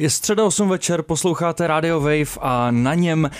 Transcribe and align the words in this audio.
Je 0.00 0.10
středa 0.10 0.44
8 0.44 0.68
večer, 0.68 1.02
posloucháte 1.02 1.66
Radio 1.66 2.00
Wave 2.00 2.38
a 2.40 2.70
na 2.70 2.94
něm 2.94 3.30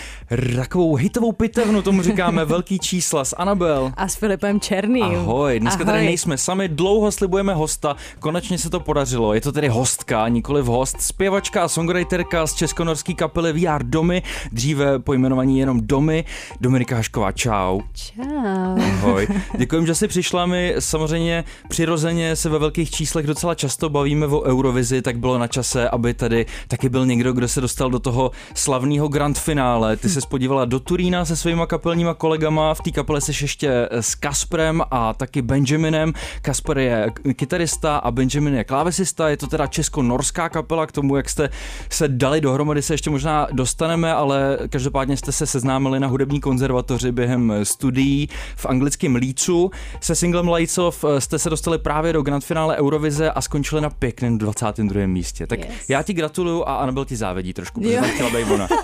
takovou 0.55 0.95
hitovou 0.95 1.31
pitevnu, 1.31 1.81
tomu 1.81 2.01
říkáme 2.01 2.45
velký 2.45 2.79
čísla 2.79 3.25
s 3.25 3.35
Anabel. 3.35 3.91
A 3.97 4.07
s 4.07 4.15
Filipem 4.15 4.59
Černým. 4.59 5.03
Ahoj, 5.03 5.59
dneska 5.59 5.83
Ahoj. 5.83 5.93
tady 5.93 6.05
nejsme 6.05 6.37
sami, 6.37 6.67
dlouho 6.67 7.11
slibujeme 7.11 7.53
hosta, 7.53 7.95
konečně 8.19 8.57
se 8.57 8.69
to 8.69 8.79
podařilo. 8.79 9.33
Je 9.33 9.41
to 9.41 9.51
tedy 9.51 9.67
hostka, 9.67 10.27
nikoli 10.27 10.61
host, 10.61 11.01
zpěvačka 11.01 11.63
a 11.63 11.67
songwriterka 11.67 12.47
z 12.47 12.53
českonorské 12.53 13.13
kapely 13.13 13.53
VR 13.53 13.83
Domy, 13.83 14.23
dříve 14.51 14.99
pojmenovaní 14.99 15.59
jenom 15.59 15.79
Domy, 15.83 16.25
Dominika 16.61 16.95
Hašková, 16.95 17.31
čau. 17.31 17.81
Čau. 17.93 18.81
Ahoj. 18.81 19.27
Děkujem, 19.57 19.85
že 19.85 19.95
jsi 19.95 20.07
přišla. 20.07 20.45
My 20.45 20.75
samozřejmě 20.79 21.43
přirozeně 21.69 22.35
se 22.35 22.49
ve 22.49 22.59
velkých 22.59 22.91
číslech 22.91 23.27
docela 23.27 23.55
často 23.55 23.89
bavíme 23.89 24.27
o 24.27 24.41
Eurovizi, 24.41 25.01
tak 25.01 25.19
bylo 25.19 25.37
na 25.37 25.47
čase, 25.47 25.89
aby 25.89 26.13
tady 26.13 26.45
taky 26.67 26.89
byl 26.89 27.05
někdo, 27.05 27.33
kdo 27.33 27.47
se 27.47 27.61
dostal 27.61 27.89
do 27.89 27.99
toho 27.99 28.31
slavného 28.55 29.07
grand 29.07 29.39
finále. 29.39 29.97
Ty 29.97 30.09
se 30.09 30.19
podívala 30.29 30.65
do 30.65 30.79
Turína 30.79 31.25
se 31.25 31.35
svýma 31.35 31.65
kapelníma 31.65 32.13
kolegama, 32.13 32.73
v 32.73 32.81
té 32.81 32.91
kapele 32.91 33.21
seš 33.21 33.41
ještě 33.41 33.87
s 33.91 34.15
Kasprem 34.15 34.81
a 34.91 35.13
taky 35.13 35.41
Benjaminem. 35.41 36.13
Kasper 36.41 36.77
je 36.77 37.11
kytarista 37.35 37.97
a 37.97 38.11
Benjamin 38.11 38.55
je 38.55 38.63
klávesista, 38.63 39.29
je 39.29 39.37
to 39.37 39.47
teda 39.47 39.67
česko-norská 39.67 40.49
kapela, 40.49 40.87
k 40.87 40.91
tomu, 40.91 41.15
jak 41.15 41.29
jste 41.29 41.49
se 41.89 42.07
dali 42.07 42.41
dohromady, 42.41 42.81
se 42.81 42.93
ještě 42.93 43.09
možná 43.09 43.47
dostaneme, 43.51 44.13
ale 44.13 44.57
každopádně 44.69 45.17
jste 45.17 45.31
se 45.31 45.45
seznámili 45.45 45.99
na 45.99 46.07
hudební 46.07 46.39
konzervatoři 46.39 47.11
během 47.11 47.53
studií 47.63 48.29
v 48.55 48.65
anglickém 48.65 49.15
Lícu. 49.15 49.71
Se 50.01 50.15
singlem 50.15 50.49
Lights 50.49 50.77
Off 50.77 51.05
jste 51.19 51.39
se 51.39 51.49
dostali 51.49 51.77
právě 51.77 52.13
do 52.13 52.21
grand 52.21 52.43
finále 52.43 52.77
Eurovize 52.77 53.31
a 53.31 53.41
skončili 53.41 53.81
na 53.81 53.89
pěkném 53.89 54.37
22. 54.37 55.07
místě. 55.07 55.47
Tak 55.47 55.59
Yes. 55.59 55.89
já 55.89 56.03
ti 56.03 56.13
gratuluju 56.39 56.63
a 56.67 56.75
Anabel 56.75 57.05
ti 57.05 57.15
závidí 57.15 57.53
trošku, 57.53 57.81
protože 57.81 57.95
tam 57.95 58.09
chtěla 58.09 58.29
být 58.29 58.51
ona. 58.51 58.67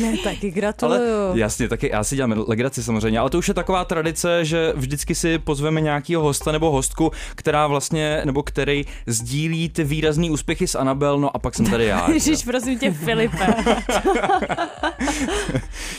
Ne, 0.00 0.16
taky 0.24 0.46
Ale 0.46 0.50
gratuluju. 0.50 1.36
jasně, 1.36 1.68
taky 1.68 1.90
já 1.92 2.04
si 2.04 2.16
dělám 2.16 2.44
legraci 2.48 2.82
samozřejmě, 2.82 3.18
ale 3.18 3.30
to 3.30 3.38
už 3.38 3.48
je 3.48 3.54
taková 3.54 3.84
tradice, 3.84 4.44
že 4.44 4.72
vždycky 4.76 5.14
si 5.14 5.38
pozveme 5.38 5.80
nějakého 5.80 6.22
hosta 6.22 6.52
nebo 6.52 6.70
hostku, 6.70 7.10
která 7.34 7.66
vlastně, 7.66 8.22
nebo 8.24 8.42
který 8.42 8.84
sdílí 9.06 9.68
ty 9.68 9.84
výrazný 9.84 10.30
úspěchy 10.30 10.66
s 10.66 10.74
Anabel, 10.74 11.20
no 11.20 11.36
a 11.36 11.38
pak 11.38 11.54
jsem 11.54 11.66
tady 11.66 11.84
já. 11.84 12.10
Ježíš, 12.12 12.44
prosím 12.44 12.78
tě, 12.78 12.90
Filipe. 12.92 13.46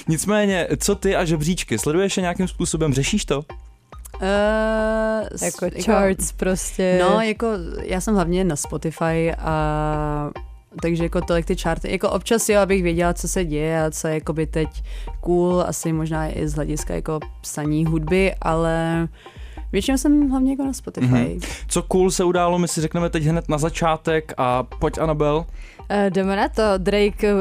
Nicméně, 0.08 0.68
co 0.78 0.96
ty 0.96 1.16
a 1.16 1.26
žebříčky, 1.26 1.80
sleduješ 1.80 2.18
je 2.18 2.22
nějakým 2.22 2.48
způsobem, 2.48 2.94
řešíš 2.94 3.26
to? 3.26 3.44
Uh, 4.24 5.44
jako 5.44 5.66
charts 5.86 6.32
prostě. 6.32 7.00
No, 7.02 7.22
jako 7.22 7.48
já 7.82 8.02
jsem 8.02 8.16
hlavně 8.16 8.44
na 8.44 8.56
Spotify 8.56 9.34
a 9.38 10.30
takže 10.82 11.04
jako 11.04 11.22
tolik 11.22 11.46
ty 11.46 11.56
charty, 11.56 11.92
jako 11.92 12.10
občas 12.10 12.50
jo, 12.50 12.60
abych 12.60 12.84
věděla, 12.84 13.14
co 13.14 13.28
se 13.28 13.46
děje 13.46 13.84
a 13.84 13.92
co 13.92 14.08
je 14.08 14.14
jakoby 14.14 14.48
teď 14.48 14.84
cool, 15.22 15.64
asi 15.68 15.94
možná 15.94 16.30
i 16.30 16.48
z 16.48 16.54
hlediska 16.54 16.96
jako 16.96 17.20
psaní 17.42 17.86
hudby, 17.86 18.36
ale 18.42 19.08
většinou 19.72 19.98
jsem 19.98 20.30
hlavně 20.30 20.52
jako 20.52 20.64
na 20.64 20.74
Spotify. 20.74 21.08
Mhm. 21.08 21.40
Co 21.68 21.84
cool 21.84 22.12
se 22.12 22.24
událo, 22.24 22.60
my 22.60 22.68
si 22.68 22.82
řekneme 22.82 23.10
teď 23.10 23.24
hned 23.24 23.50
na 23.50 23.58
začátek 23.58 24.34
a 24.38 24.64
pojď 24.64 24.98
Anabel. 24.98 25.46
Uh, 25.92 26.10
jdeme 26.10 26.36
na 26.36 26.50
to. 26.50 26.64
Drake 26.78 27.36
uh, 27.36 27.40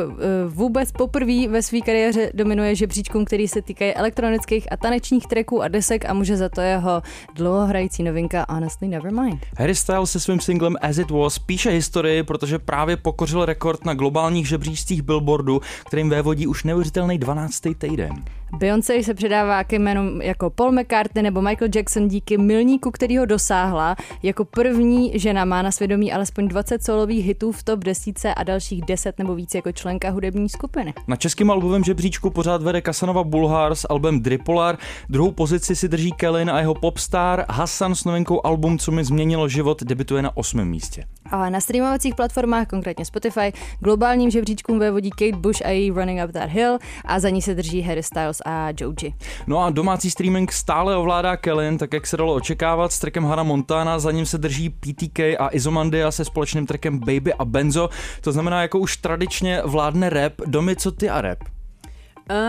vůbec 0.49 0.93
poprvé 0.93 1.49
ve 1.49 1.63
své 1.63 1.81
kariéře 1.81 2.31
dominuje 2.35 2.75
žebříčkům, 2.75 3.25
který 3.25 3.49
se 3.49 3.63
týkají 3.63 3.95
elektronických 3.95 4.73
a 4.73 4.77
tanečních 4.77 5.27
tracků 5.27 5.63
a 5.63 5.69
desek 5.69 6.05
a 6.05 6.15
může 6.15 6.37
za 6.37 6.49
to 6.49 6.61
jeho 6.61 7.03
dlouhohrající 7.35 8.03
novinka 8.03 8.47
Honestly 8.49 8.89
Nevermind. 8.89 9.47
Harry 9.59 9.75
Styles 9.75 10.11
se 10.11 10.21
svým 10.21 10.41
singlem 10.41 10.77
As 10.81 10.99
It 10.99 11.11
Was 11.11 11.39
píše 11.39 11.71
historii, 11.71 12.23
protože 12.23 12.59
právě 12.59 12.97
pokořil 12.97 13.45
rekord 13.45 13.85
na 13.85 13.95
globálních 13.95 14.49
žebříčcích 14.49 15.03
Billboardu, 15.03 15.61
kterým 15.87 16.11
vévodí 16.11 16.47
už 16.47 16.65
neuvěřitelný 16.65 17.19
12. 17.19 17.61
týden. 17.79 18.25
Beyoncé 18.59 19.03
se 19.03 19.15
předává 19.15 19.65
ke 19.65 19.77
jménům 19.77 20.23
jako 20.23 20.51
Paul 20.51 20.73
McCartney 20.73 21.23
nebo 21.23 21.43
Michael 21.43 21.71
Jackson 21.75 22.09
díky 22.09 22.39
milníku, 22.39 22.91
který 22.91 23.19
ho 23.19 23.27
dosáhla. 23.27 23.97
Jako 24.23 24.45
první 24.45 25.19
žena 25.19 25.45
má 25.45 25.63
na 25.63 25.71
svědomí 25.71 26.13
alespoň 26.13 26.49
20 26.49 26.85
solových 26.85 27.27
hitů 27.27 27.53
v 27.53 27.63
top 27.63 27.81
desíce 27.81 28.32
a 28.35 28.43
dalších 28.43 28.83
10 28.85 29.19
nebo 29.19 29.35
více 29.35 29.59
jako 29.59 29.73
členka 29.73 30.11
hudební 30.11 30.49
skupiny. 30.49 30.95
Na 31.07 31.17
českém 31.17 31.51
albovém 31.51 31.85
žebříčku 31.85 32.31
pořád 32.31 32.63
vede 32.63 32.81
Kasanova 32.81 33.25
Bulhar 33.25 33.75
s 33.75 33.87
albem 33.91 34.21
Dripolar, 34.21 34.79
druhou 35.09 35.31
pozici 35.31 35.77
si 35.77 35.89
drží 35.89 36.13
Kellen 36.13 36.51
a 36.51 36.61
jeho 36.61 36.75
popstar, 36.75 37.45
Hassan 37.51 37.95
s 37.95 38.05
novinkou 38.05 38.47
album 38.47 38.79
Co 38.79 38.91
mi 38.91 39.05
změnilo 39.05 39.49
život 39.49 39.83
debituje 39.83 40.23
na 40.23 40.37
osmém 40.37 40.69
místě. 40.69 41.05
A 41.31 41.51
na 41.51 41.61
streamovacích 41.61 42.15
platformách, 42.15 42.67
konkrétně 42.69 43.05
Spotify, 43.05 43.53
globálním 43.81 44.31
žebříčkům 44.31 44.79
vévodí 44.79 45.11
Kate 45.11 45.37
Bush 45.37 45.63
a 45.65 45.69
její 45.69 45.91
Running 45.91 46.21
Up 46.25 46.33
That 46.33 46.51
Hill 46.51 46.79
a 47.05 47.21
za 47.21 47.31
ní 47.31 47.43
se 47.43 47.55
drží 47.55 47.83
Harry 47.83 48.03
Styles 48.03 48.43
a 48.45 48.69
Joji. 48.81 49.15
No 49.47 49.59
a 49.59 49.71
domácí 49.71 50.11
streaming 50.11 50.53
stále 50.53 50.97
ovládá 50.97 51.37
Kellen, 51.37 51.79
tak 51.79 51.93
jak 51.93 52.07
se 52.07 52.17
dalo 52.17 52.35
očekávat, 52.35 52.93
s 52.93 52.99
trackem 52.99 53.25
Hannah 53.25 53.47
Montana, 53.47 53.99
za 53.99 54.11
ním 54.11 54.27
se 54.27 54.39
drží 54.39 54.71
PTK 54.71 55.19
a 55.19 55.49
Izomandia 55.53 56.11
se 56.11 56.25
společným 56.25 56.67
trackem 56.67 56.99
Baby 56.99 57.35
a 57.35 57.45
Benzo. 57.45 57.89
To 58.25 58.33
znamená, 58.33 58.63
jako 58.63 58.79
už 58.79 58.97
tradičně 58.97 59.63
vládne 59.65 60.11
rap. 60.11 60.33
Domy, 60.47 60.77
co 60.77 60.93
ty 60.93 61.11
a 61.11 61.21
rap? 61.21 61.39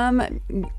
Um, 0.10 0.22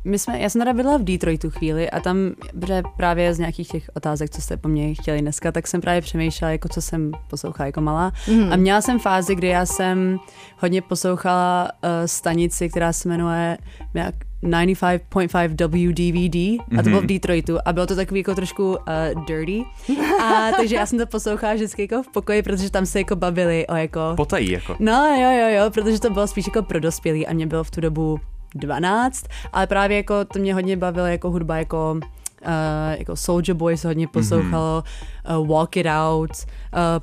my 0.05 0.19
jsme, 0.19 0.41
já 0.41 0.51
jsem 0.51 0.61
teda 0.61 0.73
bydlela 0.73 0.99
v 0.99 1.05
Detroitu 1.05 1.51
chvíli 1.51 1.91
a 1.91 2.01
tam 2.01 2.17
protože 2.61 2.83
právě 2.97 3.35
z 3.35 3.39
nějakých 3.39 3.69
těch 3.69 3.91
otázek, 3.95 4.31
co 4.31 4.43
jste 4.43 4.57
po 4.57 4.69
mně 4.69 4.95
chtěli 4.95 5.21
dneska, 5.21 5.53
tak 5.53 5.67
jsem 5.67 5.81
právě 5.81 6.01
přemýšlela, 6.01 6.53
jako 6.53 6.69
co 6.69 6.83
jsem 6.83 7.13
poslouchala 7.31 7.67
jako 7.67 7.81
malá. 7.81 8.13
Mm. 8.29 8.53
A 8.53 8.57
měla 8.57 8.81
jsem 8.81 8.99
fázi, 8.99 9.35
kdy 9.35 9.47
já 9.47 9.67
jsem 9.67 10.19
hodně 10.59 10.83
poslouchala 10.83 11.71
uh, 11.73 11.91
stanici, 12.07 12.69
která 12.69 12.93
se 12.93 13.09
jmenuje 13.09 13.59
nějak 13.95 14.15
95.5 14.45 15.49
WDVD 15.69 16.63
a 16.79 16.83
to 16.83 16.89
bylo 16.89 17.03
v 17.03 17.07
Detroitu 17.07 17.59
a 17.65 17.73
bylo 17.73 17.87
to 17.87 17.97
takový 17.97 18.21
jako 18.21 18.35
trošku 18.35 18.71
uh, 18.71 19.25
dirty 19.25 19.65
a 20.23 20.51
takže 20.57 20.77
já 20.77 20.87
jsem 20.87 20.99
to 20.99 21.07
poslouchala 21.07 21.55
vždycky 21.55 21.83
jako 21.83 22.03
v 22.03 22.09
pokoji, 22.09 22.43
protože 22.43 22.71
tam 22.71 22.87
se 22.87 22.99
jako 22.99 23.17
bavili 23.17 23.67
o 23.67 23.75
jako 23.75 24.01
Potají 24.17 24.51
jako. 24.51 24.77
No 24.79 25.17
jo, 25.21 25.31
jo, 25.31 25.49
jo, 25.49 25.71
protože 25.71 26.01
to 26.01 26.11
bylo 26.11 26.27
spíš 26.27 26.47
jako 26.47 26.63
pro 26.63 26.81
dospělí 26.81 27.27
a 27.27 27.33
mě 27.33 27.47
bylo 27.47 27.65
v 27.65 27.71
tu 27.71 27.81
dobu 27.81 28.21
12, 28.55 29.27
ale 29.53 29.67
právě 29.67 29.97
jako 29.97 30.25
to 30.25 30.39
mě 30.39 30.55
hodně 30.55 30.77
bavilo 30.77 31.07
jako 31.07 31.31
hudba 31.31 31.57
jako 31.57 32.01
Uh, 32.47 32.99
jako 32.99 33.17
Soldier 33.17 33.57
Boy 33.57 33.77
se 33.77 33.89
hodně 33.89 34.09
poslouchalo, 34.09 34.83
mm-hmm. 35.27 35.41
uh, 35.41 35.49
Walk 35.49 35.77
It 35.77 35.87
Out, 35.87 36.31
uh, 36.31 36.39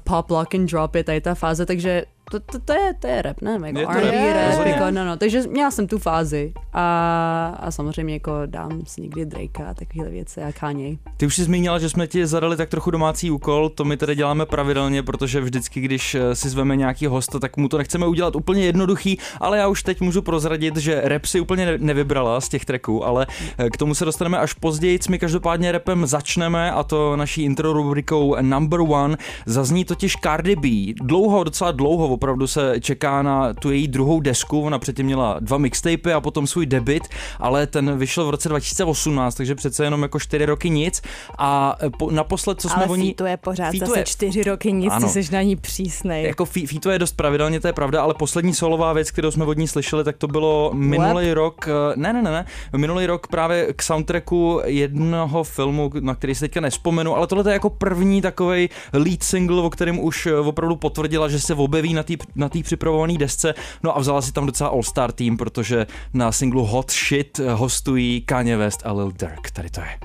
Pop 0.03 0.29
Lock 0.29 0.55
and 0.55 0.71
Drop 0.71 0.95
It, 0.95 1.05
tady 1.05 1.21
ta 1.21 1.35
fáze, 1.35 1.65
takže 1.65 2.03
to, 2.31 2.39
to, 2.39 2.59
to, 2.59 2.73
je, 2.73 2.93
to 2.99 3.07
je 3.07 3.21
rap, 3.21 3.41
ne? 3.41 3.57
Jako 3.65 3.79
Je 3.79 3.85
to 3.85 3.91
R&B 3.91 4.11
rap, 4.11 4.35
rap, 4.35 4.49
rozhodně. 4.49 4.71
jako, 4.71 4.91
no, 4.91 5.05
no, 5.05 5.17
takže 5.17 5.41
měla 5.49 5.71
jsem 5.71 5.87
tu 5.87 5.97
fázi 5.97 6.53
a, 6.73 7.57
a 7.59 7.71
samozřejmě 7.71 8.13
jako 8.13 8.31
dám 8.45 8.81
si 8.85 9.01
někdy 9.01 9.25
Drakea 9.25 9.69
a 9.69 9.73
takovéhle 9.73 10.11
věci 10.11 10.41
a 10.41 10.51
Kanye. 10.51 10.97
Ty 11.17 11.25
už 11.25 11.35
jsi 11.35 11.43
zmínila, 11.43 11.79
že 11.79 11.89
jsme 11.89 12.07
ti 12.07 12.27
zadali 12.27 12.57
tak 12.57 12.69
trochu 12.69 12.91
domácí 12.91 13.31
úkol, 13.31 13.69
to 13.69 13.83
my 13.83 13.97
tady 13.97 14.15
děláme 14.15 14.45
pravidelně, 14.45 15.03
protože 15.03 15.41
vždycky, 15.41 15.81
když 15.81 16.15
eh, 16.15 16.35
si 16.35 16.49
zveme 16.49 16.75
nějaký 16.75 17.05
hosta, 17.05 17.39
tak 17.39 17.57
mu 17.57 17.67
to 17.67 17.77
nechceme 17.77 18.07
udělat 18.07 18.35
úplně 18.35 18.65
jednoduchý, 18.65 19.17
ale 19.39 19.57
já 19.57 19.67
už 19.67 19.83
teď 19.83 20.01
můžu 20.01 20.21
prozradit, 20.21 20.77
že 20.77 21.01
rap 21.03 21.25
si 21.25 21.39
úplně 21.39 21.65
ne- 21.65 21.77
nevybrala 21.77 22.41
z 22.41 22.49
těch 22.49 22.65
tracků, 22.65 23.05
ale 23.05 23.27
eh, 23.57 23.69
k 23.69 23.77
tomu 23.77 23.95
se 23.95 24.05
dostaneme 24.05 24.37
až 24.39 24.53
později. 24.53 24.99
My 25.09 25.19
každopádně 25.19 25.71
rapem 25.71 26.05
začneme 26.05 26.71
a 26.71 26.83
to 26.83 27.15
naší 27.15 27.43
intro 27.43 27.73
rubrikou 27.73 28.35
Number 28.41 28.79
One. 28.81 29.17
Zazní 29.45 29.85
totiž 29.85 30.13
Cardi 30.23 30.55
B. 30.55 30.93
Dlouho, 31.05 31.43
docela 31.43 31.71
dlouho 31.71 32.07
opravdu 32.21 32.47
se 32.47 32.79
čeká 32.79 33.21
na 33.21 33.53
tu 33.53 33.71
její 33.71 33.87
druhou 33.87 34.19
desku, 34.19 34.61
ona 34.61 34.79
předtím 34.79 35.05
měla 35.05 35.37
dva 35.39 35.57
mixtapy 35.57 36.13
a 36.13 36.21
potom 36.21 36.47
svůj 36.47 36.65
debit, 36.65 37.03
ale 37.39 37.67
ten 37.67 37.97
vyšel 37.97 38.25
v 38.25 38.29
roce 38.29 38.49
2018, 38.49 39.35
takže 39.35 39.55
přece 39.55 39.83
jenom 39.83 40.01
jako 40.01 40.19
čtyři 40.19 40.45
roky 40.45 40.69
nic 40.69 41.01
a 41.37 41.75
eh, 41.81 41.89
po, 41.89 42.11
naposled, 42.11 42.61
co 42.61 42.69
jsme 42.69 42.85
Ale 42.85 42.97
ní... 42.97 43.07
Fito 43.07 43.25
je 43.25 43.37
pořád 43.37 43.71
Fito 43.71 43.85
zase 43.85 44.03
čtyři 44.03 44.43
roky 44.43 44.71
nic, 44.71 44.93
Ano. 44.93 45.07
ty 45.13 45.23
jsi 45.23 45.33
na 45.33 45.41
ní 45.41 45.55
přísnej. 45.55 46.23
Jako 46.23 46.45
Fi- 46.45 46.67
Fito 46.67 46.91
je 46.91 46.99
dost 46.99 47.11
pravidelně, 47.11 47.59
to 47.59 47.67
je 47.67 47.73
pravda, 47.73 48.01
ale 48.01 48.13
poslední 48.13 48.53
solová 48.53 48.93
věc, 48.93 49.11
kterou 49.11 49.31
jsme 49.31 49.45
od 49.45 49.57
ní 49.57 49.67
slyšeli, 49.67 50.03
tak 50.03 50.17
to 50.17 50.27
bylo 50.27 50.71
minulý 50.73 51.33
rok, 51.33 51.67
eh, 51.67 51.71
ne, 51.95 52.13
ne, 52.13 52.21
ne, 52.21 52.31
ne, 52.31 52.45
minulý 52.77 53.05
rok 53.05 53.27
právě 53.27 53.73
k 53.73 53.81
soundtracku 53.83 54.61
jednoho 54.65 55.43
filmu, 55.43 55.91
na 55.99 56.15
který 56.15 56.35
se 56.35 56.39
teďka 56.39 56.61
nespomenu, 56.61 57.15
ale 57.15 57.27
tohle 57.27 57.51
je 57.51 57.53
jako 57.53 57.69
první 57.69 58.21
takový 58.21 58.69
lead 58.93 59.23
single, 59.23 59.61
o 59.61 59.69
kterém 59.69 59.99
už 59.99 60.25
eh, 60.25 60.35
opravdu 60.35 60.75
potvrdila, 60.75 61.27
že 61.27 61.39
se 61.39 61.53
objeví 61.53 61.93
na 61.93 62.00
na 62.01 62.05
té 62.05 62.13
na 62.35 62.49
tý 62.49 62.63
připravované 62.63 63.17
desce, 63.17 63.53
no 63.83 63.97
a 63.97 63.99
vzala 63.99 64.21
si 64.21 64.31
tam 64.31 64.45
docela 64.45 64.69
all-star 64.69 65.11
tým, 65.11 65.37
protože 65.37 65.87
na 66.13 66.31
singlu 66.31 66.65
Hot 66.65 66.91
Shit 66.91 67.39
hostují 67.39 68.21
Kanye 68.21 68.57
West 68.57 68.81
a 68.85 68.91
Lil 68.91 69.11
Durk. 69.11 69.51
Tady 69.51 69.69
to 69.69 69.81
je. 69.81 69.99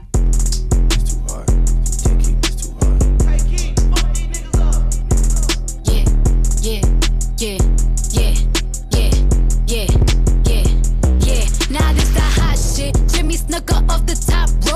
Yeah, 6.61 6.81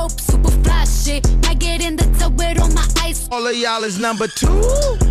super 0.09 0.51
fly 0.63 0.85
shit. 0.85 1.27
I 1.49 1.55
get 1.55 1.81
in 1.83 1.97
the 1.97 2.05
tub 2.19 2.39
with 2.39 2.61
all 2.61 2.69
my 2.69 2.87
ice. 3.09 3.29
All 3.33 3.47
of 3.47 3.57
y'all 3.57 3.85
is 3.85 3.99
number 3.99 4.29
two. 4.29 5.10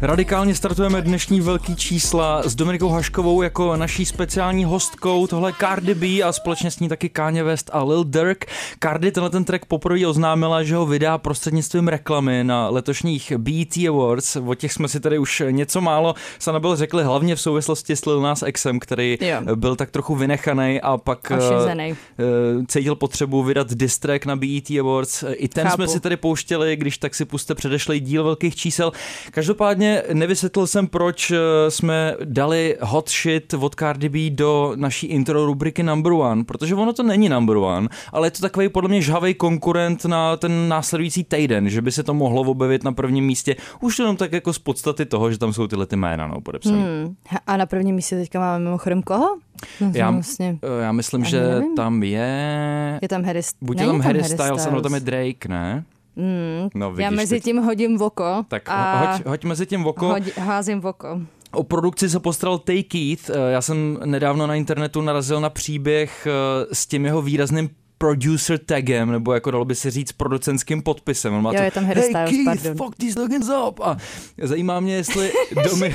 Radikálně 0.00 0.54
startujeme 0.54 1.02
dnešní 1.02 1.40
velký 1.40 1.76
čísla 1.76 2.42
s 2.42 2.54
Dominikou 2.54 2.88
Haškovou 2.88 3.42
jako 3.42 3.76
naší 3.76 4.06
speciální 4.06 4.64
hostkou. 4.64 5.26
Tohle 5.26 5.52
Cardi 5.60 5.94
B 5.94 6.22
a 6.22 6.32
společně 6.32 6.70
s 6.70 6.80
ní 6.80 6.88
taky 6.88 7.08
Kanye 7.08 7.44
West 7.44 7.70
a 7.72 7.84
Lil 7.84 8.04
Durk. 8.04 8.44
Cardi 8.82 9.10
tenhle 9.10 9.30
ten 9.30 9.44
track 9.44 9.64
poprvé 9.64 10.06
oznámila, 10.06 10.62
že 10.62 10.74
ho 10.74 10.86
vydá 10.86 11.18
prostřednictvím 11.18 11.88
reklamy 11.88 12.44
na 12.44 12.68
letošních 12.68 13.32
BET 13.36 13.88
Awards. 13.88 14.36
O 14.36 14.54
těch 14.54 14.72
jsme 14.72 14.88
si 14.88 15.00
tady 15.00 15.18
už 15.18 15.42
něco 15.50 15.80
málo 15.80 16.14
Sanabel 16.38 16.76
řekli, 16.76 17.04
hlavně 17.04 17.36
v 17.36 17.40
souvislosti 17.40 17.96
s 17.96 18.06
Lil 18.06 18.20
Nas 18.20 18.44
Xem, 18.56 18.80
který 18.80 19.18
jo. 19.20 19.56
byl 19.56 19.76
tak 19.76 19.90
trochu 19.90 20.14
vynechaný 20.14 20.80
a 20.80 20.96
pak 20.96 21.32
uh, 21.32 22.64
cítil 22.66 22.94
potřebu 22.94 23.42
vydat 23.42 23.74
diss 23.74 23.98
track 23.98 24.26
na 24.26 24.36
BET 24.36 24.70
Awards. 24.80 25.24
I 25.30 25.48
ten 25.48 25.64
Chápu. 25.64 25.76
jsme 25.76 25.88
si 25.88 26.00
tady 26.00 26.16
pouštěli, 26.16 26.76
když 26.76 26.98
tak 26.98 27.14
si 27.14 27.24
puste 27.24 27.54
předešlý 27.54 28.00
díl 28.00 28.24
velkých 28.24 28.56
čísel. 28.56 28.92
Každopádně 29.30 29.87
Nicméně 29.88 30.14
nevysvětlil 30.14 30.66
jsem, 30.66 30.86
proč 30.86 31.30
eh, 31.30 31.70
jsme 31.70 32.14
dali 32.24 32.76
hot 32.80 33.10
shit 33.10 33.54
od 33.54 33.74
Cardi 33.74 34.08
B 34.08 34.30
do 34.30 34.72
naší 34.76 35.06
intro 35.06 35.46
rubriky 35.46 35.82
number 35.82 36.12
one, 36.12 36.44
protože 36.44 36.74
ono 36.74 36.92
to 36.92 37.02
není 37.02 37.28
number 37.28 37.56
one, 37.56 37.88
ale 38.12 38.26
je 38.26 38.30
to 38.30 38.40
takový 38.40 38.68
podle 38.68 38.88
mě 38.88 39.02
žhavý 39.02 39.34
konkurent 39.34 40.04
na 40.04 40.36
ten 40.36 40.68
následující 40.68 41.24
týden, 41.24 41.68
že 41.68 41.82
by 41.82 41.92
se 41.92 42.02
to 42.02 42.14
mohlo 42.14 42.42
objevit 42.42 42.84
na 42.84 42.92
prvním 42.92 43.24
místě, 43.24 43.56
už 43.80 43.98
jenom 43.98 44.16
tak 44.16 44.32
jako 44.32 44.52
z 44.52 44.58
podstaty 44.58 45.06
toho, 45.06 45.30
že 45.30 45.38
tam 45.38 45.52
jsou 45.52 45.66
tyhle 45.66 45.86
ty 45.86 45.96
jména 45.96 46.26
no, 46.26 46.40
podepsané. 46.40 46.78
Hmm. 46.78 47.14
A 47.46 47.56
na 47.56 47.66
prvním 47.66 47.94
místě 47.94 48.16
teďka 48.16 48.40
máme 48.40 48.64
mimochodem 48.64 49.02
koho? 49.02 49.38
No, 49.80 49.92
já, 49.94 50.10
vlastně. 50.10 50.58
Eh, 50.62 50.82
já 50.82 50.92
myslím, 50.92 51.22
Ani 51.22 51.30
že 51.30 51.40
nevím. 51.40 51.74
tam 51.74 52.02
je... 52.02 52.98
Je 53.02 53.08
tam 53.08 53.24
Harry, 53.24 53.40
Buď 53.60 53.80
je 53.80 53.86
tam 53.86 54.00
Harry 54.00 54.24
Styles, 54.24 54.66
ano, 54.66 54.80
tam 54.80 54.94
je 54.94 55.00
Drake, 55.00 55.48
ne? 55.48 55.84
Mm, 56.18 56.68
no, 56.74 56.90
vidíš, 56.90 57.04
já 57.04 57.10
mezi 57.10 57.34
teď... 57.34 57.44
tím 57.44 57.56
hodím 57.56 58.02
oko. 58.02 58.44
Tak 58.48 58.62
a 58.66 59.00
hoď, 59.00 59.26
hoď 59.26 59.44
mezi 59.44 59.66
tím 59.66 59.86
oko. 59.86 60.08
Hoď, 60.08 60.36
házím 60.36 60.84
oko. 60.84 61.20
O 61.52 61.62
produkci 61.62 62.10
se 62.10 62.20
postaral 62.20 62.58
Tay 62.58 62.82
Keith. 62.82 63.30
Eh, 63.30 63.52
já 63.52 63.62
jsem 63.62 63.98
nedávno 64.04 64.46
na 64.46 64.54
internetu 64.54 65.00
narazil 65.00 65.40
na 65.40 65.50
příběh 65.50 66.26
eh, 66.26 66.74
s 66.74 66.86
tím 66.86 67.04
jeho 67.04 67.22
výrazným 67.22 67.70
producer 67.98 68.58
tagem, 68.58 69.12
nebo 69.12 69.32
jako 69.32 69.50
dalo 69.50 69.64
by 69.64 69.74
se 69.74 69.90
říct 69.90 70.12
producentským 70.12 70.82
podpisem. 70.82 71.34
On 71.34 71.42
má 71.42 71.50
jo, 71.52 71.56
to, 71.56 71.62
je 71.62 71.70
tam 71.70 71.84
Harry 71.84 72.00
hey 72.00 72.12
Keith, 72.12 72.44
pardon. 72.44 72.76
fuck 72.76 72.96
these 72.96 73.20
logins 73.20 73.48
up. 73.68 73.80
A 73.80 73.96
zajímá 74.42 74.80
mě, 74.80 74.94
jestli 74.94 75.32
domy... 75.64 75.94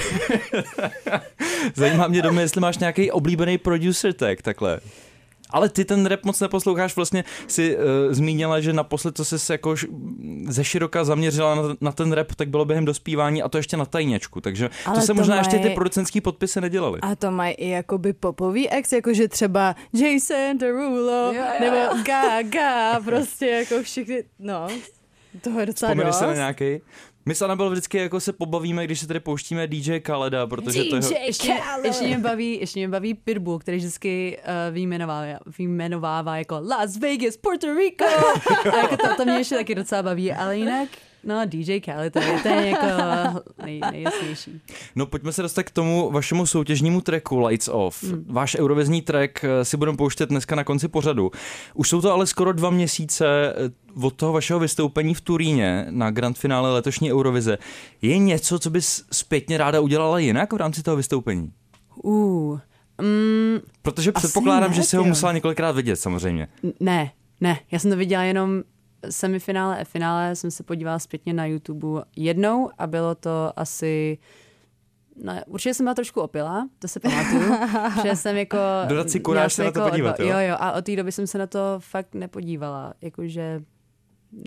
zajímá 1.75 2.07
mě 2.07 2.21
domy, 2.21 2.41
jestli 2.41 2.61
máš 2.61 2.77
nějaký 2.77 3.11
oblíbený 3.11 3.57
producer 3.57 4.13
tag, 4.13 4.41
takhle. 4.41 4.79
Ale 5.53 5.69
ty 5.69 5.85
ten 5.85 6.05
rap 6.05 6.25
moc 6.25 6.39
neposloucháš, 6.39 6.95
vlastně 6.95 7.23
si 7.47 7.77
uh, 7.77 7.83
zmínila, 8.09 8.59
že 8.59 8.73
naposled, 8.73 9.17
co 9.17 9.25
se 9.25 9.53
jako 9.53 9.75
ze 10.47 10.63
široka 10.63 11.03
zaměřila 11.03 11.55
na, 11.55 11.61
na 11.81 11.91
ten 11.91 12.11
rap, 12.11 12.35
tak 12.35 12.49
bylo 12.49 12.65
během 12.65 12.85
dospívání 12.85 13.43
a 13.43 13.49
to 13.49 13.57
ještě 13.57 13.77
na 13.77 13.85
tajněčku, 13.85 14.41
takže 14.41 14.69
Ale 14.85 14.95
to 14.95 15.01
se 15.01 15.07
to 15.07 15.13
možná 15.13 15.35
maj... 15.35 15.39
ještě 15.39 15.59
ty 15.59 15.69
producentský 15.75 16.21
podpisy 16.21 16.61
nedělali. 16.61 16.99
A 17.01 17.15
to 17.15 17.31
mají 17.31 17.53
i 17.53 17.69
jakoby 17.69 18.13
popový 18.13 18.69
ex, 18.69 18.91
jakože 18.91 19.27
třeba 19.27 19.75
Jason 19.93 20.57
Derulo, 20.57 21.31
yeah, 21.33 21.59
nebo 21.59 22.03
Gaga, 22.03 22.99
prostě 23.05 23.47
jako 23.47 23.83
všichni, 23.83 24.23
no. 24.39 24.67
Toho 25.41 25.59
je 25.59 25.65
docela 25.65 25.89
Vzpomeneš 25.89 26.11
dost. 26.11 26.19
se 26.19 26.27
na 26.27 26.33
nějaký? 26.33 26.81
My 27.25 27.35
s 27.35 27.41
Anabel 27.41 27.69
vždycky 27.69 27.97
jako 27.97 28.19
se 28.19 28.33
pobavíme, 28.33 28.85
když 28.85 28.99
se 28.99 29.07
tady 29.07 29.19
pouštíme 29.19 29.67
DJ 29.67 29.99
Khaleda, 29.99 30.47
protože 30.47 30.83
DJ 30.83 30.89
to 30.89 30.95
je... 30.95 31.25
Ještě, 31.25 31.57
ještě, 31.83 32.05
mě 32.07 32.17
baví, 32.17 32.59
ještě 32.59 32.79
mě 32.79 32.89
baví 32.89 33.13
Pitbull, 33.13 33.59
který 33.59 33.77
vždycky 33.77 34.37
uh, 34.37 34.73
vyjmenovává, 34.73 35.39
vyjmenovává 35.57 36.37
jako 36.37 36.61
Las 36.67 36.97
Vegas, 36.97 37.37
Puerto 37.37 37.73
Rico. 37.73 38.05
A 38.73 38.77
jako 38.77 38.97
to, 38.97 39.15
to 39.15 39.25
mě 39.25 39.33
ještě 39.33 39.55
taky 39.55 39.75
docela 39.75 40.03
baví, 40.03 40.31
ale 40.31 40.57
jinak 40.57 40.89
No, 41.23 41.45
DJ 41.45 41.79
Khaled, 41.79 42.13
to 42.13 42.19
je, 42.19 42.39
je 42.45 42.69
jako 42.69 42.85
nej, 43.65 43.81
nejjasnější. 43.91 44.61
No, 44.95 45.05
pojďme 45.05 45.33
se 45.33 45.41
dostat 45.41 45.63
k 45.63 45.71
tomu 45.71 46.11
vašemu 46.11 46.45
soutěžnímu 46.45 47.01
tracku 47.01 47.39
Lights 47.45 47.67
Off. 47.67 48.03
Hmm. 48.03 48.25
Váš 48.27 48.55
eurovizní 48.55 49.01
track 49.01 49.43
eh, 49.43 49.65
si 49.65 49.77
budeme 49.77 49.97
pouštět 49.97 50.29
dneska 50.29 50.55
na 50.55 50.63
konci 50.63 50.87
pořadu. 50.87 51.31
Už 51.73 51.89
jsou 51.89 52.01
to 52.01 52.13
ale 52.13 52.27
skoro 52.27 52.53
dva 52.53 52.69
měsíce 52.69 53.53
eh, 53.55 53.69
od 54.01 54.13
toho 54.13 54.33
vašeho 54.33 54.59
vystoupení 54.59 55.13
v 55.13 55.21
Turíně 55.21 55.85
na 55.89 56.11
grand 56.11 56.37
finále 56.37 56.73
letošní 56.73 57.13
Eurovize. 57.13 57.57
Je 58.01 58.17
něco, 58.17 58.59
co 58.59 58.69
bys 58.69 59.05
zpětně 59.11 59.57
ráda 59.57 59.79
udělala 59.79 60.19
jinak 60.19 60.53
v 60.53 60.57
rámci 60.57 60.83
toho 60.83 60.97
vystoupení? 60.97 61.51
Uh, 62.03 62.59
um, 63.01 63.59
Protože 63.81 64.11
předpokládám, 64.11 64.69
ne, 64.69 64.75
že 64.75 64.83
si 64.83 64.97
ho 64.97 65.03
musela 65.03 65.31
několikrát 65.31 65.71
vidět 65.71 65.95
samozřejmě. 65.95 66.47
Ne, 66.79 67.11
ne, 67.41 67.59
já 67.71 67.79
jsem 67.79 67.91
to 67.91 67.97
viděla 67.97 68.23
jenom 68.23 68.63
semifinále 69.09 69.81
a 69.81 69.83
finále 69.83 70.35
jsem 70.35 70.51
se 70.51 70.63
podívala 70.63 70.99
zpětně 70.99 71.33
na 71.33 71.45
YouTube 71.45 72.03
jednou 72.15 72.69
a 72.77 72.87
bylo 72.87 73.15
to 73.15 73.53
asi 73.55 74.17
No, 75.23 75.33
určitě 75.47 75.73
jsem 75.73 75.83
byla 75.83 75.93
trošku 75.93 76.21
opila, 76.21 76.67
to 76.79 76.87
se 76.87 76.99
pamatuju, 76.99 77.53
že 78.03 78.15
jsem 78.15 78.37
jako... 78.37 78.57
Dodat 78.87 79.09
si 79.09 79.19
kuráž 79.19 79.53
se 79.53 79.63
jako, 79.65 79.79
na 79.79 79.85
to 79.85 79.91
podívat, 79.91 80.19
jo? 80.19 80.27
Jo, 80.27 80.37
jo, 80.39 80.55
a 80.59 80.71
od 80.71 80.85
té 80.85 80.95
doby 80.95 81.11
jsem 81.11 81.27
se 81.27 81.37
na 81.37 81.47
to 81.47 81.59
fakt 81.79 82.15
nepodívala, 82.15 82.93
jakože 83.01 83.61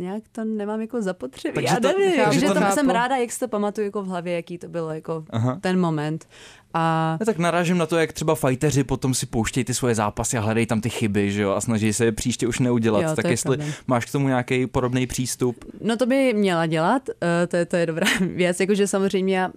nějak 0.01 0.23
to 0.33 0.45
nemám 0.45 0.81
jako 0.81 1.03
zapotřebí. 1.03 1.55
Takže 1.55 1.75
Já 1.75 1.93
nevím, 1.93 2.25
to, 2.25 2.33
že 2.33 2.47
to, 2.47 2.55
to 2.55 2.67
jsem 2.75 2.91
ráda, 2.91 3.17
jak 3.17 3.33
si 3.33 3.41
to 3.41 3.49
pamatuju 3.49 3.85
jako 3.85 4.03
v 4.03 4.07
hlavě, 4.07 4.35
jaký 4.35 4.59
to 4.59 4.69
bylo 4.69 4.91
jako 4.91 5.25
Aha. 5.31 5.59
ten 5.61 5.81
moment. 5.81 6.29
A... 6.75 7.17
No, 7.21 7.27
tak 7.27 7.39
narážím 7.39 7.79
na 7.79 7.87
to, 7.87 7.97
jak 7.97 8.13
třeba 8.13 8.35
fajteři 8.35 8.85
potom 8.85 9.15
si 9.15 9.27
pouštějí 9.27 9.65
ty 9.65 9.75
svoje 9.75 9.95
zápasy 9.95 10.39
a 10.39 10.41
hledají 10.41 10.67
tam 10.67 10.81
ty 10.81 10.91
chyby, 10.91 11.33
že 11.33 11.43
jo, 11.43 11.51
a 11.51 11.61
snaží 11.61 11.93
se 11.93 12.05
je 12.05 12.13
příště 12.13 12.47
už 12.47 12.59
neudělat. 12.59 13.03
Jo, 13.03 13.17
tak 13.17 13.25
je 13.25 13.31
jestli 13.31 13.57
problém. 13.57 13.75
máš 13.87 14.05
k 14.05 14.13
tomu 14.13 14.29
nějaký 14.29 14.67
podobný 14.67 15.07
přístup. 15.07 15.65
No 15.81 15.97
to 15.97 16.07
by 16.07 16.35
měla 16.35 16.67
dělat, 16.67 17.09
uh, 17.09 17.15
to, 17.49 17.57
je, 17.57 17.67
to 17.67 17.77
je 17.77 17.87
dobrá 17.87 18.07
věc, 18.21 18.61
jakože 18.61 18.87
samozřejmě 18.87 19.39
já, 19.39 19.51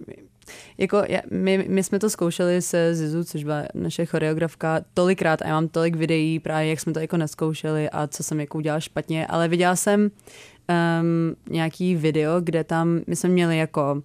jako 0.78 1.02
já, 1.08 1.20
my, 1.30 1.64
my 1.68 1.82
jsme 1.82 1.98
to 1.98 2.10
zkoušeli 2.10 2.62
se 2.62 2.94
Zizu, 2.94 3.24
což 3.24 3.44
byla 3.44 3.62
naše 3.74 4.06
choreografka, 4.06 4.80
tolikrát 4.94 5.42
a 5.42 5.46
já 5.46 5.54
mám 5.54 5.68
tolik 5.68 5.96
videí 5.96 6.38
právě, 6.38 6.68
jak 6.70 6.80
jsme 6.80 6.92
to 6.92 7.00
jako 7.00 7.16
neskoušeli 7.16 7.90
a 7.90 8.06
co 8.06 8.22
jsem 8.22 8.40
jako 8.40 8.58
udělala 8.58 8.80
špatně, 8.80 9.26
ale 9.26 9.48
viděla 9.48 9.76
jsem 9.76 10.00
um, 10.00 11.36
nějaký 11.50 11.96
video, 11.96 12.40
kde 12.40 12.64
tam, 12.64 13.00
my 13.06 13.16
jsme 13.16 13.28
měli 13.28 13.58
jako 13.58 14.02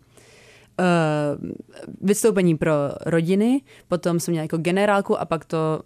uh, 0.79 1.49
vystoupení 2.01 2.57
pro 2.57 2.71
rodiny, 3.05 3.61
potom 3.87 4.19
jsem 4.19 4.31
měla 4.31 4.43
jako 4.43 4.57
generálku 4.57 5.19
a 5.19 5.25
pak 5.25 5.45
to 5.45 5.81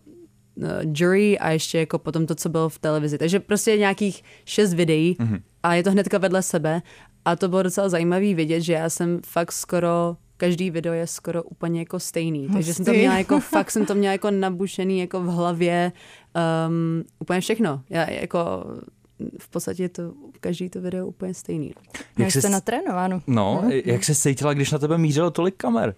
uh, 0.56 0.66
jury 0.94 1.40
a 1.40 1.50
ještě 1.50 1.80
jako 1.80 2.00
potom 2.00 2.26
to, 2.26 2.36
co 2.36 2.50
bylo 2.50 2.70
v 2.70 2.80
televizi. 2.80 3.18
Takže 3.18 3.40
prostě 3.40 3.78
nějakých 3.78 4.24
šest 4.46 4.74
videí 4.74 5.16
mm-hmm. 5.20 5.42
a 5.64 5.74
je 5.74 5.84
to 5.84 5.92
hnedka 5.92 6.18
vedle 6.18 6.42
sebe 6.42 6.82
a 7.26 7.36
to 7.36 7.48
bylo 7.48 7.64
docela 7.64 7.90
zajímavý 7.90 8.34
vidět, 8.34 8.62
že 8.62 8.74
já 8.74 8.90
jsem 8.90 9.20
fakt 9.26 9.52
skoro 9.52 10.18
každý 10.40 10.72
video 10.72 10.94
je 10.94 11.08
skoro 11.08 11.44
úplně 11.44 11.80
jako 11.80 12.00
stejný. 12.00 12.40
Hustý. 12.40 12.54
Takže 12.54 12.74
jsem 12.74 12.86
to 12.86 12.94
měla 12.94 13.18
jako, 13.18 13.40
fakt 13.56 13.72
jsem 13.72 13.86
to 13.86 13.96
měla 13.96 14.12
jako 14.12 14.32
nabušený 14.32 15.00
jako 15.00 15.22
v 15.22 15.26
hlavě 15.26 15.92
um, 16.68 17.04
úplně 17.20 17.42
všechno. 17.42 17.82
Já 17.90 18.10
jako 18.12 18.40
v 19.40 19.50
podstatě 19.50 19.84
je 19.84 19.90
to 19.90 20.14
každý 20.40 20.70
to 20.70 20.82
video 20.82 21.08
úplně 21.08 21.34
stejný. 21.34 21.74
Jak 22.18 22.32
jste 22.32 22.50
natrénováno. 22.50 23.22
No, 23.28 23.62
no, 23.64 23.70
jak 23.86 24.04
se 24.04 24.16
cítila, 24.16 24.54
když 24.54 24.72
na 24.72 24.80
tebe 24.80 24.98
mířilo 24.98 25.32
tolik 25.32 25.56
kamer? 25.58 25.96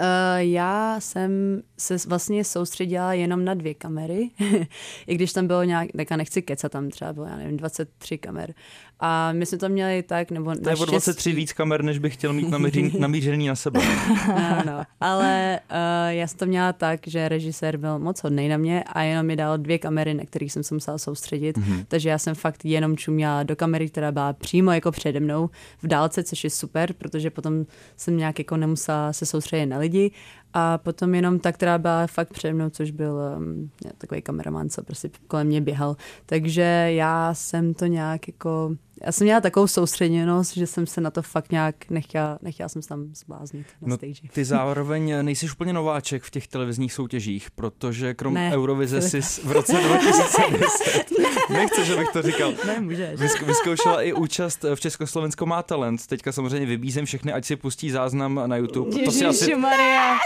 Uh, 0.00 0.06
já 0.36 1.00
jsem 1.00 1.62
se 1.78 1.96
vlastně 2.06 2.44
soustředila 2.44 3.12
jenom 3.12 3.44
na 3.44 3.54
dvě 3.54 3.74
kamery, 3.74 4.30
i 5.06 5.14
když 5.14 5.32
tam 5.32 5.46
bylo 5.46 5.64
nějak, 5.64 5.88
tak 5.96 6.10
já 6.10 6.16
nechci 6.16 6.42
kecat, 6.42 6.72
tam 6.72 6.90
třeba 6.90 7.12
bylo, 7.12 7.26
já 7.26 7.36
nevím, 7.36 7.56
23 7.56 8.18
kamer. 8.18 8.54
A 9.00 9.32
my 9.32 9.46
jsme 9.46 9.58
to 9.58 9.68
měli 9.68 10.02
tak, 10.02 10.30
nebo 10.30 10.54
To 10.54 10.68
je 10.68 10.76
o 10.76 10.84
23 10.84 11.32
víc 11.32 11.52
kamer, 11.52 11.82
než 11.82 11.98
bych 11.98 12.14
chtěl 12.14 12.32
mít 12.32 12.48
namířený, 12.48 12.92
namířený 12.98 13.46
na 13.46 13.54
sebe. 13.54 13.80
no, 14.28 14.62
no. 14.66 14.82
Ale 15.00 15.60
uh, 15.70 15.76
já 16.08 16.26
jsem 16.26 16.38
to 16.38 16.46
měla 16.46 16.72
tak, 16.72 17.00
že 17.06 17.28
režisér 17.28 17.76
byl 17.76 17.98
moc 17.98 18.22
hodný 18.22 18.48
na 18.48 18.56
mě 18.56 18.84
a 18.84 19.02
jenom 19.02 19.26
mi 19.26 19.36
dal 19.36 19.58
dvě 19.58 19.78
kamery, 19.78 20.14
na 20.14 20.24
kterých 20.24 20.52
jsem 20.52 20.62
se 20.62 20.74
musela 20.74 20.98
soustředit. 20.98 21.58
Mm-hmm. 21.58 21.84
Takže 21.88 22.08
já 22.08 22.18
jsem 22.18 22.34
fakt 22.34 22.64
jenom 22.64 22.96
čuměla 22.96 23.42
do 23.42 23.56
kamery, 23.56 23.88
která 23.88 24.12
byla 24.12 24.32
přímo 24.32 24.72
jako 24.72 24.92
přede 24.92 25.20
mnou 25.20 25.50
v 25.82 25.86
dálce, 25.86 26.22
což 26.22 26.44
je 26.44 26.50
super, 26.50 26.92
protože 26.92 27.30
potom 27.30 27.66
jsem 27.96 28.16
nějak 28.16 28.38
jako 28.38 28.56
nemusela 28.56 29.12
se 29.12 29.26
soustředit 29.26 29.66
na 29.74 29.82
lidi 29.82 30.14
A 30.56 30.78
potom 30.78 31.14
jenom 31.14 31.38
ta, 31.38 31.52
která 31.52 31.78
byla 31.78 32.06
fakt 32.06 32.32
přede 32.32 32.54
mnou, 32.54 32.70
což 32.70 32.90
byl 32.90 33.18
um, 33.36 33.70
takový 33.98 34.22
kameraman, 34.22 34.68
co 34.68 34.82
prostě 34.82 35.10
kolem 35.26 35.46
mě 35.46 35.60
běhal. 35.60 35.96
Takže 36.26 36.62
já 36.90 37.34
jsem 37.34 37.74
to 37.74 37.86
nějak 37.86 38.28
jako 38.28 38.76
já 39.06 39.12
jsem 39.12 39.24
měla 39.24 39.40
takovou 39.40 39.66
soustředěnost, 39.66 40.56
že 40.56 40.66
jsem 40.66 40.86
se 40.86 41.00
na 41.00 41.10
to 41.10 41.22
fakt 41.22 41.52
nějak 41.52 41.90
nechtěla, 41.90 42.38
nechtěla 42.42 42.68
jsem 42.68 42.82
se 42.82 42.88
tam 42.88 43.14
zbláznit 43.14 43.66
na 43.82 43.88
no, 43.88 43.96
stage. 43.96 44.28
Ty 44.32 44.44
zároveň 44.44 45.14
nejsi 45.22 45.50
úplně 45.50 45.72
nováček 45.72 46.22
v 46.22 46.30
těch 46.30 46.48
televizních 46.48 46.92
soutěžích, 46.92 47.50
protože 47.50 48.14
krom 48.14 48.34
ne, 48.34 48.50
Eurovize 48.54 49.02
si 49.02 49.20
v 49.20 49.52
roce 49.52 49.72
2010, 49.72 51.04
nechce, 51.50 51.84
že 51.84 51.96
bych 51.96 52.08
to 52.12 52.22
říkal, 52.22 52.52
ne, 52.66 52.80
můžeš. 52.80 53.20
vyzkoušela 53.46 54.02
i 54.02 54.12
účast 54.12 54.64
v 54.74 54.80
Československo 54.80 55.46
má 55.46 55.62
talent. 55.62 56.06
Teďka 56.06 56.32
samozřejmě 56.32 56.66
vybízím 56.66 57.04
všechny, 57.04 57.32
ať 57.32 57.44
si 57.44 57.56
pustí 57.56 57.90
záznam 57.90 58.40
na 58.46 58.56
YouTube. 58.56 59.04
to 59.04 59.10
si 59.10 59.24
asi, 59.24 59.50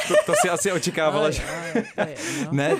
to, 0.08 0.14
to 0.26 0.32
si 0.42 0.50
asi 0.50 0.72
očekávala, 0.72 1.30
že... 1.30 1.42
No. 2.44 2.48
ne, 2.50 2.76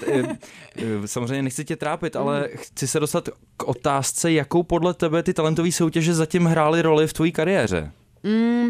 samozřejmě 1.07 1.42
nechci 1.42 1.64
tě 1.64 1.76
trápit, 1.76 2.16
ale 2.16 2.49
chci 2.54 2.88
se 2.88 3.00
dostat 3.00 3.28
k 3.57 3.62
otázce, 3.62 4.33
jakou 4.33 4.62
podle 4.62 4.95
tebe 4.95 5.23
ty 5.23 5.35
talentové 5.35 5.73
soutěže 5.73 6.14
zatím 6.14 6.45
hrály 6.45 6.83
roli 6.83 7.07
v 7.07 7.12
tvojí 7.12 7.33
kariéře? 7.33 7.92
Mm, 8.23 8.68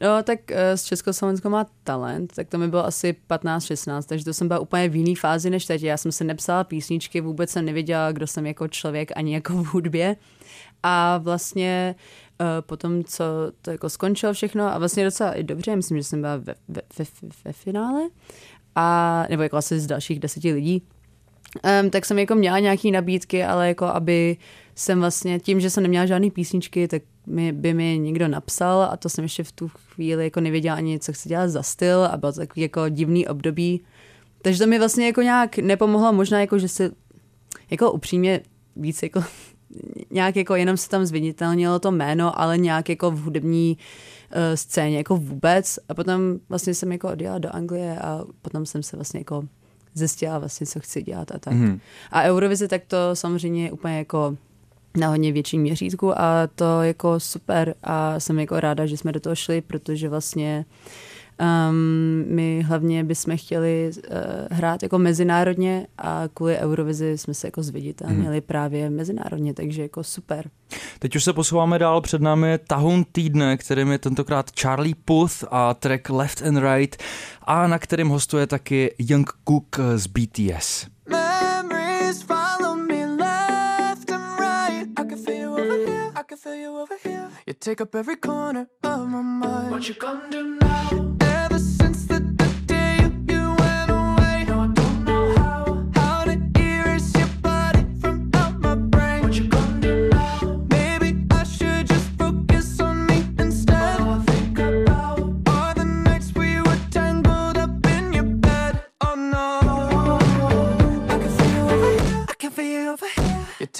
no, 0.00 0.22
tak 0.22 0.38
uh, 0.50 0.56
z 0.74 0.84
Československo 0.84 1.50
má 1.50 1.66
talent, 1.84 2.32
tak 2.34 2.48
to 2.48 2.58
mi 2.58 2.68
bylo 2.68 2.86
asi 2.86 3.16
15-16, 3.30 4.02
takže 4.02 4.24
to 4.24 4.34
jsem 4.34 4.48
byla 4.48 4.60
úplně 4.60 4.88
v 4.88 4.96
jiný 4.96 5.14
fázi 5.14 5.50
než 5.50 5.66
teď. 5.66 5.82
Já 5.82 5.96
jsem 5.96 6.12
se 6.12 6.24
nepsala 6.24 6.64
písničky, 6.64 7.20
vůbec 7.20 7.50
jsem 7.50 7.64
nevěděla, 7.64 8.12
kdo 8.12 8.26
jsem 8.26 8.46
jako 8.46 8.68
člověk, 8.68 9.10
ani 9.16 9.34
jako 9.34 9.52
v 9.52 9.66
hudbě. 9.66 10.16
A 10.82 11.18
vlastně 11.18 11.94
potom, 12.60 13.04
co 13.04 13.24
to 13.62 13.70
jako 13.70 13.90
skončilo 13.90 14.32
všechno, 14.32 14.74
a 14.74 14.78
vlastně 14.78 15.04
docela 15.04 15.32
i 15.32 15.42
dobře, 15.42 15.76
myslím, 15.76 15.98
že 15.98 16.04
jsem 16.04 16.20
byla 16.20 16.36
ve, 16.36 16.54
ve, 16.68 16.82
ve, 16.98 17.04
ve 17.44 17.52
finále, 17.52 18.08
a, 18.74 19.26
nebo 19.30 19.42
jako 19.42 19.56
asi 19.56 19.80
z 19.80 19.86
dalších 19.86 20.20
deseti 20.20 20.52
lidí, 20.52 20.82
um, 21.82 21.90
tak 21.90 22.04
jsem 22.04 22.18
jako 22.18 22.34
měla 22.34 22.58
nějaké 22.58 22.90
nabídky, 22.90 23.44
ale 23.44 23.68
jako 23.68 23.84
aby 23.84 24.36
jsem 24.74 25.00
vlastně 25.00 25.40
tím, 25.40 25.60
že 25.60 25.70
jsem 25.70 25.82
neměla 25.82 26.06
žádný 26.06 26.30
písničky, 26.30 26.88
tak 26.88 27.02
mi, 27.26 27.52
by 27.52 27.74
mi 27.74 27.98
někdo 27.98 28.28
napsal 28.28 28.82
a 28.82 28.96
to 28.96 29.08
jsem 29.08 29.24
ještě 29.24 29.44
v 29.44 29.52
tu 29.52 29.68
chvíli 29.68 30.24
jako 30.24 30.40
nevěděla 30.40 30.76
ani, 30.76 30.98
co 30.98 31.12
chci 31.12 31.28
dělat 31.28 31.48
za 31.48 31.62
styl 31.62 32.04
a 32.04 32.16
bylo 32.16 32.32
to 32.32 32.40
takový 32.40 32.62
jako 32.62 32.88
divný 32.88 33.28
období. 33.28 33.80
Takže 34.42 34.58
to 34.58 34.66
mi 34.66 34.78
vlastně 34.78 35.06
jako 35.06 35.22
nějak 35.22 35.58
nepomohlo, 35.58 36.12
možná 36.12 36.40
jako, 36.40 36.58
že 36.58 36.68
se 36.68 36.90
jako 37.70 37.92
upřímně 37.92 38.40
víc 38.76 39.02
jako 39.02 39.24
nějak 40.10 40.36
jako 40.36 40.54
jenom 40.54 40.76
se 40.76 40.88
tam 40.88 41.06
zviditelnilo 41.06 41.78
to 41.78 41.90
jméno, 41.90 42.40
ale 42.40 42.58
nějak 42.58 42.88
jako 42.88 43.10
v 43.10 43.20
hudební 43.20 43.76
uh, 43.78 44.36
scéně 44.54 44.96
jako 44.96 45.16
vůbec 45.16 45.78
a 45.88 45.94
potom 45.94 46.20
vlastně 46.48 46.74
jsem 46.74 46.92
jako 46.92 47.08
odjela 47.08 47.38
do 47.38 47.54
Anglie 47.54 47.98
a 47.98 48.24
potom 48.42 48.66
jsem 48.66 48.82
se 48.82 48.96
vlastně 48.96 49.20
jako 49.20 49.44
zjistila 49.94 50.38
vlastně, 50.38 50.66
co 50.66 50.80
chci 50.80 51.02
dělat 51.02 51.30
a 51.34 51.38
tak. 51.38 51.52
Mm. 51.52 51.80
A 52.10 52.22
Eurovize 52.22 52.68
tak 52.68 52.82
to 52.86 52.96
samozřejmě 53.14 53.64
je 53.64 53.72
úplně 53.72 53.98
jako 53.98 54.36
na 54.96 55.08
hodně 55.08 55.32
větší 55.32 55.58
měřítku 55.58 56.20
a 56.20 56.48
to 56.54 56.82
jako 56.82 57.20
super 57.20 57.74
a 57.82 58.20
jsem 58.20 58.38
jako 58.38 58.60
ráda, 58.60 58.86
že 58.86 58.96
jsme 58.96 59.12
do 59.12 59.20
toho 59.20 59.34
šli, 59.34 59.60
protože 59.60 60.08
vlastně 60.08 60.64
um, 61.40 62.24
my 62.26 62.62
hlavně 62.62 63.04
bychom 63.04 63.36
chtěli 63.36 63.90
uh, 63.96 64.16
hrát 64.50 64.82
jako 64.82 64.98
mezinárodně 64.98 65.86
a 65.98 66.24
kvůli 66.34 66.58
Eurovizi 66.58 67.18
jsme 67.18 67.34
se 67.34 67.46
jako 67.46 67.62
zviditelnili 67.62 68.36
hmm. 68.36 68.46
právě 68.46 68.90
mezinárodně, 68.90 69.54
takže 69.54 69.82
jako 69.82 70.04
super. 70.04 70.50
Teď 70.98 71.16
už 71.16 71.24
se 71.24 71.32
posouváme 71.32 71.78
dál, 71.78 72.00
před 72.00 72.22
námi 72.22 72.48
je 72.48 72.58
tahun 72.58 73.04
týdne, 73.12 73.56
kterým 73.56 73.92
je 73.92 73.98
tentokrát 73.98 74.50
Charlie 74.60 74.94
Puth 75.04 75.44
a 75.50 75.74
track 75.74 76.10
Left 76.10 76.42
and 76.42 76.58
Right 76.58 77.02
a 77.42 77.66
na 77.66 77.78
kterým 77.78 78.08
hostuje 78.08 78.46
taky 78.46 78.94
Young 78.98 79.30
Cook 79.48 79.80
z 79.96 80.06
BTS. 80.06 80.86
Memories 81.08 82.22
follow 82.22 82.76
me 82.76 83.06
left 83.06 84.10
and 84.10 84.40
right 84.40 84.88
I 85.00 85.04
can 85.08 85.18
feel 85.24 85.40
you 85.40 85.52
over 85.52 85.86
here, 85.86 86.10
I 86.14 86.22
can 86.28 86.38
feel 86.38 86.54
you 86.54 86.82
over 86.82 86.96
here 87.04 87.28
You 87.46 87.54
take 87.58 87.82
up 87.82 87.94
every 87.94 88.16
corner 88.16 88.66
of 88.84 89.08
my 89.08 89.22
mind 89.22 89.70
What 89.70 89.88
you 89.88 89.94
gonna 90.00 90.30
do 90.30 90.58
now? 90.60 91.09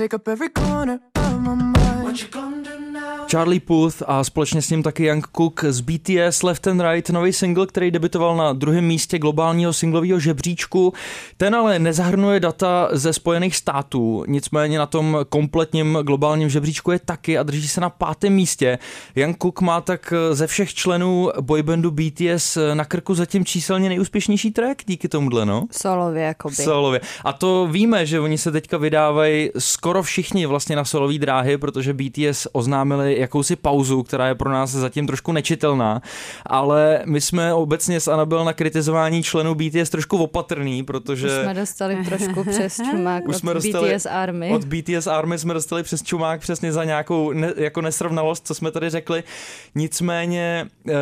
Take 0.01 0.15
up 0.15 0.27
every 0.29 0.49
corner 0.49 0.99
Charlie 3.31 3.61
Puth 3.61 4.03
a 4.07 4.25
společně 4.25 4.63
s 4.63 4.71
ním 4.71 4.83
taky 4.83 5.05
Young 5.05 5.27
Cook 5.37 5.65
z 5.69 5.81
BTS 5.81 6.43
Left 6.43 6.67
and 6.67 6.81
Right, 6.81 7.11
nový 7.11 7.33
single, 7.33 7.67
který 7.67 7.91
debitoval 7.91 8.37
na 8.37 8.53
druhém 8.53 8.85
místě 8.85 9.19
globálního 9.19 9.73
singlového 9.73 10.21
žebříčku. 10.21 10.93
Ten 11.37 11.55
ale 11.55 11.79
nezahrnuje 11.79 12.41
data 12.41 12.89
ze 12.93 13.13
Spojených 13.13 13.57
států, 13.57 14.25
nicméně 14.29 14.79
na 14.79 14.87
tom 14.87 15.19
kompletním 15.29 15.99
globálním 16.03 16.49
žebříčku 16.49 16.91
je 16.91 16.99
taky 16.99 17.39
a 17.39 17.43
drží 17.43 17.69
se 17.69 17.81
na 17.81 17.91
pátém 17.91 18.33
místě. 18.33 18.79
Young 19.17 19.37
Cook 19.43 19.61
má 19.61 19.81
tak 19.81 20.13
ze 20.33 20.47
všech 20.47 20.75
členů 20.75 21.31
boybandu 21.41 21.91
BTS 21.91 22.59
na 22.75 22.85
krku 22.85 23.15
zatím 23.15 23.45
číselně 23.45 23.89
nejúspěšnější 23.89 24.51
track 24.51 24.83
díky 24.87 25.09
tomuhle, 25.09 25.47
no? 25.47 25.65
Solově, 25.71 26.23
jakoby. 26.23 26.55
Solově. 26.55 27.01
A 27.25 27.33
to 27.33 27.69
víme, 27.71 28.07
že 28.07 28.21
oni 28.21 28.39
se 28.39 28.53
teďka 28.53 28.77
vydávají 28.77 29.51
skoro 29.59 30.03
všichni 30.03 30.47
vlastně 30.47 30.77
na 30.77 30.85
solový 30.85 31.19
dráhy, 31.19 31.59
protože 31.59 31.95
BTS 31.95 32.47
oznámili 32.53 33.20
jakousi 33.21 33.57
pauzu, 33.57 34.03
která 34.03 34.29
je 34.29 34.35
pro 34.35 34.51
nás 34.51 34.71
zatím 34.71 35.07
trošku 35.07 35.33
nečitelná, 35.33 36.03
ale 36.47 37.03
my 37.07 37.21
jsme 37.21 37.55
obecně 37.55 38.01
s 38.01 38.09
Anabel 38.09 38.45
na 38.45 38.53
kritizování 38.53 39.23
členů 39.23 39.55
BTS 39.55 39.91
trošku 39.91 40.19
opatrný, 40.19 40.83
protože... 40.83 41.27
Už 41.27 41.43
jsme 41.43 41.55
dostali 41.55 42.05
trošku 42.05 42.45
přes 42.45 42.77
čumák 42.91 43.29
Už 43.29 43.37
jsme 43.37 43.51
od 43.51 43.55
dostali, 43.55 43.95
BTS 43.95 44.07
Army. 44.07 44.51
Od 44.55 44.65
BTS 44.65 45.07
Army 45.07 45.39
jsme 45.39 45.55
dostali 45.55 45.83
přes 45.83 46.03
čumák 46.03 46.41
přesně 46.41 46.73
za 46.73 46.85
nějakou 46.85 47.33
ne, 47.33 47.53
jako 47.57 47.81
nesrovnalost, 47.81 48.47
co 48.47 48.55
jsme 48.55 48.71
tady 48.71 48.91
řekli. 48.91 49.23
Nicméně 49.75 50.67
eh, 50.89 50.93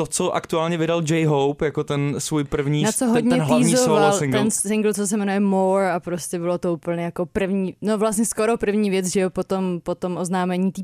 to, 0.00 0.06
co 0.06 0.34
aktuálně 0.34 0.78
vydal 0.78 1.02
J-Hope, 1.10 1.64
jako 1.64 1.84
ten 1.84 2.14
svůj 2.18 2.44
první, 2.44 2.82
Na 2.82 2.92
co 2.92 3.06
hodně 3.06 3.30
ten, 3.30 3.38
ten 3.38 3.40
hlavní 3.40 3.76
solo 3.76 4.12
single. 4.12 4.40
ten 4.40 4.50
single, 4.50 4.94
co 4.94 5.06
se 5.06 5.16
jmenuje 5.16 5.40
More 5.40 5.92
a 5.92 6.00
prostě 6.00 6.38
bylo 6.38 6.58
to 6.58 6.72
úplně 6.72 7.04
jako 7.04 7.26
první, 7.26 7.76
no 7.82 7.98
vlastně 7.98 8.24
skoro 8.24 8.56
první 8.56 8.90
věc, 8.90 9.06
že 9.06 9.20
jo, 9.20 9.30
potom, 9.30 9.80
potom 9.82 10.16
oznámení 10.16 10.72
té 10.72 10.82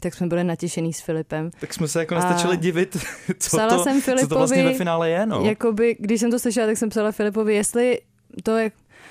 tak 0.00 0.14
jsme 0.14 0.26
byli 0.26 0.44
natěšený 0.44 0.92
s 0.92 1.00
Filipem. 1.00 1.50
Tak 1.60 1.74
jsme 1.74 1.88
se 1.88 1.98
jako 1.98 2.14
nestačili 2.14 2.56
divit, 2.56 2.96
co 3.38 3.58
to, 3.68 3.82
jsem 3.82 4.00
Filipovi, 4.00 4.22
co 4.22 4.28
to 4.28 4.38
vlastně 4.38 4.64
ve 4.64 4.74
finále 4.74 5.10
je, 5.10 5.26
no. 5.26 5.44
Jakoby, 5.44 5.96
když 5.98 6.20
jsem 6.20 6.30
to 6.30 6.38
slyšela, 6.38 6.66
tak 6.66 6.76
jsem 6.76 6.88
psala 6.88 7.12
Filipovi, 7.12 7.54
jestli 7.54 8.00
to 8.42 8.56
je... 8.56 8.70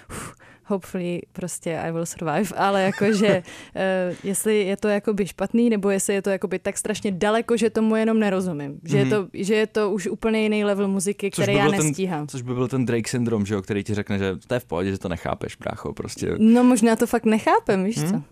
Uf, 0.10 0.34
hopefully 0.65 1.22
prostě 1.34 1.79
I 1.79 1.91
will 1.91 2.05
survive, 2.05 2.50
ale 2.58 2.84
jakože 2.84 3.43
uh, 3.75 4.15
jestli 4.24 4.63
je 4.63 4.77
to 4.77 4.88
jakoby 4.88 5.27
špatný, 5.27 5.70
nebo 5.70 5.89
jestli 5.89 6.13
je 6.13 6.22
to 6.22 6.29
jakoby 6.29 6.60
tak 6.60 6.77
strašně 6.77 7.12
daleko, 7.12 7.58
že 7.58 7.70
tomu 7.70 7.96
jenom 7.96 8.20
nerozumím. 8.20 8.79
Že, 8.84 8.98
mm-hmm. 8.98 9.00
je, 9.00 9.05
mhm. 9.05 9.10
to, 9.10 9.27
že 9.34 9.55
je 9.55 9.67
to 9.67 9.91
už 9.91 10.08
úplně 10.08 10.41
jiný 10.41 10.63
level 10.63 10.88
muziky, 10.88 11.32
což 11.32 11.43
který 11.43 11.53
by 11.53 11.60
já 11.60 11.67
nestíhám. 11.67 12.20
Ten, 12.20 12.27
což 12.27 12.41
by 12.41 12.53
byl 12.53 12.67
ten 12.67 12.86
Drake 12.86 13.10
syndrom, 13.10 13.46
že 13.46 13.53
jo, 13.53 13.62
který 13.62 13.84
ti 13.84 13.93
řekne, 13.93 14.20
že 14.20 14.36
to 14.48 14.53
je 14.53 14.60
v 14.60 14.65
pohodě, 14.65 14.91
že 14.91 14.98
to 14.98 15.10
nechápeš, 15.10 15.55
brácho, 15.55 15.93
prostě. 15.93 16.36
No 16.38 16.63
možná 16.63 16.96
to 16.96 17.08
fakt 17.08 17.25
nechápem, 17.25 17.84
víš 17.84 17.98
hmm? 17.98 18.10
co? 18.10 18.24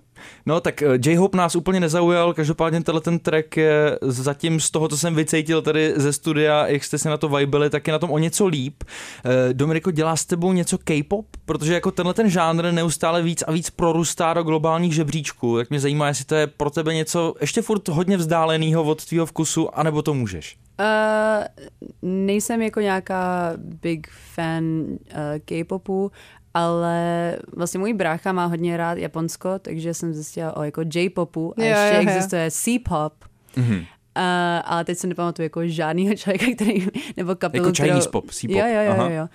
No 0.46 0.62
tak 0.62 0.82
eh, 0.82 1.00
J-Hope 1.06 1.38
nás 1.38 1.56
úplně 1.56 1.80
nezaujal, 1.80 2.34
každopádně 2.34 2.84
tenhle 2.84 3.02
ten 3.02 3.20
track 3.20 3.58
je 3.58 4.00
zatím 4.02 4.60
z 4.60 4.72
toho, 4.72 4.88
co 4.88 4.98
jsem 4.98 5.16
vycítil 5.16 5.62
tady 5.62 5.94
ze 5.96 6.14
studia, 6.14 6.68
jak 6.68 6.84
jste 6.84 6.98
si 6.98 7.08
na 7.08 7.18
to 7.18 7.30
vibili, 7.30 7.70
tak 7.70 7.88
je 7.88 7.94
na 7.94 8.00
tom 8.00 8.12
o 8.12 8.18
něco 8.18 8.48
líp. 8.48 8.84
Eh, 9.26 9.54
Dominiko, 9.54 9.92
dělá 9.92 10.16
s 10.16 10.26
tebou 10.26 10.54
něco 10.54 10.78
K-pop? 10.78 11.26
Protože 11.46 11.74
jako 11.74 11.92
tenhle 11.92 12.14
ten 12.14 12.30
žánr 12.30 12.72
neustále 12.72 13.22
víc 13.22 13.44
a 13.48 13.52
víc 13.52 13.70
prorůstá 13.70 14.34
do 14.34 14.44
globálních 14.44 14.96
žebříčků, 14.96 15.58
tak 15.58 15.70
mě 15.70 15.80
zajímá, 15.80 16.08
jestli 16.08 16.26
to 16.26 16.36
je 16.36 16.48
pro 16.48 16.70
tebe 16.70 16.94
něco 16.94 17.34
ještě 17.42 17.62
furt 17.62 17.88
hodně 17.88 18.18
vzdáleného 18.18 18.84
od 18.84 19.06
tvýho 19.06 19.26
vkusu, 19.26 19.80
anebo 19.80 20.02
to 20.02 20.14
můžeš. 20.14 20.58
Uh, 20.80 21.46
nejsem 22.02 22.62
jako 22.62 22.80
nějaká 22.80 23.54
big 23.58 24.08
fan 24.34 24.64
uh, 24.64 24.98
K-popu, 25.46 26.12
ale 26.54 27.38
vlastně 27.56 27.80
můj 27.80 27.94
brácha 27.94 28.32
má 28.32 28.46
hodně 28.46 28.78
rád 28.78 28.98
Japonsko, 28.98 29.60
takže 29.60 29.94
jsem 29.94 30.14
zjistila 30.14 30.58
o 30.58 30.64
jako 30.64 30.82
J-popu 30.94 31.54
a 31.58 31.64
jo, 31.64 31.68
ještě 31.68 31.96
jo, 31.96 32.02
existuje 32.02 32.52
C-pop. 32.52 33.14
Mm-hmm. 33.56 33.80
Uh, 34.18 34.24
ale 34.66 34.86
teď 34.86 34.98
se 34.98 35.08
nepamatuju 35.08 35.44
jako 35.44 35.68
žádného 35.68 36.16
člověka, 36.16 36.46
který, 36.56 36.88
nebo 37.18 37.36
kapelu, 37.36 37.66
Jako 37.66 37.76
Chinese 37.76 38.00
kterou... 38.00 38.12
pop, 38.12 38.32
C-pop. 38.32 38.58
Jo, 38.58 38.66
jo, 38.68 38.96
jo, 38.98 39.10
jo. 39.10 39.28